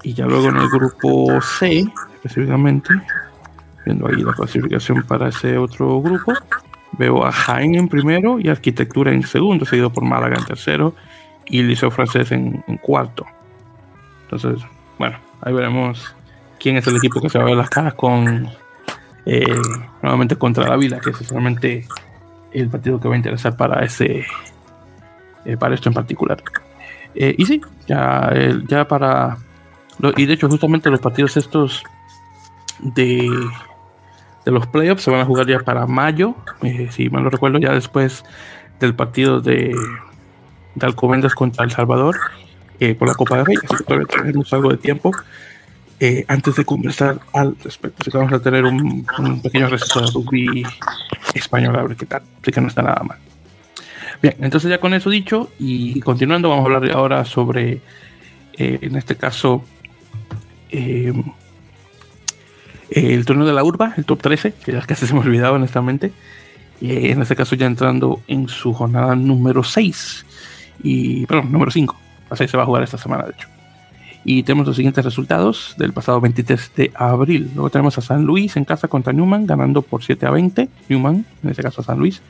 Y 0.02 0.14
ya 0.14 0.26
luego 0.26 0.48
en 0.48 0.56
el 0.56 0.68
grupo 0.68 1.40
C, 1.42 1.84
específicamente, 2.14 2.88
viendo 3.84 4.08
ahí 4.08 4.16
la 4.16 4.32
clasificación 4.32 5.02
para 5.02 5.28
ese 5.28 5.58
otro 5.58 6.00
grupo, 6.00 6.32
veo 6.92 7.24
a 7.24 7.32
Jaén 7.32 7.74
en 7.74 7.88
primero 7.88 8.38
y 8.38 8.48
Arquitectura 8.48 9.12
en 9.12 9.22
segundo, 9.22 9.64
seguido 9.64 9.90
por 9.90 10.04
Málaga 10.04 10.36
en 10.38 10.44
tercero 10.44 10.94
y 11.46 11.62
Liceo 11.62 11.90
Francés 11.90 12.32
en, 12.32 12.62
cuarto. 12.80 13.26
Entonces, 14.22 14.64
bueno, 14.98 15.18
ahí 15.42 15.52
veremos 15.52 16.14
quién 16.58 16.76
es 16.76 16.86
el 16.86 16.96
equipo 16.96 17.20
que 17.20 17.28
se 17.28 17.38
va 17.38 17.44
a 17.44 17.48
ver 17.48 17.56
las 17.56 17.70
caras 17.70 17.94
con 17.94 18.48
eh, 19.26 19.60
nuevamente 20.02 20.36
contra 20.36 20.68
la 20.68 20.76
Vila, 20.76 21.00
que 21.00 21.10
es 21.10 21.16
solamente 21.18 21.86
el 22.52 22.68
partido 22.68 23.00
que 23.00 23.08
va 23.08 23.14
a 23.14 23.18
interesar 23.18 23.56
para 23.56 23.84
ese 23.84 24.24
eh, 25.44 25.56
para 25.56 25.74
esto 25.74 25.88
en 25.88 25.94
particular. 25.94 26.42
Eh, 27.14 27.34
y 27.36 27.46
sí, 27.46 27.60
ya, 27.86 28.32
ya 28.68 28.86
para 28.86 29.38
y 30.16 30.26
de 30.26 30.34
hecho, 30.34 30.48
justamente 30.48 30.90
los 30.90 31.00
partidos 31.00 31.36
estos 31.36 31.82
de, 32.78 33.28
de 34.44 34.50
los 34.50 34.66
playoffs 34.66 35.02
se 35.02 35.10
van 35.10 35.20
a 35.20 35.24
jugar 35.24 35.46
ya 35.46 35.58
para 35.60 35.86
mayo, 35.86 36.34
eh, 36.62 36.88
si 36.90 37.10
mal 37.10 37.22
no 37.22 37.30
recuerdo, 37.30 37.58
ya 37.58 37.72
después 37.72 38.24
del 38.78 38.94
partido 38.94 39.40
de, 39.40 39.74
de 40.74 40.86
Alcobendas 40.86 41.34
contra 41.34 41.64
El 41.64 41.70
Salvador 41.70 42.16
eh, 42.78 42.94
por 42.94 43.08
la 43.08 43.14
Copa 43.14 43.38
de 43.38 43.44
Reyes. 43.44 43.64
Así 43.64 43.76
que 43.76 43.84
todavía 43.84 44.06
tenemos 44.06 44.52
algo 44.52 44.70
de 44.70 44.78
tiempo 44.78 45.12
eh, 46.02 46.24
antes 46.28 46.56
de 46.56 46.64
conversar 46.64 47.20
al 47.34 47.56
respecto. 47.62 47.98
Así 48.00 48.10
que 48.10 48.16
vamos 48.16 48.32
a 48.32 48.40
tener 48.40 48.64
un, 48.64 49.04
pequeño 49.42 49.68
receso 49.68 50.00
de 50.00 50.06
rugby 50.12 50.62
español, 51.34 51.76
a 51.76 51.82
ver 51.82 51.94
qué 51.94 52.06
tal. 52.06 52.22
Así 52.40 52.50
que 52.50 52.60
no 52.62 52.68
está 52.68 52.80
nada 52.80 53.02
mal. 53.02 53.18
Bien, 54.22 54.34
entonces 54.40 54.70
ya 54.70 54.80
con 54.80 54.94
eso 54.94 55.10
dicho 55.10 55.50
y 55.58 56.00
continuando, 56.00 56.48
vamos 56.48 56.64
a 56.64 56.74
hablar 56.74 56.90
ahora 56.92 57.24
sobre, 57.26 57.80
en 58.54 58.96
este 58.96 59.16
caso, 59.16 59.62
eh, 60.70 61.12
el 62.90 63.24
torneo 63.26 63.46
de 63.46 63.52
la 63.52 63.62
urba, 63.62 63.94
el 63.96 64.06
top 64.06 64.22
13, 64.22 64.54
que 64.64 64.72
ya 64.72 64.80
casi 64.80 65.06
se 65.06 65.12
me 65.12 65.20
olvidaba 65.20 65.56
honestamente. 65.56 66.12
y 66.80 67.10
en 67.10 67.20
este 67.20 67.36
caso 67.36 67.56
ya 67.56 67.66
entrando 67.66 68.22
en 68.26 68.48
su 68.48 68.72
jornada 68.72 69.14
número 69.14 69.62
6. 69.62 70.24
Y, 70.82 71.26
perdón, 71.26 71.52
número 71.52 71.70
5. 71.70 71.94
Así 72.30 72.48
se 72.48 72.56
va 72.56 72.62
a 72.62 72.66
jugar 72.66 72.82
esta 72.82 72.96
semana, 72.96 73.24
de 73.24 73.32
hecho. 73.32 73.59
Y 74.24 74.42
tenemos 74.42 74.66
los 74.66 74.76
siguientes 74.76 75.04
resultados 75.04 75.74
del 75.78 75.92
pasado 75.92 76.20
23 76.20 76.72
de 76.76 76.92
abril. 76.94 77.50
Luego 77.54 77.70
tenemos 77.70 77.96
a 77.98 78.02
San 78.02 78.24
Luis 78.24 78.56
en 78.56 78.64
casa 78.64 78.88
contra 78.88 79.12
Newman, 79.12 79.46
ganando 79.46 79.82
por 79.82 80.02
7 80.02 80.26
a 80.26 80.30
20. 80.30 80.68
Newman, 80.88 81.24
en 81.42 81.50
este 81.50 81.62
caso 81.62 81.80
a 81.80 81.84
San 81.84 81.98
Luis. 81.98 82.20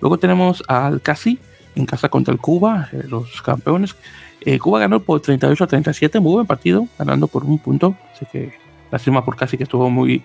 Luego 0.00 0.18
tenemos 0.18 0.62
al 0.68 1.00
Casi 1.00 1.38
en 1.74 1.86
casa 1.86 2.08
contra 2.08 2.32
el 2.32 2.38
Cuba, 2.38 2.88
eh, 2.92 3.02
los 3.08 3.42
campeones, 3.42 3.96
eh, 4.44 4.58
Cuba 4.58 4.78
ganó 4.78 5.00
por 5.00 5.20
38 5.20 5.64
a 5.64 5.66
37, 5.66 6.20
muy 6.20 6.34
buen 6.34 6.46
partido, 6.46 6.86
ganando 6.98 7.26
por 7.28 7.44
un 7.44 7.58
punto. 7.58 7.96
Así 8.12 8.26
que 8.30 8.52
firma 8.98 9.24
por 9.24 9.36
casi 9.36 9.56
que 9.56 9.64
estuvo 9.64 9.90
muy. 9.90 10.22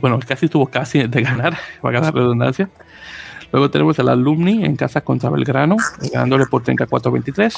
Bueno, 0.00 0.18
casi 0.26 0.46
estuvo 0.46 0.66
casi 0.66 1.06
de 1.06 1.22
ganar, 1.22 1.56
va 1.84 1.90
a 1.90 1.92
ganar 1.92 2.14
redundancia. 2.14 2.68
Luego 3.52 3.70
tenemos 3.70 3.98
al 3.98 4.08
Alumni 4.08 4.64
en 4.64 4.76
casa 4.76 5.00
contra 5.02 5.30
Belgrano, 5.30 5.76
ganándole 6.12 6.46
por 6.46 6.62
34 6.62 7.08
a 7.08 7.12
23. 7.12 7.54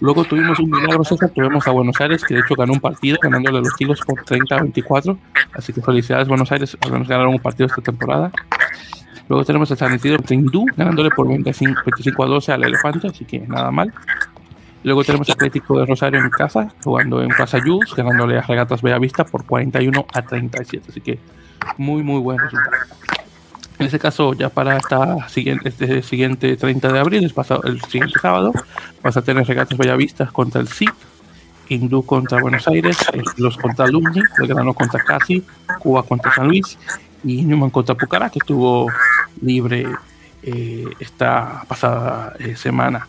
Luego 0.00 0.24
tuvimos 0.24 0.58
un 0.60 0.70
milagro 0.70 1.04
César, 1.04 1.30
tuvimos 1.30 1.66
a 1.66 1.70
Buenos 1.72 2.00
Aires, 2.00 2.24
que 2.24 2.34
de 2.34 2.40
hecho 2.40 2.54
ganó 2.54 2.72
un 2.72 2.80
partido, 2.80 3.18
ganándole 3.20 3.58
a 3.58 3.60
los 3.60 3.74
Tigres 3.74 4.00
por 4.06 4.22
30 4.22 4.54
a 4.54 4.62
24. 4.62 5.18
Así 5.54 5.72
que 5.72 5.82
felicidades 5.82 6.28
Buenos 6.28 6.50
Aires, 6.52 6.76
al 6.80 6.92
menos 6.92 7.08
ganaron 7.08 7.34
un 7.34 7.40
partido 7.40 7.66
esta 7.66 7.82
temporada. 7.82 8.30
Luego 9.28 9.44
tenemos 9.44 9.70
a 9.70 9.76
San 9.76 9.94
Isidro 9.94 10.22
Tindú, 10.22 10.64
ganándole 10.76 11.10
por 11.10 11.28
25, 11.28 11.82
25 11.84 12.24
a 12.24 12.26
12 12.26 12.52
al 12.52 12.64
Elefante, 12.64 13.08
así 13.08 13.24
que 13.24 13.40
nada 13.40 13.70
mal. 13.70 13.92
Luego 14.84 15.04
tenemos 15.04 15.28
Atlético 15.28 15.78
de 15.78 15.86
Rosario 15.86 16.20
en 16.20 16.30
casa, 16.30 16.68
jugando 16.82 17.20
en 17.20 17.28
Plaza 17.28 17.58
Jus, 17.60 17.94
ganándole 17.94 18.38
a 18.38 18.42
Regatas 18.42 18.80
Bellavista 18.80 19.24
por 19.24 19.44
41 19.44 20.06
a 20.14 20.22
37. 20.22 20.86
Así 20.88 21.00
que 21.00 21.18
muy, 21.76 22.02
muy 22.02 22.20
buen 22.20 22.38
resultado. 22.38 22.76
En 23.78 23.86
este 23.86 23.98
caso, 23.98 24.34
ya 24.34 24.48
para 24.48 24.76
esta 24.76 25.28
siguiente, 25.28 25.68
este 25.68 26.02
siguiente 26.02 26.56
30 26.56 26.92
de 26.92 26.98
abril, 26.98 27.24
el, 27.24 27.32
pasado, 27.32 27.62
el 27.62 27.80
siguiente 27.82 28.18
sábado, 28.20 28.52
vas 29.02 29.16
a 29.16 29.22
tener 29.22 29.46
Regatas 29.46 29.78
Bellavista 29.78 30.26
contra 30.26 30.60
el 30.60 30.68
CIP, 30.68 30.94
Hindú 31.68 32.04
contra 32.04 32.40
Buenos 32.40 32.66
Aires, 32.66 32.96
los 33.36 33.56
contra 33.56 33.84
Alumni, 33.84 34.20
Belgrano 34.38 34.74
contra 34.74 35.04
Casi, 35.04 35.44
Cuba 35.78 36.02
contra 36.02 36.34
San 36.34 36.48
Luis 36.48 36.76
y 37.22 37.44
Newman 37.44 37.70
contra 37.70 37.94
Pucará, 37.94 38.30
que 38.30 38.40
estuvo 38.40 38.90
libre 39.42 39.86
eh, 40.42 40.86
esta 40.98 41.64
pasada 41.68 42.34
eh, 42.38 42.56
semana. 42.56 43.06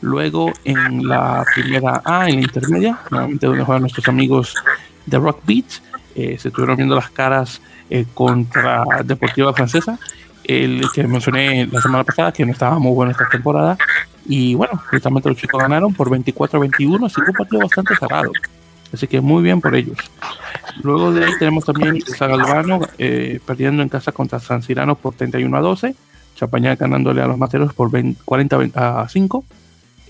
Luego 0.00 0.52
en 0.64 1.08
la 1.08 1.44
primera 1.54 2.02
A, 2.04 2.28
en 2.28 2.36
la 2.36 2.42
intermedia, 2.42 2.98
nuevamente 3.10 3.46
donde 3.46 3.64
juegan 3.64 3.82
nuestros 3.82 4.06
amigos 4.06 4.54
de 5.06 5.18
Rock 5.18 5.42
eh, 5.48 6.36
se 6.38 6.48
estuvieron 6.48 6.76
viendo 6.76 6.94
las 6.94 7.10
caras 7.10 7.60
eh, 7.94 8.06
contra 8.12 8.84
Deportiva 9.04 9.52
Francesa, 9.52 9.98
el 10.42 10.84
que 10.92 11.06
mencioné 11.06 11.66
la 11.66 11.80
semana 11.80 12.02
pasada, 12.02 12.32
que 12.32 12.44
no 12.44 12.52
estaba 12.52 12.78
muy 12.78 12.92
bueno 12.92 13.12
esta 13.12 13.28
temporada. 13.28 13.78
Y 14.26 14.54
bueno, 14.54 14.80
justamente 14.90 15.28
los 15.28 15.38
chicos 15.38 15.60
ganaron 15.60 15.94
por 15.94 16.10
24 16.10 16.58
a 16.58 16.60
21, 16.60 17.06
así 17.06 17.16
que 17.16 17.30
un 17.30 17.36
partido 17.36 17.60
bastante 17.60 17.94
cerrado. 17.96 18.32
Así 18.92 19.06
que 19.06 19.20
muy 19.20 19.42
bien 19.42 19.60
por 19.60 19.74
ellos. 19.74 19.98
Luego 20.82 21.12
de 21.12 21.24
ahí 21.24 21.32
tenemos 21.38 21.64
también 21.64 22.00
San 22.02 22.30
Galvano 22.30 22.80
eh, 22.98 23.40
perdiendo 23.46 23.82
en 23.82 23.88
casa 23.88 24.12
contra 24.12 24.40
San 24.40 24.62
Cirano 24.62 24.96
por 24.96 25.14
31 25.14 25.56
a 25.56 25.60
12. 25.60 25.94
Champañá 26.34 26.74
ganándole 26.76 27.22
a 27.22 27.26
los 27.26 27.38
materos 27.38 27.74
por 27.74 27.90
40 28.24 28.58
a 28.74 29.08
5. 29.08 29.44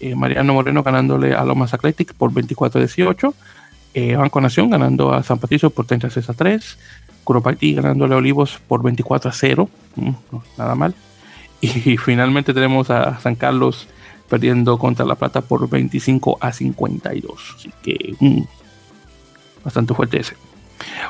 Eh, 0.00 0.14
Mariano 0.14 0.54
Moreno 0.54 0.82
ganándole 0.82 1.34
a 1.34 1.44
Lomas 1.44 1.72
Athletic 1.72 2.14
por 2.14 2.32
24 2.32 2.78
a 2.78 2.82
18, 2.82 3.34
eh, 3.94 4.16
Banco 4.16 4.40
Nación 4.40 4.68
ganando 4.68 5.12
a 5.14 5.22
San 5.22 5.38
Patricio 5.38 5.70
por 5.70 5.86
36 5.86 6.28
a 6.28 6.34
3, 6.34 6.78
Curopaití 7.24 7.74
ganándole 7.74 8.14
a 8.14 8.18
Olivos 8.18 8.60
por 8.68 8.82
24 8.82 9.30
a 9.30 9.32
0, 9.32 9.68
mm, 9.96 10.10
nada 10.58 10.74
mal, 10.74 10.94
y, 11.60 11.68
finalmente 11.98 12.54
tenemos 12.54 12.90
a 12.90 13.18
San 13.20 13.34
Carlos 13.34 13.88
perdiendo 14.28 14.78
contra 14.78 15.04
La 15.04 15.16
Plata 15.16 15.40
por 15.40 15.68
25 15.68 16.38
a 16.40 16.52
52, 16.52 17.54
así 17.56 17.70
que 17.82 18.14
mm, 18.20 18.42
bastante 19.64 19.94
fuerte 19.94 20.20
ese. 20.20 20.36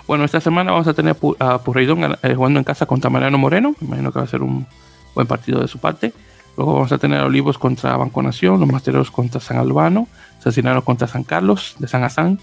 Bueno, 0.06 0.24
esta 0.24 0.40
semana 0.40 0.72
vamos 0.72 0.86
a 0.86 0.94
tener 0.94 1.16
a 1.38 1.58
Purreidón 1.58 2.16
eh, 2.22 2.34
jugando 2.34 2.58
en 2.58 2.64
casa 2.64 2.86
contra 2.86 3.10
Mariano 3.10 3.38
Moreno, 3.38 3.74
imagino 3.80 4.12
que 4.12 4.18
va 4.18 4.24
a 4.24 4.28
ser 4.28 4.42
un 4.42 4.66
buen 5.14 5.26
partido 5.26 5.60
de 5.60 5.68
su 5.68 5.78
parte. 5.78 6.12
Luego 6.56 6.74
vamos 6.74 6.92
a 6.92 6.98
tener 6.98 7.20
a 7.20 7.26
Olivos 7.26 7.58
contra 7.58 7.96
Banco 7.96 8.22
Nación, 8.22 8.60
los 8.60 8.70
Masteros 8.70 9.10
contra 9.10 9.40
San 9.40 9.58
Albano, 9.58 10.06
Sacinano 10.38 10.84
contra 10.84 11.08
San 11.08 11.24
Carlos, 11.24 11.74
de 11.78 11.88
San 11.88 12.04
Azán, 12.04 12.38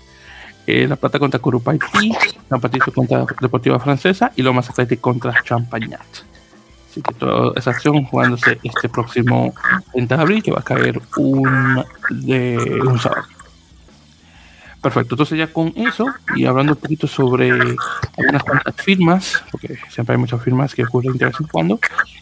eh, 0.67 0.87
La 0.87 0.95
Plata 0.95 1.19
contra 1.19 1.39
Curupaití, 1.39 2.13
San 2.49 2.61
Patricio 2.61 2.93
contra 2.93 3.25
Deportiva 3.39 3.79
Francesa 3.79 4.31
y 4.35 4.41
Lomas 4.41 4.69
Atlético 4.69 5.11
contra 5.11 5.41
Champagnat. 5.43 6.01
Así 6.89 7.01
que 7.01 7.13
toda 7.13 7.53
esa 7.55 7.71
acción 7.71 8.03
jugándose 8.03 8.59
este 8.63 8.89
próximo 8.89 9.53
30 9.93 10.15
de 10.17 10.21
abril, 10.21 10.43
que 10.43 10.51
va 10.51 10.59
a 10.59 10.63
caer 10.63 11.01
un, 11.15 11.83
de, 12.09 12.81
un 12.85 12.99
sábado. 12.99 13.23
Perfecto, 14.81 15.13
entonces 15.13 15.37
ya 15.37 15.47
con 15.47 15.71
eso 15.75 16.07
y 16.35 16.45
hablando 16.45 16.73
un 16.73 16.79
poquito 16.79 17.07
sobre 17.07 17.51
algunas 17.51 18.43
cuantas 18.43 18.75
firmas, 18.75 19.43
porque 19.51 19.77
siempre 19.89 20.15
hay 20.15 20.19
muchas 20.19 20.43
firmas 20.43 20.73
que 20.73 20.83
ocurren 20.83 21.17
de 21.17 21.25
vez 21.25 21.35
en 21.39 21.47
cuando, 21.47 21.79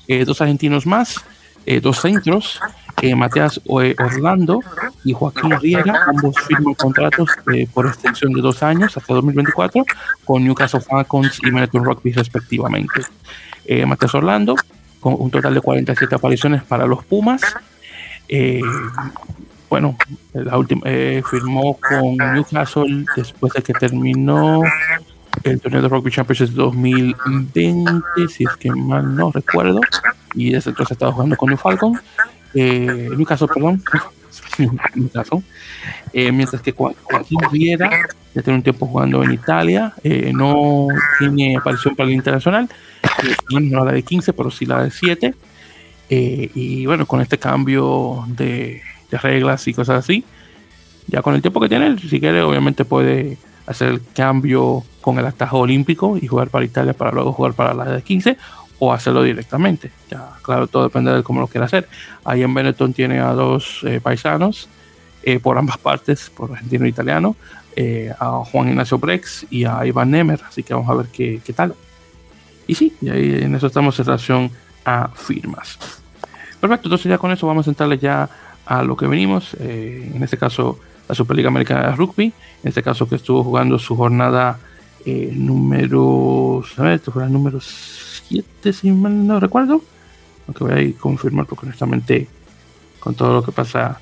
eh, 0.08 0.26
dos 0.26 0.42
argentinos 0.42 0.86
más, 0.86 1.24
eh, 1.66 1.80
dos 1.80 2.02
centros, 2.02 2.60
eh, 3.02 3.16
Mateas 3.16 3.62
Orlando 3.66 4.62
y 5.04 5.14
Joaquín 5.14 5.52
Riega, 5.60 6.06
ambos 6.08 6.36
firman 6.48 6.74
contratos 6.74 7.30
por 7.74 7.88
extensión 7.88 8.34
de 8.34 8.42
dos 8.42 8.64
años 8.64 8.96
hasta 8.96 9.14
2024 9.14 9.86
con 10.26 10.44
Newcastle 10.44 10.82
Falcons 10.82 11.40
y 11.44 11.52
Manhattan 11.52 11.84
Rugby 11.84 12.12
respectivamente. 12.12 13.02
Mateas 13.86 14.16
Orlando 14.16 14.56
con 15.00 15.16
un 15.18 15.32
total 15.32 15.54
de 15.54 15.62
47 15.62 16.16
apariciones 16.16 16.64
para 16.64 16.86
los 16.86 17.04
Pumas. 17.06 17.42
Eh, 18.28 18.62
bueno, 19.70 19.98
la 20.34 20.58
última 20.58 20.82
eh, 20.86 21.22
firmó 21.30 21.78
con 21.78 22.18
Newcastle 22.18 23.06
después 23.16 23.54
de 23.54 23.62
que 23.62 23.74
terminó 23.74 24.62
el 25.44 25.62
torneo 25.62 25.82
de 25.82 25.88
Rugby 25.88 26.12
Championship 26.12 26.50
2020, 26.56 28.28
si 28.28 28.44
es 28.44 28.56
que 28.58 28.72
mal 28.72 29.16
no 29.16 29.32
recuerdo, 29.32 29.80
y 30.34 30.52
desde 30.52 30.72
entonces 30.72 30.94
estado 30.94 31.12
jugando 31.12 31.36
con 31.38 31.50
New 31.50 31.58
Falcon, 31.58 32.00
eh, 32.54 33.10
Newcastle, 33.18 33.48
perdón, 33.48 33.82
eh, 36.14 36.32
mientras 36.32 36.62
que 36.62 36.72
Joaquín 36.72 37.40
Viera 37.52 37.90
ya 38.34 38.42
tiene 38.42 38.58
un 38.58 38.64
tiempo 38.64 38.86
jugando 38.86 39.24
en 39.24 39.32
Italia, 39.32 39.94
eh, 40.04 40.32
no 40.34 40.88
tiene 41.18 41.58
aparición 41.58 41.96
para 41.96 42.10
el 42.10 42.16
internacional, 42.16 42.70
no 43.50 43.86
la 43.86 43.92
de 43.92 44.04
15, 44.04 44.34
pero 44.34 44.52
sí 44.52 44.66
la 44.66 44.84
de 44.84 44.92
7, 44.92 45.34
y 46.10 46.86
bueno, 46.86 47.06
con 47.06 47.22
este 47.22 47.38
cambio 47.38 48.26
de 48.28 48.82
de 49.12 49.18
reglas 49.18 49.68
y 49.68 49.74
cosas 49.74 50.04
así. 50.04 50.24
Ya 51.08 51.22
con 51.22 51.34
el 51.34 51.42
tiempo 51.42 51.60
que 51.60 51.70
tiene, 51.70 51.98
si 51.98 52.20
quiere, 52.20 52.42
obviamente 52.42 52.86
puede 52.86 53.38
hacer 53.66 53.90
el 53.90 54.02
cambio 54.14 54.84
con 55.02 55.18
el 55.20 55.26
atajo 55.26 55.60
olímpico 55.60 56.18
y 56.20 56.28
jugar 56.28 56.50
para 56.50 56.66
Italia 56.66 56.94
para 56.94 57.12
luego 57.12 57.34
jugar 57.34 57.54
para 57.54 57.74
la 57.74 57.86
de 57.86 58.02
15 58.02 58.38
o 58.80 58.94
hacerlo 58.94 59.22
directamente. 59.24 59.92
Ya, 60.10 60.32
claro, 60.42 60.68
todo 60.68 60.84
depende 60.84 61.14
de 61.14 61.22
cómo 61.22 61.42
lo 61.42 61.48
quiera 61.48 61.66
hacer. 61.66 61.88
Ahí 62.24 62.42
en 62.42 62.54
Benetton 62.54 62.94
tiene 62.94 63.20
a 63.20 63.34
dos 63.34 63.82
eh, 63.84 64.00
paisanos 64.02 64.70
eh, 65.24 65.40
por 65.40 65.58
ambas 65.58 65.78
partes, 65.90 66.30
por 66.30 66.52
argentino 66.52 66.86
e 66.86 66.90
italiano, 66.90 67.36
eh, 67.76 68.12
a 68.20 68.44
Juan 68.46 68.70
Ignacio 68.70 68.98
Brex 68.98 69.46
y 69.50 69.66
a 69.66 69.86
Iván 69.86 70.12
Nemer. 70.12 70.40
Así 70.48 70.64
que 70.64 70.74
vamos 70.74 70.90
a 70.90 70.96
ver 70.96 71.08
qué, 71.08 71.42
qué 71.44 71.54
tal. 71.54 71.76
Y 72.68 72.76
sí, 72.76 72.94
y 73.02 73.10
ahí 73.10 73.40
en 73.42 73.56
eso 73.56 73.68
estamos 73.68 74.00
en 74.00 74.06
relación 74.06 74.52
a 74.86 75.10
firmas. 75.10 75.78
Perfecto, 76.60 76.88
entonces 76.88 77.10
ya 77.10 77.18
con 77.18 77.32
eso 77.32 77.48
vamos 77.48 77.68
a 77.68 77.72
entrarle 77.72 77.98
ya 77.98 78.30
a 78.66 78.84
lo 78.84 78.96
que 78.96 79.08
venimos, 79.08 79.56
eh, 79.60 80.12
en 80.14 80.22
este 80.24 80.38
caso 80.38 80.80
la 81.08 81.16
Superliga 81.16 81.48
Americana 81.48 81.88
de 81.88 81.96
Rugby, 81.96 82.26
en 82.26 82.68
este 82.68 82.84
caso 82.84 83.10
que 83.10 83.16
estuvo 83.16 83.44
jugando 83.44 83.80
su 83.80 83.96
jornada 83.96 84.60
número, 85.06 86.64
a 86.78 86.82
ver, 86.84 86.94
esto 86.94 87.12
fue 87.12 87.24
el 87.24 87.32
número 87.34 87.60
7 88.30 88.74
si 88.74 88.92
mal 88.92 89.28
no 89.28 89.40
recuerdo, 89.40 89.82
aunque 90.48 90.64
voy 90.64 90.74
a 90.74 90.82
ir 90.82 90.96
a 90.98 91.02
confirmar 91.02 91.46
porque 91.46 91.66
honestamente 91.66 92.28
con 93.00 93.16
todo 93.16 93.34
lo 93.34 93.44
que 93.44 93.52
pasa 93.52 94.00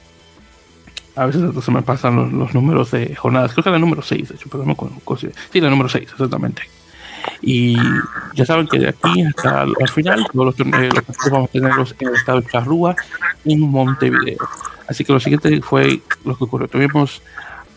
a 1.16 1.26
veces 1.26 1.42
se 1.64 1.72
me 1.72 1.82
pasan 1.82 2.38
los, 2.38 2.54
números 2.54 2.92
de 2.92 3.16
jornadas, 3.16 3.52
creo 3.52 3.64
que 3.64 3.70
el 3.72 3.82
número 3.82 4.04
6, 4.04 4.30
de 4.30 4.36
hecho, 4.36 4.50
pero 4.52 4.64
no 4.66 4.76
con, 4.76 4.92
sí, 5.18 5.30
el 5.54 5.70
número 5.70 5.90
6, 5.90 6.10
exactamente. 6.12 6.62
Y 7.42 7.76
ya 8.36 8.46
saben 8.46 8.68
que 8.68 8.78
de 8.80 8.90
aquí 8.90 9.24
hasta 9.24 9.64
el 9.64 9.90
final, 9.90 10.28
todos 10.32 10.46
los, 10.46 10.56
torneos 10.56 10.94
vamos 11.32 11.50
a 11.50 11.52
tenerlos 11.52 11.96
en 12.00 12.08
el 12.10 12.16
estado 12.16 12.42
de 12.42 12.48
Charrúa, 12.48 12.96
en 13.46 13.60
Montevideo. 13.60 14.48
Así 14.88 15.04
que 15.04 15.12
lo 15.12 15.20
siguiente 15.20 15.60
fue 15.62 16.02
lo 16.24 16.38
que 16.38 16.44
ocurrió. 16.44 16.68
Tuvimos 16.68 17.22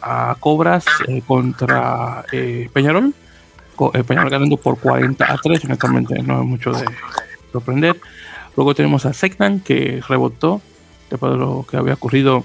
a 0.02 0.36
Cobras 0.38 0.84
eh, 1.08 1.22
contra 1.26 2.24
eh, 2.32 2.68
Peñarol. 2.72 3.14
Eh, 3.94 4.04
Peñarol 4.04 4.30
ganando 4.30 4.56
por 4.56 4.78
40 4.78 5.32
a 5.32 5.36
3, 5.36 5.64
honestamente 5.64 6.22
no 6.22 6.40
es 6.40 6.46
mucho 6.46 6.72
de 6.72 6.84
sorprender. 7.52 8.00
Luego 8.56 8.74
tenemos 8.74 9.06
a 9.06 9.12
Segnan 9.12 9.60
que 9.60 10.02
rebotó 10.06 10.60
después 11.08 11.32
de 11.32 11.38
lo 11.38 11.64
que 11.68 11.76
había 11.76 11.94
ocurrido 11.94 12.44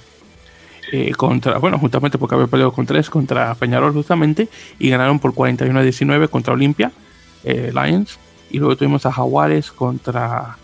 contra, 1.18 1.58
bueno, 1.58 1.78
justamente 1.78 2.18
porque 2.18 2.36
había 2.36 2.48
peleado 2.48 2.72
con 2.72 2.86
3 2.86 3.10
contra 3.10 3.54
Peñarol 3.56 3.92
justamente 3.92 4.48
y 4.80 4.90
ganaron 4.90 5.20
por 5.20 5.34
41 5.34 5.78
a 5.78 5.84
19 5.84 6.28
contra 6.30 6.54
Olimpia 6.54 6.92
Lions. 7.44 8.18
Y 8.50 8.60
luego 8.60 8.78
tuvimos 8.78 9.06
a 9.06 9.12
Jaguares 9.12 9.72
contra 9.72 10.58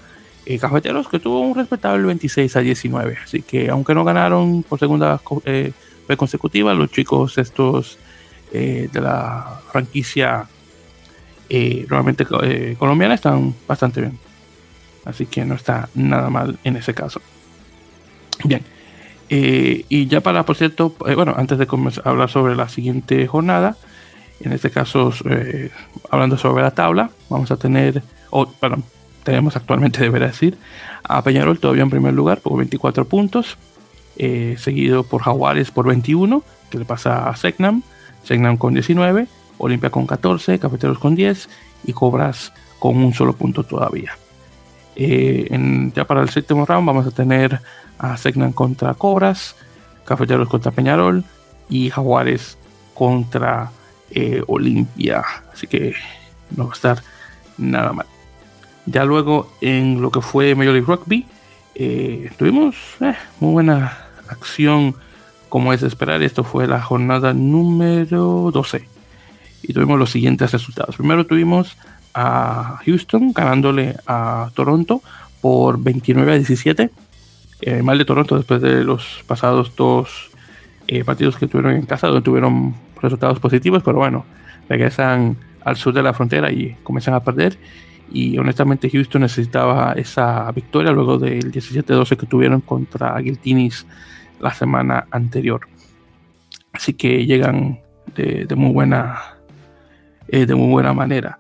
eh, 0.46 0.58
Cafeteros 0.58 1.08
que 1.08 1.20
tuvo 1.20 1.40
un 1.42 1.56
respetable 1.56 2.06
26 2.08 2.56
a 2.56 2.60
19. 2.62 3.18
Así 3.24 3.42
que 3.42 3.70
aunque 3.70 3.94
no 3.94 4.04
ganaron 4.04 4.64
por 4.64 4.80
segunda 4.80 5.22
eh, 5.46 5.72
vez 6.08 6.18
consecutiva, 6.18 6.74
los 6.74 6.92
chicos 6.92 7.38
estos 7.38 8.00
eh, 8.52 8.90
de 8.92 9.02
la 9.02 9.62
franquicia 9.72 10.48
normalmente 11.89 12.26
colombiana 12.78 13.16
están 13.16 13.54
bastante 13.68 14.02
bien. 14.02 14.18
Así 15.06 15.26
que 15.26 15.43
no 15.45 15.56
está 15.56 15.89
nada 15.95 16.30
mal 16.30 16.58
en 16.64 16.78
ese 16.78 16.93
caso. 16.93 17.22
Bien. 18.43 18.64
y 19.30 20.08
ya 20.08 20.22
para, 20.22 20.45
por 20.45 20.56
cierto, 20.56 20.95
bueno, 20.99 21.34
antes 21.38 21.58
de 21.58 21.68
comenzar 21.68 22.08
hablar 22.08 22.30
sobre 22.30 22.56
la 22.56 22.70
siguiente 22.70 23.28
jornada, 23.28 23.78
en 24.39 24.54
este 24.54 24.72
caso, 24.72 25.14
hablando 26.10 26.38
sobre 26.38 26.64
la 26.64 26.72
tabla, 26.72 27.12
vamos 27.30 27.52
a 27.52 27.58
tener, 27.58 28.02
oh, 28.30 28.47
perdón, 28.47 28.84
tenemos 29.24 29.56
actualmente, 29.56 29.99
deberá 30.02 30.28
decir, 30.28 30.58
a 31.04 31.24
Peñarol 31.24 31.60
todavía 31.60 31.84
en 31.84 31.89
primer 31.89 32.14
lugar 32.14 32.41
por 32.41 32.58
24 32.58 33.06
puntos, 33.06 33.58
eh, 34.18 34.56
seguido 34.58 35.04
por 35.04 35.24
Jaguares 35.24 35.72
por 35.72 35.88
21, 35.88 36.43
que 36.70 36.78
le 36.78 36.86
pasa 36.86 37.30
a 37.30 37.36
Segnam, 37.36 37.84
Segnam 38.24 38.58
con 38.58 38.74
19, 38.74 39.28
Olimpia 39.62 39.89
con 39.89 40.07
14, 40.07 40.59
Cafeteros 40.59 40.99
con 40.99 41.16
10 41.16 41.49
y 41.86 41.93
Cobras 41.93 42.51
con 42.80 42.97
un 42.97 43.14
solo 43.14 43.34
punto 43.34 43.64
todavía. 43.64 44.18
Eh, 44.95 45.91
ya 45.95 46.05
para 46.05 46.22
el 46.22 46.30
séptimo 46.30 46.66
round 46.66 46.86
vamos 46.86 47.07
a 47.07 47.12
tener 47.12 47.59
a 47.97 48.18
Segnam 48.18 48.53
contra 48.53 48.93
Cobras, 48.93 49.55
Cafeteros 50.05 50.49
contra 50.49 50.72
Peñarol 50.72 51.24
y 51.70 51.89
Jaguares 51.89 52.57
contra 52.93 53.72
eh, 54.09 54.43
Olimpia. 54.47 55.24
Así 55.53 55.68
que 55.68 55.93
no 56.55 56.66
va 56.66 56.72
a 56.72 56.74
estar 56.74 57.03
nada 57.57 57.93
mal. 57.93 58.07
Ya 58.86 59.05
luego 59.05 59.51
en 59.62 60.01
lo 60.01 60.12
que 60.12 60.22
fue 60.22 60.55
Major 60.55 60.74
League 60.74 60.88
Rugby, 60.88 61.26
eh, 61.76 62.32
tuvimos 62.38 62.76
muy 63.39 63.53
buena 63.53 63.97
acción 64.28 64.95
como 65.49 65.72
es 65.72 65.82
de 65.82 65.88
esperar. 65.88 66.24
Esto 66.24 66.43
fue 66.43 66.68
la 66.68 66.82
jornada 66.82 67.34
número 67.34 68.49
12. 68.51 68.91
Tuvimos 69.74 70.00
los 70.00 70.12
siguientes 70.12 70.52
resultados. 70.52 70.96
Primero 70.96 71.26
tuvimos 71.26 71.78
a 72.14 72.80
Houston 72.86 73.32
ganándole 73.34 73.96
a 74.06 74.50
Toronto 74.54 75.02
por 75.42 75.82
29 75.82 76.32
a 76.32 76.36
17. 76.36 76.90
Eh, 77.62 77.84
mal 77.84 77.98
de 77.98 78.06
Toronto 78.06 78.38
después 78.38 78.62
de 78.62 78.84
los 78.84 79.24
pasados 79.28 79.76
dos 79.76 80.30
partidos 81.06 81.38
que 81.38 81.48
tuvieron 81.48 81.76
en 81.76 81.86
casa, 81.86 82.08
donde 82.08 82.22
tuvieron 82.22 82.76
resultados 83.02 83.40
positivos, 83.40 83.82
pero 83.82 84.00
bueno, 84.00 84.26
regresan 84.68 85.38
al 85.64 85.78
sur 85.78 85.94
de 85.94 86.04
la 86.04 86.14
frontera 86.14 86.52
y 86.52 86.76
comienzan 86.84 87.14
a 87.14 87.24
perder 87.24 87.58
y 88.12 88.38
honestamente 88.38 88.90
Houston 88.90 89.22
necesitaba 89.22 89.94
esa 89.94 90.52
victoria 90.52 90.92
luego 90.92 91.18
del 91.18 91.52
17-12 91.52 92.18
que 92.18 92.26
tuvieron 92.26 92.62
contra 92.62 93.18
Guiltinis 93.20 93.86
la 94.40 94.54
semana 94.54 95.08
anterior. 95.12 95.62
Así 96.74 96.94
que 96.94 97.26
llegan 97.26 97.80
de, 98.16 98.48
muy 98.56 98.74
buena 98.74 99.31
eh, 100.32 100.46
de 100.46 100.56
muy 100.56 100.70
buena 100.70 100.94
manera. 100.94 101.40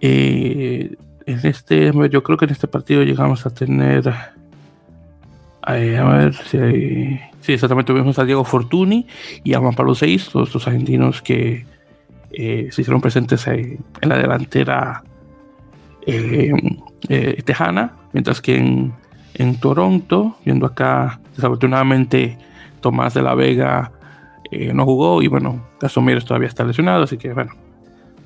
Eh, 0.00 0.94
en 1.24 1.46
este, 1.46 1.92
yo 2.10 2.22
creo 2.22 2.36
que 2.36 2.44
en 2.44 2.50
este 2.50 2.68
partido 2.68 3.02
llegamos 3.02 3.46
a 3.46 3.50
tener 3.50 4.12
eh, 5.68 5.96
a 5.98 6.04
ver 6.04 6.34
si 6.34 6.58
hay, 6.58 7.20
sí, 7.40 7.54
exactamente 7.54 7.92
tuvimos 7.92 8.18
a 8.18 8.24
Diego 8.24 8.44
Fortuny 8.44 9.06
y 9.42 9.54
a 9.54 9.58
Juan 9.58 9.74
Pablo 9.74 9.94
Seis, 9.94 10.28
todos 10.28 10.48
estos 10.48 10.66
argentinos 10.68 11.22
que 11.22 11.64
se 12.30 12.68
hicieron 12.68 13.00
presentes 13.00 13.46
en 13.46 13.78
la 14.02 14.18
delantera 14.18 15.02
eh, 16.06 16.52
eh, 17.08 17.42
Tejana, 17.44 17.92
mientras 18.12 18.40
que 18.40 18.56
en, 18.56 18.92
en, 19.34 19.58
Toronto, 19.58 20.36
viendo 20.44 20.66
acá, 20.66 21.20
desafortunadamente 21.34 22.38
Tomás 22.80 23.12
de 23.14 23.22
la 23.22 23.34
Vega 23.34 23.90
eh, 24.52 24.72
no 24.72 24.84
jugó 24.84 25.20
y 25.20 25.26
bueno, 25.26 25.66
Casomieres 25.80 26.24
todavía 26.24 26.46
está 26.46 26.62
lesionado, 26.62 27.02
así 27.02 27.18
que 27.18 27.32
bueno, 27.32 27.52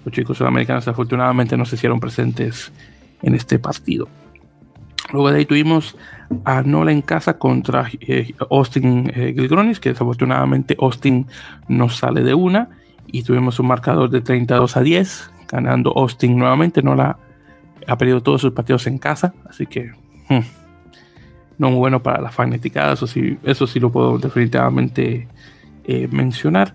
los 0.05 0.15
chicos 0.15 0.39
sudamericanos 0.39 0.85
desafortunadamente 0.85 1.57
no 1.57 1.65
se 1.65 1.77
hicieron 1.77 2.01
presentes 2.01 2.73
en 3.23 3.35
este 3.35 3.59
partido. 3.59 4.09
Luego 5.13 5.31
de 5.31 5.39
ahí 5.39 5.45
tuvimos 5.45 5.97
a 6.45 6.63
Nola 6.63 6.93
en 6.93 7.03
casa 7.03 7.39
contra 7.39 7.91
Austin 8.51 9.11
Gilgronis, 9.13 9.81
que 9.81 9.91
desafortunadamente 9.91 10.77
Austin 10.81 11.27
no 11.69 11.89
sale 11.89 12.23
de 12.23 12.35
una. 12.35 12.69
Y 13.07 13.25
tuvimos 13.25 13.59
un 13.59 13.67
marcador 13.67 14.09
de 14.09 14.21
32 14.21 14.77
a 14.77 14.83
10, 14.83 15.31
ganando 15.51 15.93
Austin 15.97 16.39
nuevamente. 16.39 16.83
Nola 16.83 17.19
ha 17.87 17.99
perdido 17.99 18.23
todos 18.23 18.41
sus 18.41 18.53
partidos 18.53 18.87
en 18.87 18.99
casa, 18.99 19.35
así 19.49 19.67
que 19.67 19.91
hmm, 20.29 20.41
no 21.59 21.73
bueno 21.73 22.03
para 22.03 22.21
la 22.21 22.31
fanaticada, 22.31 22.93
eso 22.93 23.07
sí, 23.07 23.37
eso 23.43 23.67
sí 23.67 23.81
lo 23.81 23.91
puedo 23.91 24.19
definitivamente 24.19 25.27
eh, 25.85 26.09
mencionar. 26.13 26.75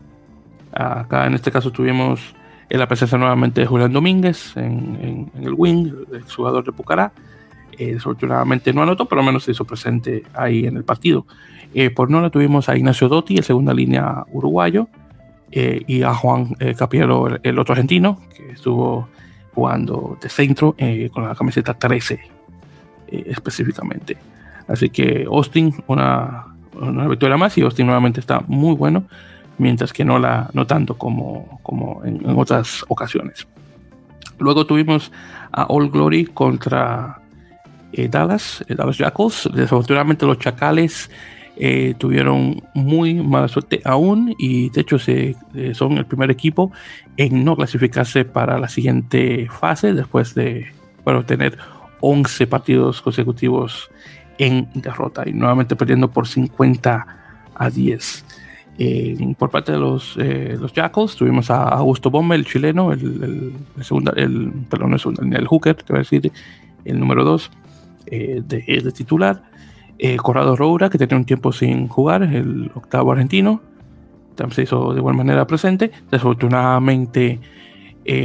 Acá 0.73 1.25
en 1.25 1.35
este 1.35 1.51
caso 1.51 1.71
tuvimos 1.71 2.35
la 2.69 2.87
presencia 2.87 3.17
nuevamente 3.17 3.61
de 3.61 3.67
Julián 3.67 3.93
Domínguez 3.93 4.55
en, 4.57 5.31
el 5.39 5.53
wing, 5.55 5.91
el 6.11 6.23
jugador 6.23 6.63
de 6.63 6.71
Pucará. 6.71 7.11
Eh, 7.77 7.93
desafortunadamente 7.93 8.71
no 8.73 8.83
anotó, 8.83 9.05
pero 9.05 9.21
al 9.21 9.27
menos 9.27 9.43
se 9.43 9.51
hizo 9.51 9.65
presente 9.65 10.23
ahí 10.33 10.65
en 10.65 10.77
el 10.77 10.83
partido. 10.83 11.25
Eh, 11.73 11.89
por 11.89 12.09
no 12.09 12.21
la 12.21 12.29
tuvimos 12.29 12.69
a 12.69 12.77
Ignacio 12.77 13.09
Dotti, 13.09 13.37
en 13.37 13.43
segunda 13.43 13.73
línea 13.73 14.23
uruguayo, 14.31 14.87
eh, 15.51 15.83
y 15.85 16.03
a 16.03 16.13
Juan 16.13 16.55
Capiero, 16.77 17.27
el, 17.43 17.59
otro 17.59 17.73
argentino, 17.73 18.21
que 18.35 18.51
estuvo 18.51 19.09
jugando 19.53 20.17
de 20.21 20.29
centro 20.29 20.75
con 21.13 21.27
la 21.27 21.35
camiseta 21.35 21.73
13 21.73 22.19
específicamente. 23.07 24.17
Así 24.67 24.89
que 24.89 25.25
Austin, 25.29 25.73
una, 25.87 26.45
una 26.73 27.07
victoria 27.07 27.37
más, 27.37 27.57
y 27.57 27.61
Austin 27.61 27.85
nuevamente 27.85 28.19
está 28.19 28.41
muy 28.47 28.75
bueno 28.75 29.05
mientras 29.57 29.93
que 29.93 30.05
no, 30.05 30.19
la, 30.19 30.49
no 30.53 30.67
tanto 30.67 30.97
como, 30.97 31.59
como 31.63 32.03
en, 32.03 32.25
otras 32.37 32.83
ocasiones. 32.87 33.47
Luego 34.37 34.65
tuvimos 34.65 35.11
a 35.51 35.65
All 35.65 35.89
Glory 35.89 36.25
contra 36.25 37.21
eh, 37.93 38.07
Dallas, 38.09 38.63
eh, 38.67 38.75
Dallas 38.75 38.97
Jackals. 38.97 39.49
Desafortunadamente 39.53 40.25
los 40.25 40.39
Chacales 40.39 41.09
eh, 41.57 41.93
tuvieron 41.97 42.61
muy 42.73 43.13
mala 43.13 43.47
suerte 43.47 43.81
aún 43.85 44.35
y 44.37 44.69
de 44.71 44.81
hecho 44.81 44.99
se, 44.99 45.35
son 45.73 45.97
el 45.97 46.05
primer 46.05 46.29
equipo 46.29 46.71
en 47.15 47.45
no 47.45 47.55
clasificarse 47.55 48.25
para 48.25 48.59
la 48.59 48.67
siguiente 48.67 49.47
fase 49.49 49.93
después 49.93 50.35
de 50.35 50.65
bueno, 51.05 51.23
tener 51.23 51.57
11 52.01 52.47
partidos 52.47 53.01
consecutivos 53.01 53.89
en 54.37 54.67
derrota 54.73 55.23
y 55.25 55.31
nuevamente 55.31 55.77
perdiendo 55.77 56.11
por 56.11 56.27
50 56.27 57.07
a 57.55 57.69
10 57.69 58.24
por 59.37 59.49
parte 59.49 59.71
de 59.71 59.77
los, 59.77 60.17
eh, 60.19 60.57
los 60.59 60.73
Jackals 60.73 61.15
tuvimos 61.15 61.49
a 61.49 61.63
Augusto 61.69 62.09
Bomba, 62.11 62.35
el 62.35 62.45
chileno, 62.45 62.91
el, 62.91 63.53
segundo, 63.81 64.13
el, 64.15 64.51
perdón, 64.69 64.93
el, 64.93 64.99
segundo, 64.99 65.21
el 65.23 65.47
hooker, 65.47 65.75
te 65.75 65.93
voy 65.93 65.97
a 65.97 65.99
decir, 65.99 66.31
el 66.83 66.99
número 66.99 67.23
2 67.23 67.51
eh, 68.07 68.41
de, 68.45 68.91
titular. 68.91 69.43
Eh, 69.97 70.17
Corrado 70.17 70.57
Roura, 70.57 70.89
que 70.89 70.97
tenía 70.97 71.15
un 71.15 71.23
tiempo 71.23 71.53
sin 71.53 71.87
jugar, 71.87 72.23
el 72.23 72.69
octavo 72.73 73.13
argentino, 73.13 73.61
también 74.35 74.55
se 74.55 74.63
hizo 74.63 74.91
de 74.91 74.99
igual 74.99 75.15
manera 75.15 75.47
presente. 75.47 75.91
Desafortunadamente, 76.11 77.39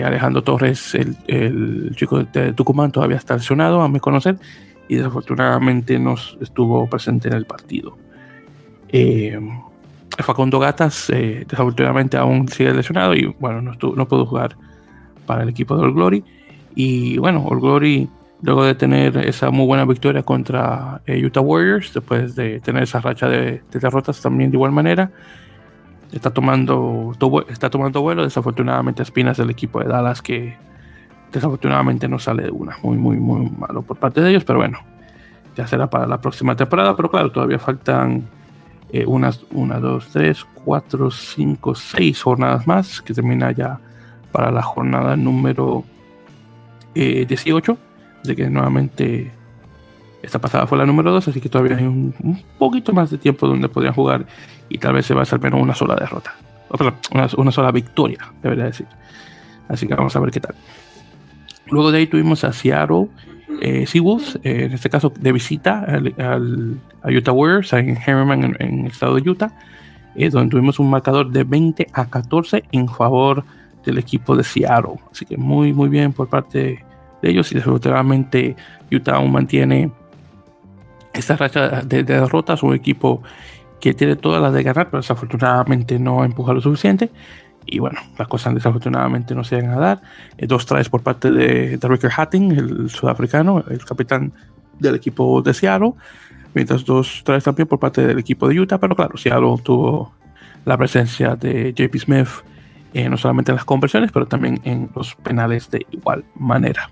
Alejandro 0.05 0.43
Torres, 0.43 0.97
el, 0.97 1.17
el, 1.29 1.93
chico 1.95 2.25
de 2.25 2.53
Tucumán, 2.55 2.91
todavía 2.91 3.19
está 3.19 3.37
lesionado, 3.37 3.83
a 3.83 3.89
mi 3.89 4.01
conocer, 4.01 4.37
y 4.89 4.97
desafortunadamente 4.97 5.97
no 6.01 6.17
estuvo 6.41 6.89
presente 6.89 7.29
en 7.29 7.35
el 7.35 7.47
partido. 7.47 7.97
Facundo 10.23 10.59
Gatas 10.59 11.11
eh, 11.11 11.45
desafortunadamente 11.49 12.17
aún 12.17 12.49
sigue 12.49 12.73
lesionado 12.73 13.15
y 13.15 13.27
bueno, 13.39 13.63
no, 13.63 13.73
no 13.95 14.09
pudo 14.09 14.27
jugar 14.27 14.57
para 15.27 15.43
el 15.43 15.49
equipo 15.49 15.77
de 15.77 15.83
All 15.85 15.95
Glory. 15.95 16.25
Y 16.75 17.19
bueno, 17.19 17.45
All 17.49 17.61
Glory, 17.61 18.09
luego 18.43 18.65
de 18.65 18.75
tener 18.75 19.17
esa 19.19 19.51
muy 19.51 19.67
buena 19.67 19.85
victoria 19.85 20.23
contra 20.23 21.01
eh, 21.07 21.25
Utah 21.25 21.41
Warriors, 21.41 21.95
después 21.95 22.35
de 22.35 22.61
tener 22.61 22.83
esa 22.83 23.01
racha 23.01 23.29
de, 23.29 23.63
derrotas 23.71 24.21
también 24.21 24.51
de 24.51 24.57
igual 24.57 24.73
manera, 24.73 25.13
está 26.13 26.31
tomando, 26.31 27.13
está 27.49 27.71
tomando 27.71 28.03
vuelo. 28.03 28.25
Desafortunadamente, 28.25 29.03
Espinas 29.03 29.37
del 29.37 29.51
equipo 29.51 29.81
de 29.81 29.87
Dallas 29.87 30.23
que 30.23 30.57
desafortunadamente 31.33 32.09
no 32.09 32.19
sale 32.19 32.45
de 32.45 32.51
una. 32.51 32.77
Muy, 32.83 32.97
muy, 32.97 33.17
muy 33.17 33.51
malo 33.51 33.83
por 33.83 33.99
parte 33.99 34.21
de 34.21 34.31
ellos, 34.31 34.45
pero 34.45 34.59
bueno, 34.59 34.81
ya 35.57 35.67
será 35.67 35.89
para 35.89 36.07
la 36.07 36.21
próxima 36.21 36.57
temporada. 36.57 36.97
Pero 36.97 37.11
claro, 37.11 37.31
todavía 37.31 37.59
faltan 37.59 38.25
unas, 39.07 39.45
una, 39.53 39.79
dos, 39.79 40.09
tres, 40.13 40.45
cuatro, 40.65 41.11
cinco, 41.11 41.75
seis 41.75 42.23
jornadas 42.23 42.67
más, 42.67 43.01
que 43.03 43.15
termina 43.15 43.53
ya 43.53 43.79
para 44.33 44.51
la 44.51 44.63
jornada 44.63 45.17
número 45.17 45.85
18. 46.95 47.73
Eh, 47.73 47.77
de 48.23 48.37
que 48.37 48.51
nuevamente 48.51 49.33
esta 50.23 50.39
pasada 50.39 50.67
fue 50.67 50.77
la 50.77 50.85
número 50.85 51.11
2, 51.13 51.29
así 51.29 51.41
que 51.41 51.49
todavía 51.49 51.77
hay 51.77 51.85
un, 51.85 52.15
poquito 52.59 52.93
más 52.93 53.11
de 53.11 53.17
tiempo 53.17 53.47
donde 53.47 53.69
podrían 53.69 53.95
jugar 53.95 54.27
y 54.69 54.77
tal 54.77 54.93
vez 54.93 55.07
se 55.07 55.15
va 55.15 55.21
a 55.21 55.23
hacer 55.23 55.41
menos 55.41 55.61
una 55.61 55.75
sola 55.75 55.95
derrota. 55.95 56.35
una, 57.13 57.29
una 57.37 57.51
sola 57.51 57.73
victoria, 57.73 58.33
debería 58.43 58.65
decir. 58.65 58.87
Así 59.69 59.87
que 59.87 59.95
vamos 59.95 60.15
a 60.15 60.21
ver 60.21 60.31
qué 60.31 60.41
tal. 60.41 60.55
Luego 61.71 61.93
de 61.93 61.99
ahí 61.99 62.07
tuvimos 62.07 62.45
a 62.45 62.53
Seattle 62.53 63.09
eh, 63.61 63.87
Seawolves, 63.87 64.37
eh, 64.43 64.65
en 64.65 64.73
este 64.73 64.89
caso 64.91 65.13
de 65.19 65.33
visita 65.33 65.85
al, 65.85 66.81
a 67.03 67.09
Utah 67.09 67.33
Warriors 67.33 67.73
en 67.73 67.97
Harriman, 67.97 68.57
en, 68.59 68.81
el 68.81 68.87
estado 68.87 69.17
de 69.17 69.29
Utah, 69.29 69.53
eh, 70.15 70.31
donde 70.31 70.51
tuvimos 70.51 70.79
un 70.79 70.91
marcador 70.91 71.31
de 71.31 71.45
20 71.45 71.89
a 71.93 72.07
14 72.07 72.65
en 72.73 72.89
favor 72.89 73.45
del 73.85 73.99
equipo 73.99 74.37
de 74.37 74.45
Seattle. 74.45 74.97
Así 75.11 75.25
que 75.25 75.37
muy, 75.37 75.73
muy 75.73 75.89
bien 75.89 76.13
por 76.13 76.29
parte 76.29 76.85
de 77.23 77.31
ellos 77.31 77.51
y 77.53 77.57
desafortunadamente 77.57 78.57
Utah 78.91 79.17
aún 79.17 79.33
mantiene 79.33 79.91
esta 81.13 81.37
racha 81.37 81.83
de, 81.83 82.03
de 82.03 82.21
derrotas, 82.21 82.63
un 82.63 82.75
equipo 82.75 83.23
que 83.81 83.95
tiene 83.95 84.17
todas 84.17 84.41
las 84.43 84.53
de 84.53 84.63
ganar, 84.63 84.91
pero 84.91 85.01
desafortunadamente 85.01 85.99
no 85.99 86.25
empuja 86.25 86.53
lo 86.53 86.61
suficiente. 86.61 87.11
Y 87.67 87.79
bueno, 87.79 88.01
las 88.19 88.29
cosas 88.29 88.55
desafortunadamente 88.55 89.35
no 89.35 89.45
se 89.45 89.57
van 89.57 89.71
a 89.71 89.79
dar. 89.79 90.03
Eh, 90.39 90.47
dos 90.47 90.67
traes 90.67 90.89
por 90.89 91.03
parte 91.03 91.31
de, 91.31 91.77
de 91.77 91.89
Ricker 91.89 92.11
Hatting, 92.17 92.53
el 92.53 92.91
sudafricano, 92.91 93.65
el 93.69 93.85
capitán 93.85 94.33
del 94.79 94.95
equipo 94.97 95.43
de 95.43 95.55
Seattle. 95.55 95.93
Mientras 96.55 96.85
dos 96.85 97.23
traes 97.25 97.45
también 97.45 97.69
por 97.69 97.79
parte 97.79 98.07
del 98.07 98.19
equipo 98.19 98.49
de 98.49 98.59
Utah. 98.59 98.79
Pero 98.79 98.97
claro, 98.97 99.17
Seattle 99.17 99.57
tuvo 99.63 100.13
la 100.65 100.77
presencia 100.77 101.37
de 101.37 101.73
JP 101.73 101.97
Smith 101.97 102.29
eh, 102.93 103.09
no 103.09 103.17
solamente 103.17 103.53
en 103.53 103.57
las 103.57 103.65
conversiones, 103.65 104.11
pero 104.11 104.27
también 104.27 104.61
en 104.65 104.91
los 104.95 105.15
penales 105.15 105.71
de 105.71 105.87
igual 105.93 106.25
manera. 106.35 106.91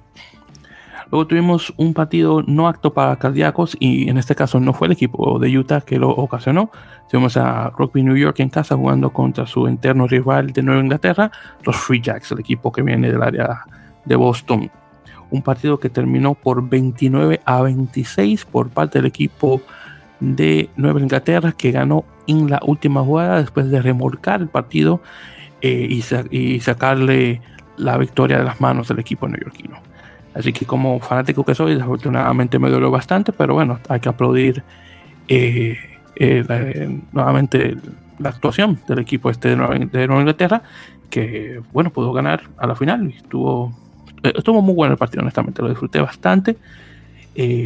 Luego 1.11 1.27
tuvimos 1.27 1.73
un 1.79 1.95
partido 1.95 2.43
no 2.43 2.69
acto 2.69 2.93
para 2.93 3.17
cardíacos 3.17 3.77
y 3.81 4.11
en 4.11 4.19
este 4.19 4.35
caso 4.35 4.61
no 4.61 4.75
fue 4.75 4.89
el 4.89 4.93
equipo 4.93 5.39
de 5.39 5.57
Utah 5.57 5.81
que 5.81 5.99
lo 5.99 6.11
ocasionó. 6.11 6.71
Tuvimos 7.11 7.37
a 7.39 7.71
Rugby 7.71 8.03
New 8.03 8.17
York 8.17 8.41
en 8.41 8.51
casa 8.51 8.77
jugando 8.77 9.11
contra 9.11 9.47
su 9.47 9.67
interno 9.69 10.07
rival 10.07 10.53
de 10.53 10.63
Nueva 10.63 10.83
Inglaterra, 10.83 11.31
los 11.65 11.77
Free 11.77 12.03
Jacks, 12.03 12.33
el 12.33 12.41
equipo 12.41 12.71
que 12.71 12.83
viene 12.83 13.11
del 13.11 13.23
área 13.23 13.65
de 14.05 14.17
Boston. 14.17 14.71
Un 15.31 15.43
partido 15.43 15.81
que 15.81 15.89
terminó 15.89 16.35
por 16.35 16.69
29 16.69 17.41
a 17.45 17.63
26 17.63 18.45
por 18.45 18.69
parte 18.69 18.99
del 18.99 19.07
equipo 19.07 19.63
de 20.21 20.69
Nueva 20.77 21.01
Inglaterra 21.01 21.53
que 21.53 21.71
ganó 21.71 22.05
en 22.27 22.51
la 22.51 22.61
última 22.67 23.03
jugada 23.03 23.39
después 23.39 23.71
de 23.71 23.81
remolcar 23.81 24.43
el 24.43 24.49
partido 24.49 25.01
eh, 25.63 25.89
y, 25.89 26.05
y 26.37 26.61
sacarle 26.61 27.41
la 27.79 27.97
victoria 27.97 28.39
de 28.39 28.45
las 28.45 28.61
manos 28.61 28.89
del 28.89 28.99
equipo 28.99 29.27
neoyorquino. 29.27 29.88
Así 30.39 30.53
que 30.53 30.65
como 30.65 31.01
fanático 31.01 31.45
que 31.45 31.53
soy, 31.53 31.75
desafortunadamente 31.75 32.61
me 32.61 32.71
duele 32.71 32.87
bastante, 32.87 33.33
pero 33.33 33.55
bueno, 33.55 33.81
hay 33.89 33.99
que 33.99 34.09
aplaudir 34.09 34.63
eh, 35.27 35.77
eh, 36.15 37.01
nuevamente 37.11 37.77
la 38.21 38.29
actuación 38.29 38.79
del 38.87 39.01
equipo 39.01 39.31
este 39.31 39.49
de 39.49 39.57
Nueva, 39.57 39.77
Inglaterra, 39.77 40.63
que 41.11 41.61
bueno, 41.73 41.91
pudo 41.91 42.13
ganar 42.13 42.43
a 42.57 42.69
la 42.69 42.77
final 42.77 43.11
y 43.11 43.17
estuvo, 43.17 43.75
eh, 44.23 44.33
estuvo 44.37 44.63
muy 44.63 44.75
bueno 44.75 44.93
el 44.93 44.99
partido, 44.99 45.23
honestamente, 45.23 45.61
lo 45.61 45.71
disfruté 45.71 46.01
bastante. 46.01 46.57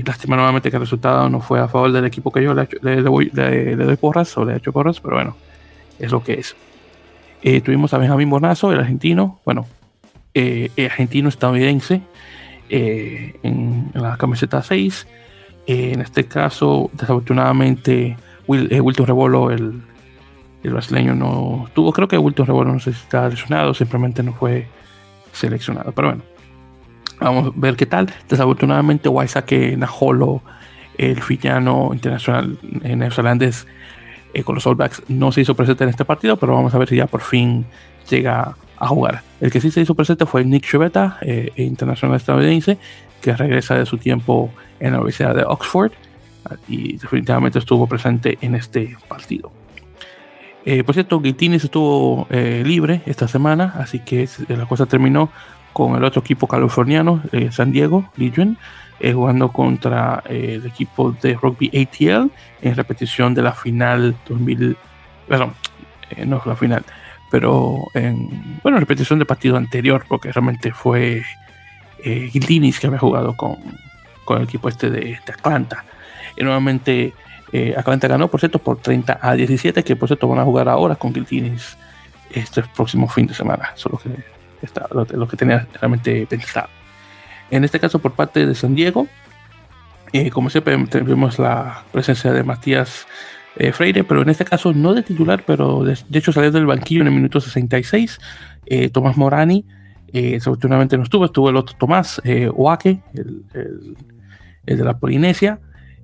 lástima 0.06 0.36
nuevamente 0.36 0.70
que 0.70 0.76
el 0.76 0.82
resultado 0.82 1.28
no 1.28 1.40
fue 1.40 1.60
a 1.60 1.68
favor 1.68 1.92
del 1.92 2.06
equipo 2.06 2.32
que 2.32 2.42
yo 2.42 2.54
le, 2.54 2.66
le, 2.80 3.02
doy 3.02 3.96
porras 4.00 4.34
o 4.38 4.46
le 4.46 4.54
he 4.54 4.56
hecho 4.56 4.72
porras, 4.72 4.98
pero 4.98 5.16
bueno, 5.16 5.36
es 5.98 6.10
lo 6.10 6.22
que 6.22 6.40
es. 6.40 6.56
tuvimos 7.62 7.92
a 7.92 7.98
Benjamín 7.98 8.30
Bonazo, 8.30 8.72
el 8.72 8.80
argentino, 8.80 9.40
bueno, 9.44 9.66
argentino 10.78 11.28
estadounidense, 11.28 12.00
eh, 12.74 13.34
en, 13.42 13.90
la 13.92 14.16
camiseta 14.16 14.62
6. 14.62 15.06
Eh, 15.66 15.92
en 15.92 16.00
este 16.00 16.24
caso, 16.24 16.90
desafortunadamente, 16.94 18.16
Will, 18.46 18.72
eh, 18.72 18.80
Wilton 18.80 19.06
Rebolo, 19.06 19.50
el, 19.50 19.82
el, 20.62 20.72
brasileño, 20.72 21.14
no 21.14 21.68
tuvo. 21.74 21.92
Creo 21.92 22.08
que 22.08 22.16
Wilton 22.16 22.46
Rebolo 22.46 22.72
no 22.72 22.80
si 22.80 22.88
está 22.88 23.28
lesionado, 23.28 23.74
simplemente 23.74 24.22
no 24.22 24.32
fue 24.32 24.66
seleccionado. 25.32 25.92
Pero 25.92 26.08
bueno, 26.08 26.22
vamos 27.20 27.48
a 27.48 27.52
ver 27.56 27.76
qué 27.76 27.84
tal. 27.84 28.10
Desafortunadamente, 28.26 29.10
Waisake 29.10 29.76
Najolo, 29.76 30.40
el 30.96 31.20
fillano 31.20 31.90
internacional 31.92 32.58
neozelandés 32.62 33.66
con 34.46 34.54
los 34.54 34.66
All 34.66 34.76
Blacks, 34.76 35.02
no 35.08 35.30
se 35.30 35.42
hizo 35.42 35.54
presente 35.54 35.84
en 35.84 35.90
este 35.90 36.06
partido, 36.06 36.38
pero 36.38 36.54
vamos 36.54 36.74
a 36.74 36.78
ver 36.78 36.88
si 36.88 36.96
ya 36.96 37.06
por 37.06 37.20
fin 37.20 37.66
llega 38.08 38.56
a 38.82 38.88
jugar. 38.88 39.22
El 39.40 39.52
que 39.52 39.60
sí 39.60 39.70
se 39.70 39.80
hizo 39.80 39.94
presente 39.94 40.26
fue 40.26 40.44
Nick 40.44 40.68
Chivetta, 40.68 41.18
eh, 41.20 41.52
internacional 41.56 42.16
estadounidense, 42.16 42.78
que 43.20 43.36
regresa 43.36 43.76
de 43.76 43.86
su 43.86 43.96
tiempo 43.96 44.50
en 44.80 44.92
la 44.92 44.98
Universidad 44.98 45.36
de 45.36 45.44
Oxford 45.44 45.92
y 46.66 46.96
definitivamente 46.96 47.60
estuvo 47.60 47.86
presente 47.86 48.38
en 48.40 48.56
este 48.56 48.96
partido. 49.06 49.52
Eh, 50.64 50.82
por 50.82 50.94
cierto, 50.94 51.20
Guitinis 51.20 51.62
estuvo 51.62 52.26
eh, 52.28 52.64
libre 52.66 53.02
esta 53.06 53.28
semana, 53.28 53.74
así 53.78 54.00
que 54.00 54.28
la 54.48 54.66
cosa 54.66 54.86
terminó 54.86 55.30
con 55.72 55.94
el 55.94 56.02
otro 56.02 56.20
equipo 56.20 56.48
californiano, 56.48 57.22
San 57.50 57.70
Diego 57.70 58.10
Legion, 58.16 58.58
jugando 59.00 59.52
contra 59.52 60.22
el 60.28 60.66
equipo 60.66 61.12
de 61.12 61.34
rugby 61.34 61.68
ATL 61.68 62.30
en 62.60 62.74
repetición 62.74 63.32
de 63.32 63.42
la 63.42 63.52
final 63.52 64.16
2000, 64.28 64.76
perdón, 65.28 65.54
no 66.26 66.42
la 66.44 66.56
final, 66.56 66.84
pero 67.32 67.88
en, 67.94 68.60
bueno, 68.62 68.78
repetición 68.78 69.18
de 69.18 69.24
partido 69.24 69.56
anterior, 69.56 70.04
porque 70.06 70.30
realmente 70.30 70.70
fue 70.70 71.22
eh, 72.04 72.30
que 72.30 72.86
había 72.86 72.98
jugado 72.98 73.34
con, 73.34 73.56
con 74.26 74.36
el 74.36 74.44
equipo 74.44 74.68
este 74.68 74.90
de, 74.90 75.18
Atlanta. 75.26 75.82
Y 76.36 76.44
nuevamente 76.44 77.14
eh, 77.50 77.74
Atlanta 77.74 78.06
ganó, 78.06 78.28
por 78.28 78.38
cierto, 78.38 78.58
por 78.58 78.76
30 78.76 79.18
a 79.22 79.32
17, 79.32 79.82
que 79.82 79.96
por 79.96 80.10
cierto 80.10 80.28
van 80.28 80.40
a 80.40 80.44
jugar 80.44 80.68
ahora 80.68 80.94
con 80.94 81.14
Gildinis 81.14 81.78
este 82.30 82.64
próximo 82.64 83.08
fin 83.08 83.26
de 83.26 83.32
semana. 83.32 83.70
Eso 83.74 83.88
es 83.88 83.92
lo 83.92 83.98
que, 83.98 84.22
está, 84.60 84.86
lo, 84.92 85.26
que 85.26 85.36
tenía 85.38 85.66
realmente 85.80 86.26
pensado. 86.26 86.68
En 87.50 87.64
este 87.64 87.80
caso, 87.80 87.98
por 87.98 88.12
parte 88.12 88.44
de 88.44 88.54
San 88.54 88.74
Diego, 88.74 89.08
eh, 90.12 90.28
como 90.28 90.50
siempre, 90.50 90.76
tenemos 90.84 91.38
la 91.38 91.82
presencia 91.92 92.30
de 92.30 92.42
Matías 92.42 93.06
eh, 93.56 93.72
Freire, 93.72 94.04
pero 94.04 94.22
en 94.22 94.30
este 94.30 94.44
caso 94.44 94.72
no 94.72 94.94
de 94.94 95.02
titular, 95.02 95.44
pero 95.46 95.84
de, 95.84 95.96
hecho 96.12 96.32
salió 96.32 96.50
del 96.50 96.66
banquillo 96.66 97.02
en 97.02 97.08
el 97.08 97.14
minuto 97.14 97.40
66. 97.40 98.18
Eh, 98.66 98.88
Tomás 98.90 99.16
Morani, 99.16 99.66
desafortunadamente 100.12 100.96
no 100.96 101.04
estuvo, 101.04 101.24
estuvo 101.24 101.48
el 101.48 101.56
otro 101.56 101.74
Tomás 101.78 102.20
Oake, 102.54 103.02
el, 103.14 103.96
de 104.64 104.84
la 104.84 104.98
Polinesia, 104.98 105.58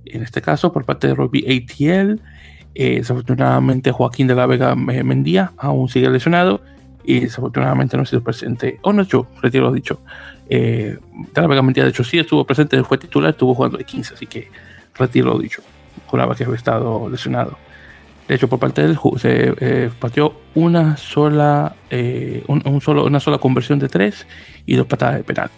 en 0.05 0.23
este 0.23 0.41
caso 0.41 0.73
por 0.73 0.85
parte 0.85 1.07
de 1.07 1.15
Rugby 1.15 1.45
ATL. 1.47 2.21
desafortunadamente 2.75 3.93
Joaquín 3.93 4.27
de 4.27 4.35
la 4.35 4.47
Vega 4.47 4.75
Mendía 4.75 5.53
aún 5.59 5.89
sigue 5.89 6.09
lesionado 6.09 6.63
y 7.05 7.21
desafortunadamente 7.21 7.97
no 7.97 8.03
ha 8.03 8.07
sido 8.07 8.23
presente, 8.23 8.79
o 8.83 8.93
no 8.93 9.03
hecho, 9.03 9.27
retiro 9.43 9.65
lo 9.65 9.73
dicho. 9.73 10.01
de 10.49 10.99
la 11.35 11.47
Vega 11.47 11.63
Mendía, 11.63 11.85
de 11.85 11.91
hecho, 11.91 12.05
sí 12.05 12.19
estuvo 12.19 12.45
presente, 12.45 12.83
fue 12.85 12.99
titular, 12.99 13.31
estuvo 13.31 13.55
jugando 13.55 13.79
de 13.79 13.85
15, 13.85 14.15
así 14.15 14.27
que 14.27 14.51
retiro 14.95 15.29
lo 15.29 15.39
dicho 15.39 15.63
juraba 16.07 16.35
que 16.35 16.45
había 16.45 16.57
estado 16.57 17.09
lesionado. 17.09 17.59
De 18.27 18.35
hecho, 18.35 18.49
por 18.49 18.59
parte 18.59 18.83
de 18.83 18.89
él 18.89 18.99
se 19.17 19.55
eh, 19.59 19.91
pateó 19.99 20.35
una 20.55 20.97
sola, 20.99 21.75
eh, 21.89 22.45
un, 22.47 22.81
solo, 22.81 23.07
una 23.07 23.21
sola 23.21 23.39
conversión 23.39 23.79
de 23.79 23.89
tres 23.89 24.27
y 24.67 24.77
dos 24.77 24.87
patadas 24.87 25.17
de 25.17 25.25
penal. 25.25 25.51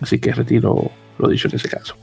Así 0.00 0.18
que 0.18 0.32
retiro 0.32 0.90
lo 1.18 1.28
dicho 1.28 1.48
en 1.48 1.54
ese 1.54 1.68
caso. 1.68 1.96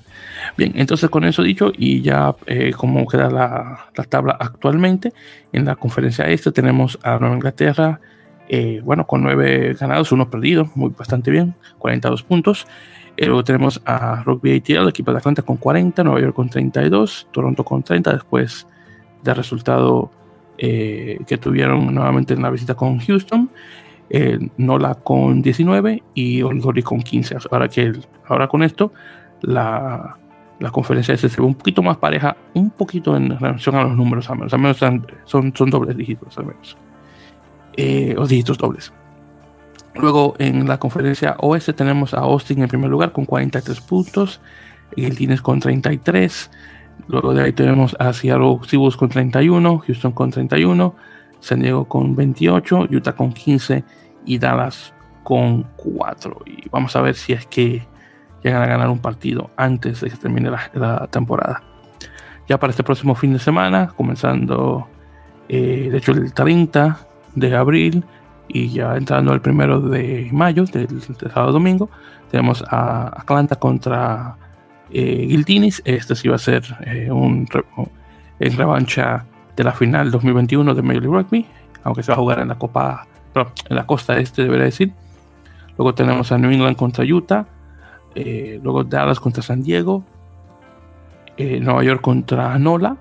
Bien, 0.57 0.73
entonces 0.75 1.09
con 1.09 1.23
eso 1.23 1.43
dicho 1.43 1.71
y 1.77 2.01
ya 2.01 2.35
eh, 2.47 2.71
como 2.75 3.05
queda 3.05 3.29
la, 3.29 3.89
la, 3.95 4.03
tabla 4.05 4.35
actualmente, 4.39 5.13
en 5.53 5.65
la 5.65 5.75
conferencia 5.75 6.25
este 6.25 6.51
tenemos 6.51 6.97
a 7.03 7.19
Nueva 7.19 7.35
Inglaterra, 7.35 7.99
eh, 8.53 8.81
bueno, 8.83 9.07
con 9.07 9.23
nueve 9.23 9.75
ganados, 9.79 10.11
uno 10.11 10.29
perdido, 10.29 10.69
muy 10.75 10.89
bastante 10.97 11.31
bien, 11.31 11.55
42 11.77 12.23
puntos. 12.23 12.67
Eh, 13.21 13.27
luego 13.27 13.43
tenemos 13.43 13.79
a 13.85 14.23
Rugby 14.23 14.57
ATL, 14.57 14.89
equipo 14.89 15.11
de 15.11 15.19
Atlanta 15.19 15.43
con 15.43 15.57
40, 15.57 16.03
Nueva 16.03 16.19
York 16.21 16.33
con 16.33 16.49
32, 16.49 17.27
Toronto 17.29 17.63
con 17.63 17.83
30, 17.83 18.13
después 18.13 18.65
del 19.21 19.35
resultado 19.35 20.09
eh, 20.57 21.19
que 21.27 21.37
tuvieron 21.37 21.93
nuevamente 21.93 22.33
en 22.33 22.41
la 22.41 22.49
visita 22.49 22.73
con 22.73 22.97
Houston. 22.97 23.51
Eh, 24.09 24.39
Nola 24.57 24.95
con 24.95 25.43
19 25.43 26.01
y 26.15 26.41
Olgori 26.41 26.81
con 26.81 26.99
15. 27.03 27.37
Ahora, 27.51 27.67
que 27.67 27.93
ahora 28.27 28.47
con 28.47 28.63
esto, 28.63 28.91
la, 29.43 30.17
la 30.59 30.71
conferencia 30.71 31.15
se 31.15 31.27
ve 31.27 31.43
un 31.43 31.53
poquito 31.53 31.83
más 31.83 31.97
pareja, 31.97 32.35
un 32.55 32.71
poquito 32.71 33.15
en 33.15 33.37
relación 33.37 33.75
a 33.75 33.83
los 33.83 33.95
números, 33.95 34.31
al 34.31 34.37
menos, 34.37 34.53
al 34.55 34.59
menos 34.59 34.77
son, 35.25 35.53
son 35.55 35.69
dobles 35.69 35.95
dígitos, 35.95 36.35
al 36.39 36.47
menos. 36.47 36.75
o 38.17 38.25
dígitos 38.25 38.57
dobles. 38.57 38.91
Luego 39.95 40.35
en 40.39 40.67
la 40.67 40.79
conferencia 40.79 41.35
oeste 41.39 41.73
tenemos 41.73 42.13
a 42.13 42.19
Austin 42.19 42.61
en 42.61 42.67
primer 42.67 42.89
lugar 42.89 43.11
con 43.11 43.25
43 43.25 43.81
puntos, 43.81 44.41
Tines 44.95 45.41
con 45.41 45.59
33, 45.59 46.51
luego 47.07 47.33
de 47.33 47.43
ahí 47.43 47.53
tenemos 47.53 47.95
a 47.99 48.13
Seattle 48.13 48.59
Seahawks 48.65 48.97
con 48.97 49.09
31, 49.09 49.79
Houston 49.79 50.11
con 50.11 50.31
31, 50.31 50.95
San 51.39 51.61
Diego 51.61 51.85
con 51.85 52.15
28, 52.15 52.87
Utah 52.91 53.13
con 53.13 53.33
15 53.33 53.83
y 54.25 54.37
Dallas 54.37 54.93
con 55.23 55.63
4. 55.77 56.41
Y 56.45 56.69
vamos 56.69 56.95
a 56.95 57.01
ver 57.01 57.15
si 57.15 57.33
es 57.33 57.45
que 57.47 57.87
llegan 58.43 58.63
a 58.63 58.67
ganar 58.67 58.89
un 58.89 58.99
partido 58.99 59.51
antes 59.57 60.01
de 60.01 60.09
que 60.09 60.17
termine 60.17 60.49
la, 60.49 60.69
la 60.73 61.07
temporada. 61.07 61.63
Ya 62.47 62.59
para 62.59 62.71
este 62.71 62.83
próximo 62.83 63.15
fin 63.15 63.33
de 63.33 63.39
semana, 63.39 63.93
comenzando 63.95 64.87
eh, 65.47 65.89
de 65.91 65.97
hecho 65.97 66.11
el 66.11 66.33
30 66.33 66.99
de 67.35 67.55
abril, 67.55 68.05
y 68.53 68.69
ya 68.69 68.95
entrando 68.97 69.33
el 69.33 69.41
primero 69.41 69.79
de 69.79 70.29
mayo, 70.31 70.65
del, 70.65 71.01
sábado 71.01 71.53
domingo, 71.53 71.89
tenemos 72.29 72.63
a 72.67 73.07
Atlanta 73.07 73.55
contra 73.55 74.35
eh. 74.91 75.43
Este 75.85 76.15
sí 76.15 76.27
va 76.27 76.35
a 76.35 76.39
ser 76.39 76.63
eh, 76.85 77.09
un 77.11 77.47
en 78.39 78.57
revancha 78.57 79.25
de 79.55 79.63
la 79.63 79.71
final 79.71 80.11
2021 80.11 80.73
de 80.73 80.81
Major 80.81 81.03
League 81.03 81.17
Rugby, 81.17 81.45
aunque 81.83 82.03
se 82.03 82.11
va 82.11 82.15
a 82.15 82.19
jugar 82.19 82.39
en 82.39 82.47
la 82.47 82.55
Copa, 82.55 83.07
en 83.69 83.75
la 83.75 83.85
costa 83.85 84.17
este, 84.17 84.43
debería 84.43 84.65
decir. 84.65 84.93
Luego 85.77 85.93
tenemos 85.93 86.31
a 86.31 86.37
New 86.37 86.51
England 86.51 86.75
contra 86.75 87.05
Utah, 87.05 87.45
eh, 88.15 88.59
luego 88.61 88.83
Dallas 88.83 89.19
contra 89.19 89.43
San 89.43 89.61
Diego, 89.61 90.03
eh, 91.37 91.59
Nueva 91.59 91.83
York 91.83 92.01
contra 92.01 92.57
Nola, 92.59 92.97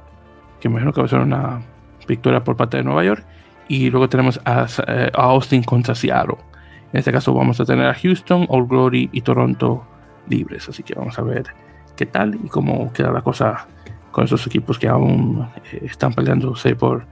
que 0.61 0.69
me 0.69 0.75
imagino 0.75 0.93
que 0.93 1.01
va 1.01 1.07
a 1.07 1.11
ser 1.11 1.21
una 1.21 1.63
victoria 2.07 2.45
por 2.45 2.57
parte 2.57 2.77
de 2.77 2.85
Nueva 2.85 3.05
York, 3.05 3.25
y 3.71 3.89
luego 3.89 4.09
tenemos 4.09 4.41
eh, 4.89 5.11
a, 5.15 5.23
Austin 5.23 5.63
contra 5.63 5.95
Seattle. 5.95 6.39
En 6.93 6.99
este 6.99 7.13
caso 7.13 7.33
vamos 7.33 7.61
a 7.61 7.65
tener 7.65 7.87
a 7.87 7.95
Houston, 7.95 8.45
All 8.49 8.67
Glory 8.67 9.09
y 9.13 9.21
Toronto 9.21 9.87
libres. 10.29 10.69
Así 10.69 10.83
que 10.83 10.93
vamos 10.95 11.17
a 11.21 11.23
ver 11.23 11.47
qué 11.95 12.05
tal 12.05 12.35
y 12.35 12.49
cómo 12.49 12.93
queda 12.93 13.13
la 13.13 13.23
cosa 13.23 13.69
con 14.11 14.25
esos 14.25 14.45
equipos 14.49 14.77
que 14.77 14.89
aún 14.89 15.49
eh, 15.71 15.83
están 15.85 16.13
peleándose 16.13 16.75
por 16.75 17.07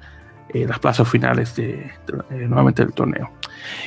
eh, 0.52 0.66
las 0.66 0.80
plazas 0.80 1.08
finales 1.08 1.54
de, 1.54 1.92
nuevamente 2.28 2.84
del 2.84 2.92
torneo. 2.92 3.30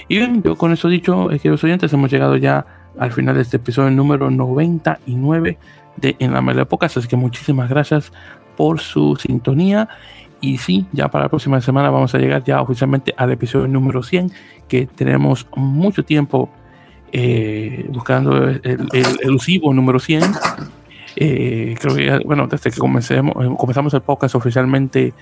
Y 0.07 0.19
bien, 0.19 0.41
yo 0.41 0.55
con 0.55 0.71
eso 0.71 0.87
dicho, 0.87 1.27
queridos 1.27 1.61
oyentes, 1.65 1.91
hemos 1.91 2.09
llegado 2.09 2.37
ya 2.37 2.65
al 2.97 3.11
final 3.11 3.35
de 3.35 3.41
este 3.41 3.57
episodio 3.57 3.91
número 3.91 4.31
99 4.31 5.57
de 5.97 6.15
En 6.19 6.31
la 6.31 6.41
Mela 6.41 6.61
Épocas. 6.61 6.95
Así 6.95 7.09
que 7.09 7.17
muchísimas 7.17 7.67
gracias 7.67 8.13
por 8.55 8.79
su 8.79 9.17
sintonía 9.17 9.89
y 10.41 10.57
sí, 10.57 10.87
ya 10.91 11.09
para 11.09 11.25
la 11.25 11.29
próxima 11.29 11.61
semana 11.61 11.89
vamos 11.91 12.13
a 12.15 12.17
llegar 12.17 12.43
ya 12.43 12.61
oficialmente 12.61 13.13
al 13.15 13.31
episodio 13.31 13.67
número 13.67 14.01
100, 14.01 14.31
que 14.67 14.87
tenemos 14.87 15.47
mucho 15.55 16.03
tiempo 16.03 16.49
eh, 17.11 17.85
buscando 17.89 18.47
el, 18.47 18.89
elusivo 19.21 19.73
número 19.73 19.99
100. 19.99 20.23
Eh, 21.15 21.75
creo 21.79 21.95
que, 21.95 22.25
bueno, 22.25 22.47
desde 22.47 22.71
que 22.71 22.79
comencemos, 22.79 23.35
eh, 23.43 23.49
comenzamos 23.57 23.93
el 23.93 24.01
podcast 24.01 24.35
oficialmente 24.35 25.13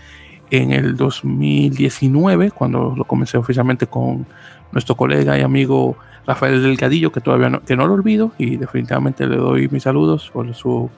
en 0.51 0.71
el 0.71 0.95
2019, 0.95 2.51
cuando 2.51 2.93
lo 2.95 3.03
comencé 3.03 3.37
oficialmente 3.37 3.87
con 3.87 4.25
nuestro 4.71 4.95
colega 4.95 5.37
y 5.37 5.41
amigo 5.41 5.97
Rafael 6.25 6.61
Delgadillo, 6.61 7.11
que 7.11 7.21
todavía 7.21 7.49
no, 7.49 7.61
que 7.61 7.75
no 7.75 7.87
lo 7.87 7.93
olvido 7.93 8.31
y 8.37 8.55
definitivamente 8.55 9.27
le 9.27 9.37
doy 9.37 9.67
mis 9.69 9.83
saludos 9.83 10.29
por 10.31 10.53
su 10.53 10.89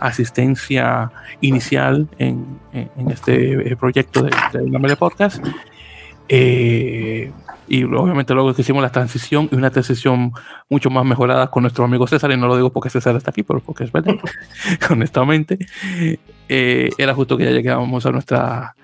asistencia 0.00 1.10
inicial 1.40 2.08
en, 2.18 2.58
este 3.10 3.72
eh, 3.72 3.76
proyecto 3.76 4.22
de, 4.22 4.30
de 4.52 4.96
Podcast. 4.96 5.44
Eh, 6.28 7.30
y 7.68 7.84
obviamente 7.84 8.32
luego 8.34 8.54
que 8.54 8.62
hicimos 8.62 8.82
la 8.82 8.90
transición 8.90 9.48
y 9.50 9.56
una 9.56 9.70
transición 9.70 10.32
mucho 10.68 10.88
más 10.90 11.04
mejorada 11.04 11.50
con 11.50 11.62
nuestro 11.62 11.84
amigo 11.84 12.06
César, 12.06 12.30
y 12.30 12.36
no 12.36 12.46
lo 12.46 12.56
digo 12.56 12.70
porque 12.70 12.90
César 12.90 13.16
está 13.16 13.30
aquí, 13.30 13.42
pero 13.42 13.60
porque 13.60 13.84
es 13.84 13.92
verdad, 13.92 14.14
honestamente, 14.90 15.58
eh, 16.48 16.90
era 16.96 17.14
justo 17.14 17.36
que 17.36 17.44
ya 17.44 17.50
llegábamos 17.50 18.06
a 18.06 18.12
nuestra 18.12 18.76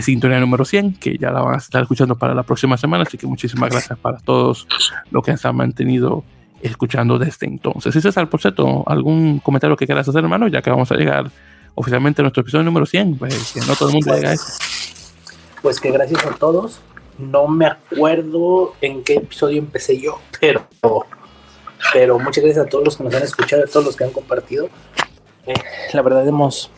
sintonía 0.00 0.40
número 0.40 0.64
100, 0.64 0.94
que 0.94 1.16
ya 1.16 1.30
la 1.30 1.42
van 1.42 1.54
a 1.54 1.58
estar 1.58 1.82
escuchando 1.82 2.16
para 2.16 2.34
la 2.34 2.42
próxima 2.42 2.76
semana, 2.76 3.04
así 3.04 3.16
que 3.16 3.28
muchísimas 3.28 3.70
gracias 3.70 3.96
para 3.98 4.18
todos 4.18 4.66
los 5.10 5.22
que 5.22 5.36
se 5.36 5.46
han 5.46 5.56
mantenido 5.56 6.24
escuchando 6.64 7.18
desde 7.18 7.46
entonces. 7.46 7.94
es 7.94 8.16
al 8.16 8.28
por 8.28 8.40
cierto, 8.40 8.84
¿algún 8.86 9.38
comentario 9.38 9.76
que 9.76 9.86
quieras 9.86 10.08
hacer, 10.08 10.22
hermano? 10.22 10.48
Ya 10.48 10.62
que 10.62 10.70
vamos 10.70 10.90
a 10.90 10.96
llegar 10.96 11.30
oficialmente 11.74 12.22
a 12.22 12.24
nuestro 12.24 12.40
episodio 12.40 12.64
número 12.64 12.86
100, 12.86 13.18
pues 13.18 13.52
que 13.52 13.60
no 13.60 13.74
todo 13.74 13.88
el 13.90 13.94
mundo 13.94 14.14
llega 14.14 14.30
a 14.30 14.32
eso. 14.32 14.46
Pues 15.62 15.78
que 15.80 15.90
gracias 15.90 16.24
a 16.24 16.30
todos. 16.30 16.80
No 17.18 17.46
me 17.46 17.66
acuerdo 17.66 18.74
en 18.80 19.04
qué 19.04 19.16
episodio 19.16 19.58
empecé 19.58 19.98
yo, 20.00 20.18
pero, 20.40 20.66
pero 21.92 22.18
muchas 22.18 22.42
gracias 22.42 22.66
a 22.66 22.68
todos 22.68 22.84
los 22.84 22.96
que 22.96 23.04
nos 23.04 23.14
han 23.14 23.22
escuchado, 23.22 23.62
a 23.62 23.66
todos 23.66 23.86
los 23.86 23.96
que 23.96 24.04
han 24.04 24.10
compartido. 24.10 24.68
Eh, 25.46 25.54
la 25.92 26.02
verdad 26.02 26.26
hemos 26.26 26.70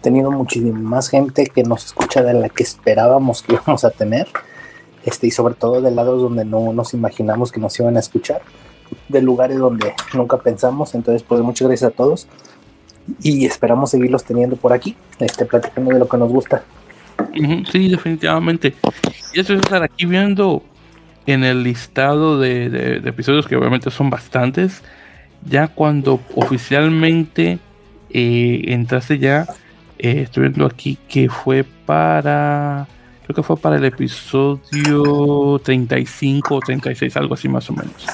tenido 0.00 0.30
muchísima 0.30 1.00
gente 1.02 1.46
que 1.46 1.62
nos 1.62 1.84
escucha 1.84 2.22
de 2.22 2.34
la 2.34 2.48
que 2.48 2.62
esperábamos 2.62 3.42
que 3.42 3.54
íbamos 3.54 3.84
a 3.84 3.90
tener. 3.90 4.28
Este, 5.04 5.26
y 5.26 5.30
sobre 5.30 5.54
todo 5.54 5.82
de 5.82 5.90
lados 5.90 6.22
donde 6.22 6.46
no 6.46 6.72
nos 6.72 6.94
imaginamos 6.94 7.52
que 7.52 7.60
nos 7.60 7.78
iban 7.78 7.96
a 7.96 8.00
escuchar 8.00 8.40
de 9.08 9.22
lugares 9.22 9.58
donde 9.58 9.94
nunca 10.14 10.38
pensamos. 10.38 10.94
Entonces, 10.94 11.22
pues 11.22 11.40
muchas 11.40 11.68
gracias 11.68 11.92
a 11.92 11.94
todos 11.94 12.26
y 13.22 13.44
esperamos 13.44 13.90
seguirlos 13.90 14.24
teniendo 14.24 14.56
por 14.56 14.72
aquí, 14.72 14.96
este, 15.18 15.44
platicando 15.44 15.92
de 15.92 15.98
lo 15.98 16.08
que 16.08 16.16
nos 16.16 16.30
gusta. 16.30 16.64
Sí, 17.70 17.88
definitivamente. 17.88 18.74
Y 19.32 19.40
eso 19.40 19.54
es 19.54 19.60
estar 19.60 19.82
aquí 19.82 20.06
viendo 20.06 20.62
en 21.26 21.44
el 21.44 21.62
listado 21.62 22.38
de, 22.38 23.02
episodios, 23.04 23.46
que 23.46 23.56
obviamente 23.56 23.90
son 23.90 24.10
bastantes, 24.10 24.82
ya 25.44 25.68
cuando 25.68 26.20
oficialmente 26.34 27.58
eh, 28.10 28.62
entraste 28.66 29.18
ya, 29.18 29.46
eh, 29.98 30.22
estoy 30.22 30.42
viendo 30.42 30.66
aquí 30.66 30.98
que 31.08 31.28
fue 31.28 31.64
para 31.64 32.86
Creo 33.24 33.36
que 33.36 33.42
fue 33.42 33.56
para 33.56 33.76
el 33.76 33.84
episodio 33.86 35.58
35 35.64 36.56
o 36.56 36.60
36, 36.60 37.16
algo 37.16 37.32
así 37.32 37.48
más 37.48 37.70
o 37.70 37.72
menos. 37.72 38.06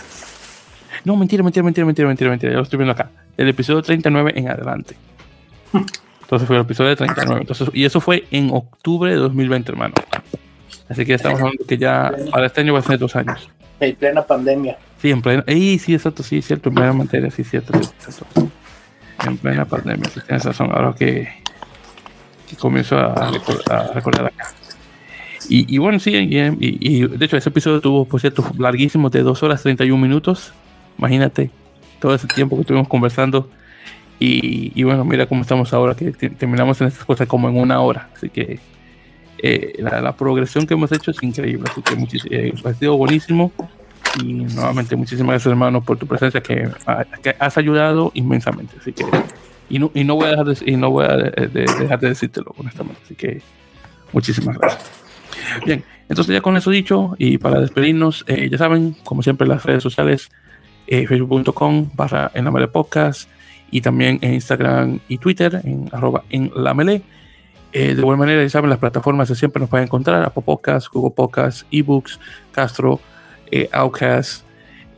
No, 1.04 1.16
mentira, 1.16 1.42
mentira, 1.42 1.64
mentira, 1.64 1.86
mentira, 1.86 2.08
mentira, 2.08 2.30
mentira. 2.30 2.52
Ya 2.52 2.58
lo 2.58 2.62
estoy 2.62 2.76
viendo 2.76 2.92
acá. 2.92 3.10
El 3.36 3.48
episodio 3.48 3.82
39 3.82 4.32
en 4.36 4.48
adelante. 4.48 4.96
Entonces 6.22 6.46
fue 6.46 6.56
el 6.56 6.62
episodio 6.62 6.94
39. 6.94 7.40
Entonces, 7.40 7.68
y 7.72 7.84
eso 7.84 8.00
fue 8.00 8.24
en 8.30 8.50
octubre 8.52 9.10
de 9.10 9.16
2020, 9.16 9.72
hermano. 9.72 9.94
Así 10.88 11.04
que 11.04 11.14
estamos 11.14 11.40
hablando 11.40 11.64
que 11.66 11.78
ya 11.78 12.12
para 12.30 12.46
este 12.46 12.60
año 12.60 12.72
va 12.72 12.80
a 12.80 12.82
ser 12.82 12.98
dos 12.98 13.16
años. 13.16 13.48
En 13.80 13.96
plena 13.96 14.22
pandemia. 14.22 14.78
Sí, 15.00 15.10
en 15.10 15.22
plena. 15.22 15.42
¡Ey, 15.46 15.78
sí, 15.78 15.94
exacto, 15.94 16.22
sí, 16.22 16.42
cierto, 16.42 16.68
en 16.68 16.74
plena 16.74 16.92
materia, 16.92 17.30
sí, 17.30 17.42
cierto, 17.44 17.72
cierto. 17.98 18.50
En 19.24 19.38
plena 19.38 19.64
pandemia, 19.64 20.08
sí, 20.10 20.20
tienes 20.26 20.44
razón. 20.44 20.70
Ahora 20.70 20.94
que, 20.96 21.28
que 22.48 22.56
comienzo 22.56 22.98
a, 22.98 23.32
recordar, 23.94 24.26
acá. 24.26 24.52
Y, 25.48 25.74
y, 25.74 25.78
bueno, 25.78 25.98
sí, 25.98 26.14
y, 26.14 26.38
y, 26.60 27.06
de 27.08 27.24
hecho 27.24 27.36
ese 27.36 27.48
episodio 27.48 27.80
tuvo, 27.80 28.04
por 28.04 28.20
cierto, 28.20 28.44
larguísimo, 28.58 29.10
de 29.10 29.22
2 29.22 29.42
horas 29.42 29.62
31 29.62 30.00
minutos. 30.00 30.52
Imagínate 31.00 31.50
todo 31.98 32.14
ese 32.14 32.26
tiempo 32.26 32.56
que 32.56 32.62
estuvimos 32.62 32.86
conversando. 32.88 33.48
Y, 34.18 34.72
y 34.74 34.82
bueno, 34.82 35.02
mira 35.02 35.24
cómo 35.24 35.40
estamos 35.40 35.72
ahora, 35.72 35.94
que 35.94 36.12
terminamos 36.12 36.78
en 36.82 36.88
estas 36.88 37.06
cosas 37.06 37.26
como 37.26 37.48
en 37.48 37.56
una 37.56 37.80
hora. 37.80 38.10
Así 38.14 38.28
que 38.28 38.60
eh, 39.38 39.76
la, 39.78 40.14
progresión 40.14 40.66
que 40.66 40.74
hemos 40.74 40.92
hecho 40.92 41.10
es 41.10 41.22
increíble. 41.22 41.70
Así 41.70 41.80
que 41.80 42.18
eh, 42.30 42.52
ha 42.62 42.74
sido 42.74 42.98
buenísimo. 42.98 43.50
Y 44.22 44.34
nuevamente, 44.34 44.94
muchísimas 44.94 45.30
gracias, 45.30 45.50
hermano, 45.50 45.82
por 45.82 45.96
tu 45.96 46.06
presencia, 46.06 46.42
que, 46.42 46.68
has 47.38 47.56
ayudado 47.56 48.10
inmensamente. 48.12 48.74
Así 48.78 48.92
que, 48.92 49.06
y 49.70 49.78
no, 49.78 49.90
y 49.94 50.04
no 50.04 50.16
voy 50.16 50.26
a 50.26 50.30
dejar 50.30 51.50
de, 51.50 52.04
y 52.04 52.06
decírtelo, 52.06 52.54
honestamente. 52.58 53.00
Así 53.04 53.14
que, 53.14 53.40
muchísimas 54.12 54.58
gracias. 54.58 54.90
Bien, 55.64 55.82
entonces 56.10 56.34
ya 56.34 56.42
con 56.42 56.56
eso 56.58 56.70
dicho, 56.70 57.14
y 57.16 57.38
para 57.38 57.60
despedirnos, 57.60 58.24
eh, 58.26 58.48
ya 58.50 58.58
saben, 58.58 58.96
como 59.04 59.22
siempre, 59.22 59.46
las 59.46 59.64
redes 59.64 59.82
sociales 59.82 60.30
eh, 60.90 61.06
facebook.com 61.06 61.88
barra 61.94 62.30
en 62.34 62.46
y 63.70 63.80
también 63.80 64.18
en 64.20 64.34
Instagram 64.34 64.98
y 65.08 65.18
Twitter 65.18 65.60
en 65.64 65.88
arroba 65.92 66.24
en 66.28 66.50
la 66.54 66.74
mele. 66.74 67.02
Eh, 67.72 67.94
de 67.94 68.00
igual 68.00 68.18
manera, 68.18 68.42
ya 68.42 68.50
saben, 68.50 68.68
las 68.68 68.80
plataformas 68.80 69.28
que 69.28 69.36
siempre 69.36 69.60
nos 69.60 69.70
pueden 69.70 69.86
encontrar, 69.86 70.24
Apple 70.24 70.42
Podcasts, 70.44 70.90
Google 70.90 71.14
Podcasts, 71.14 71.64
eBooks, 71.70 72.18
Castro, 72.50 73.00
eh, 73.50 73.68
Outcast, 73.72 74.44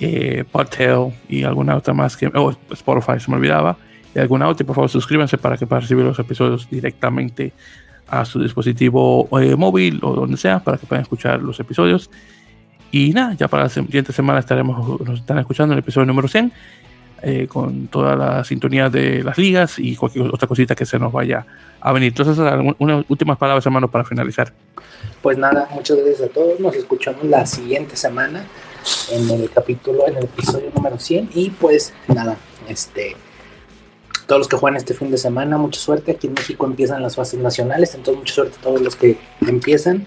eh, 0.01 0.45
Podtail 0.51 1.12
y 1.28 1.43
alguna 1.43 1.76
otra 1.76 1.93
más 1.93 2.16
que... 2.16 2.28
Oh, 2.34 2.55
Spotify, 2.70 3.20
se 3.20 3.30
me 3.30 3.36
olvidaba. 3.36 3.76
Y 4.14 4.18
alguna 4.18 4.49
otra, 4.49 4.66
por 4.66 4.74
favor, 4.74 4.88
suscríbanse 4.88 5.36
para 5.36 5.59
que 5.59 5.66
puedan 5.66 5.82
recibir 5.82 6.05
los 6.05 6.18
episodios 6.18 6.68
directamente 6.70 7.53
a 8.09 8.24
su 8.24 8.43
dispositivo 8.43 9.28
móvil 9.57 10.01
o 10.03 10.14
donde 10.14 10.36
sea, 10.38 10.59
para 10.61 10.78
que 10.78 10.86
puedan 10.86 11.03
escuchar 11.03 11.43
los 11.43 11.61
episodios. 11.61 12.11
Y 12.93 13.12
nada, 13.12 13.34
ya 13.34 13.49
para 13.49 13.64
la 13.64 13.68
siguiente 13.70 14.12
semana 14.12 14.38
estaremos, 14.38 15.01
nos 15.01 15.20
están 15.20 15.38
escuchando 15.38 15.72
el 15.72 15.80
episodio 15.80 16.07
número 16.07 16.28
100, 16.28 16.53
eh, 17.22 17.47
con 17.49 17.88
toda 17.88 18.14
la 18.14 18.45
sintonía 18.45 18.90
de 18.90 19.24
las 19.24 19.38
ligas 19.38 19.78
y 19.78 19.97
cualquier 19.97 20.26
otra 20.26 20.47
cosita 20.47 20.74
que 20.74 20.84
se 20.84 20.99
nos 20.99 21.11
vaya 21.11 21.47
a 21.80 21.90
venir. 21.93 22.09
Entonces, 22.09 22.38
unas 22.78 23.05
últimas 23.09 23.38
palabras, 23.38 23.64
hermano, 23.64 23.90
para 23.90 24.05
finalizar. 24.05 24.53
Pues 25.22 25.38
nada, 25.38 25.68
muchas 25.72 25.97
gracias 25.97 26.28
a 26.28 26.32
todos. 26.32 26.61
Nos 26.61 26.76
escuchamos 26.76 27.24
la 27.24 27.47
siguiente 27.47 27.97
semana 27.97 28.45
en 29.11 29.30
el 29.30 29.51
capítulo, 29.51 30.07
en 30.07 30.18
el 30.18 30.24
episodio 30.24 30.70
número 30.74 30.99
100. 30.99 31.30
Y 31.34 31.49
pues 31.51 31.95
nada, 32.09 32.36
este 32.68 33.16
todos 34.26 34.40
los 34.40 34.49
que 34.49 34.57
juegan 34.57 34.76
este 34.76 34.95
fin 34.95 35.11
de 35.11 35.18
semana, 35.18 35.59
mucha 35.59 35.80
suerte. 35.80 36.12
Aquí 36.12 36.26
en 36.26 36.34
México 36.34 36.64
empiezan 36.66 37.03
las 37.03 37.16
fases 37.16 37.40
nacionales, 37.40 37.95
entonces 37.95 38.18
mucha 38.18 38.34
suerte 38.34 38.57
a 38.59 38.62
todos 38.62 38.80
los 38.80 38.97
que 38.97 39.18
empiezan. 39.47 40.07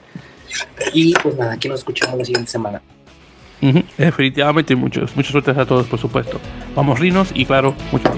Y 0.94 1.14
pues 1.14 1.36
nada, 1.36 1.54
aquí 1.54 1.68
nos 1.68 1.80
escuchamos 1.80 2.18
la 2.18 2.26
siguiente 2.26 2.52
semana. 2.52 2.82
Definitivamente, 3.98 4.76
muchos, 4.76 5.16
muchas 5.16 5.32
suerte 5.32 5.52
a 5.52 5.66
todos, 5.66 5.88
por 5.88 6.00
supuesto. 6.00 6.40
Vamos, 6.76 7.00
Rinos, 7.00 7.30
y 7.34 7.46
claro, 7.46 7.76
mucho 7.92 8.10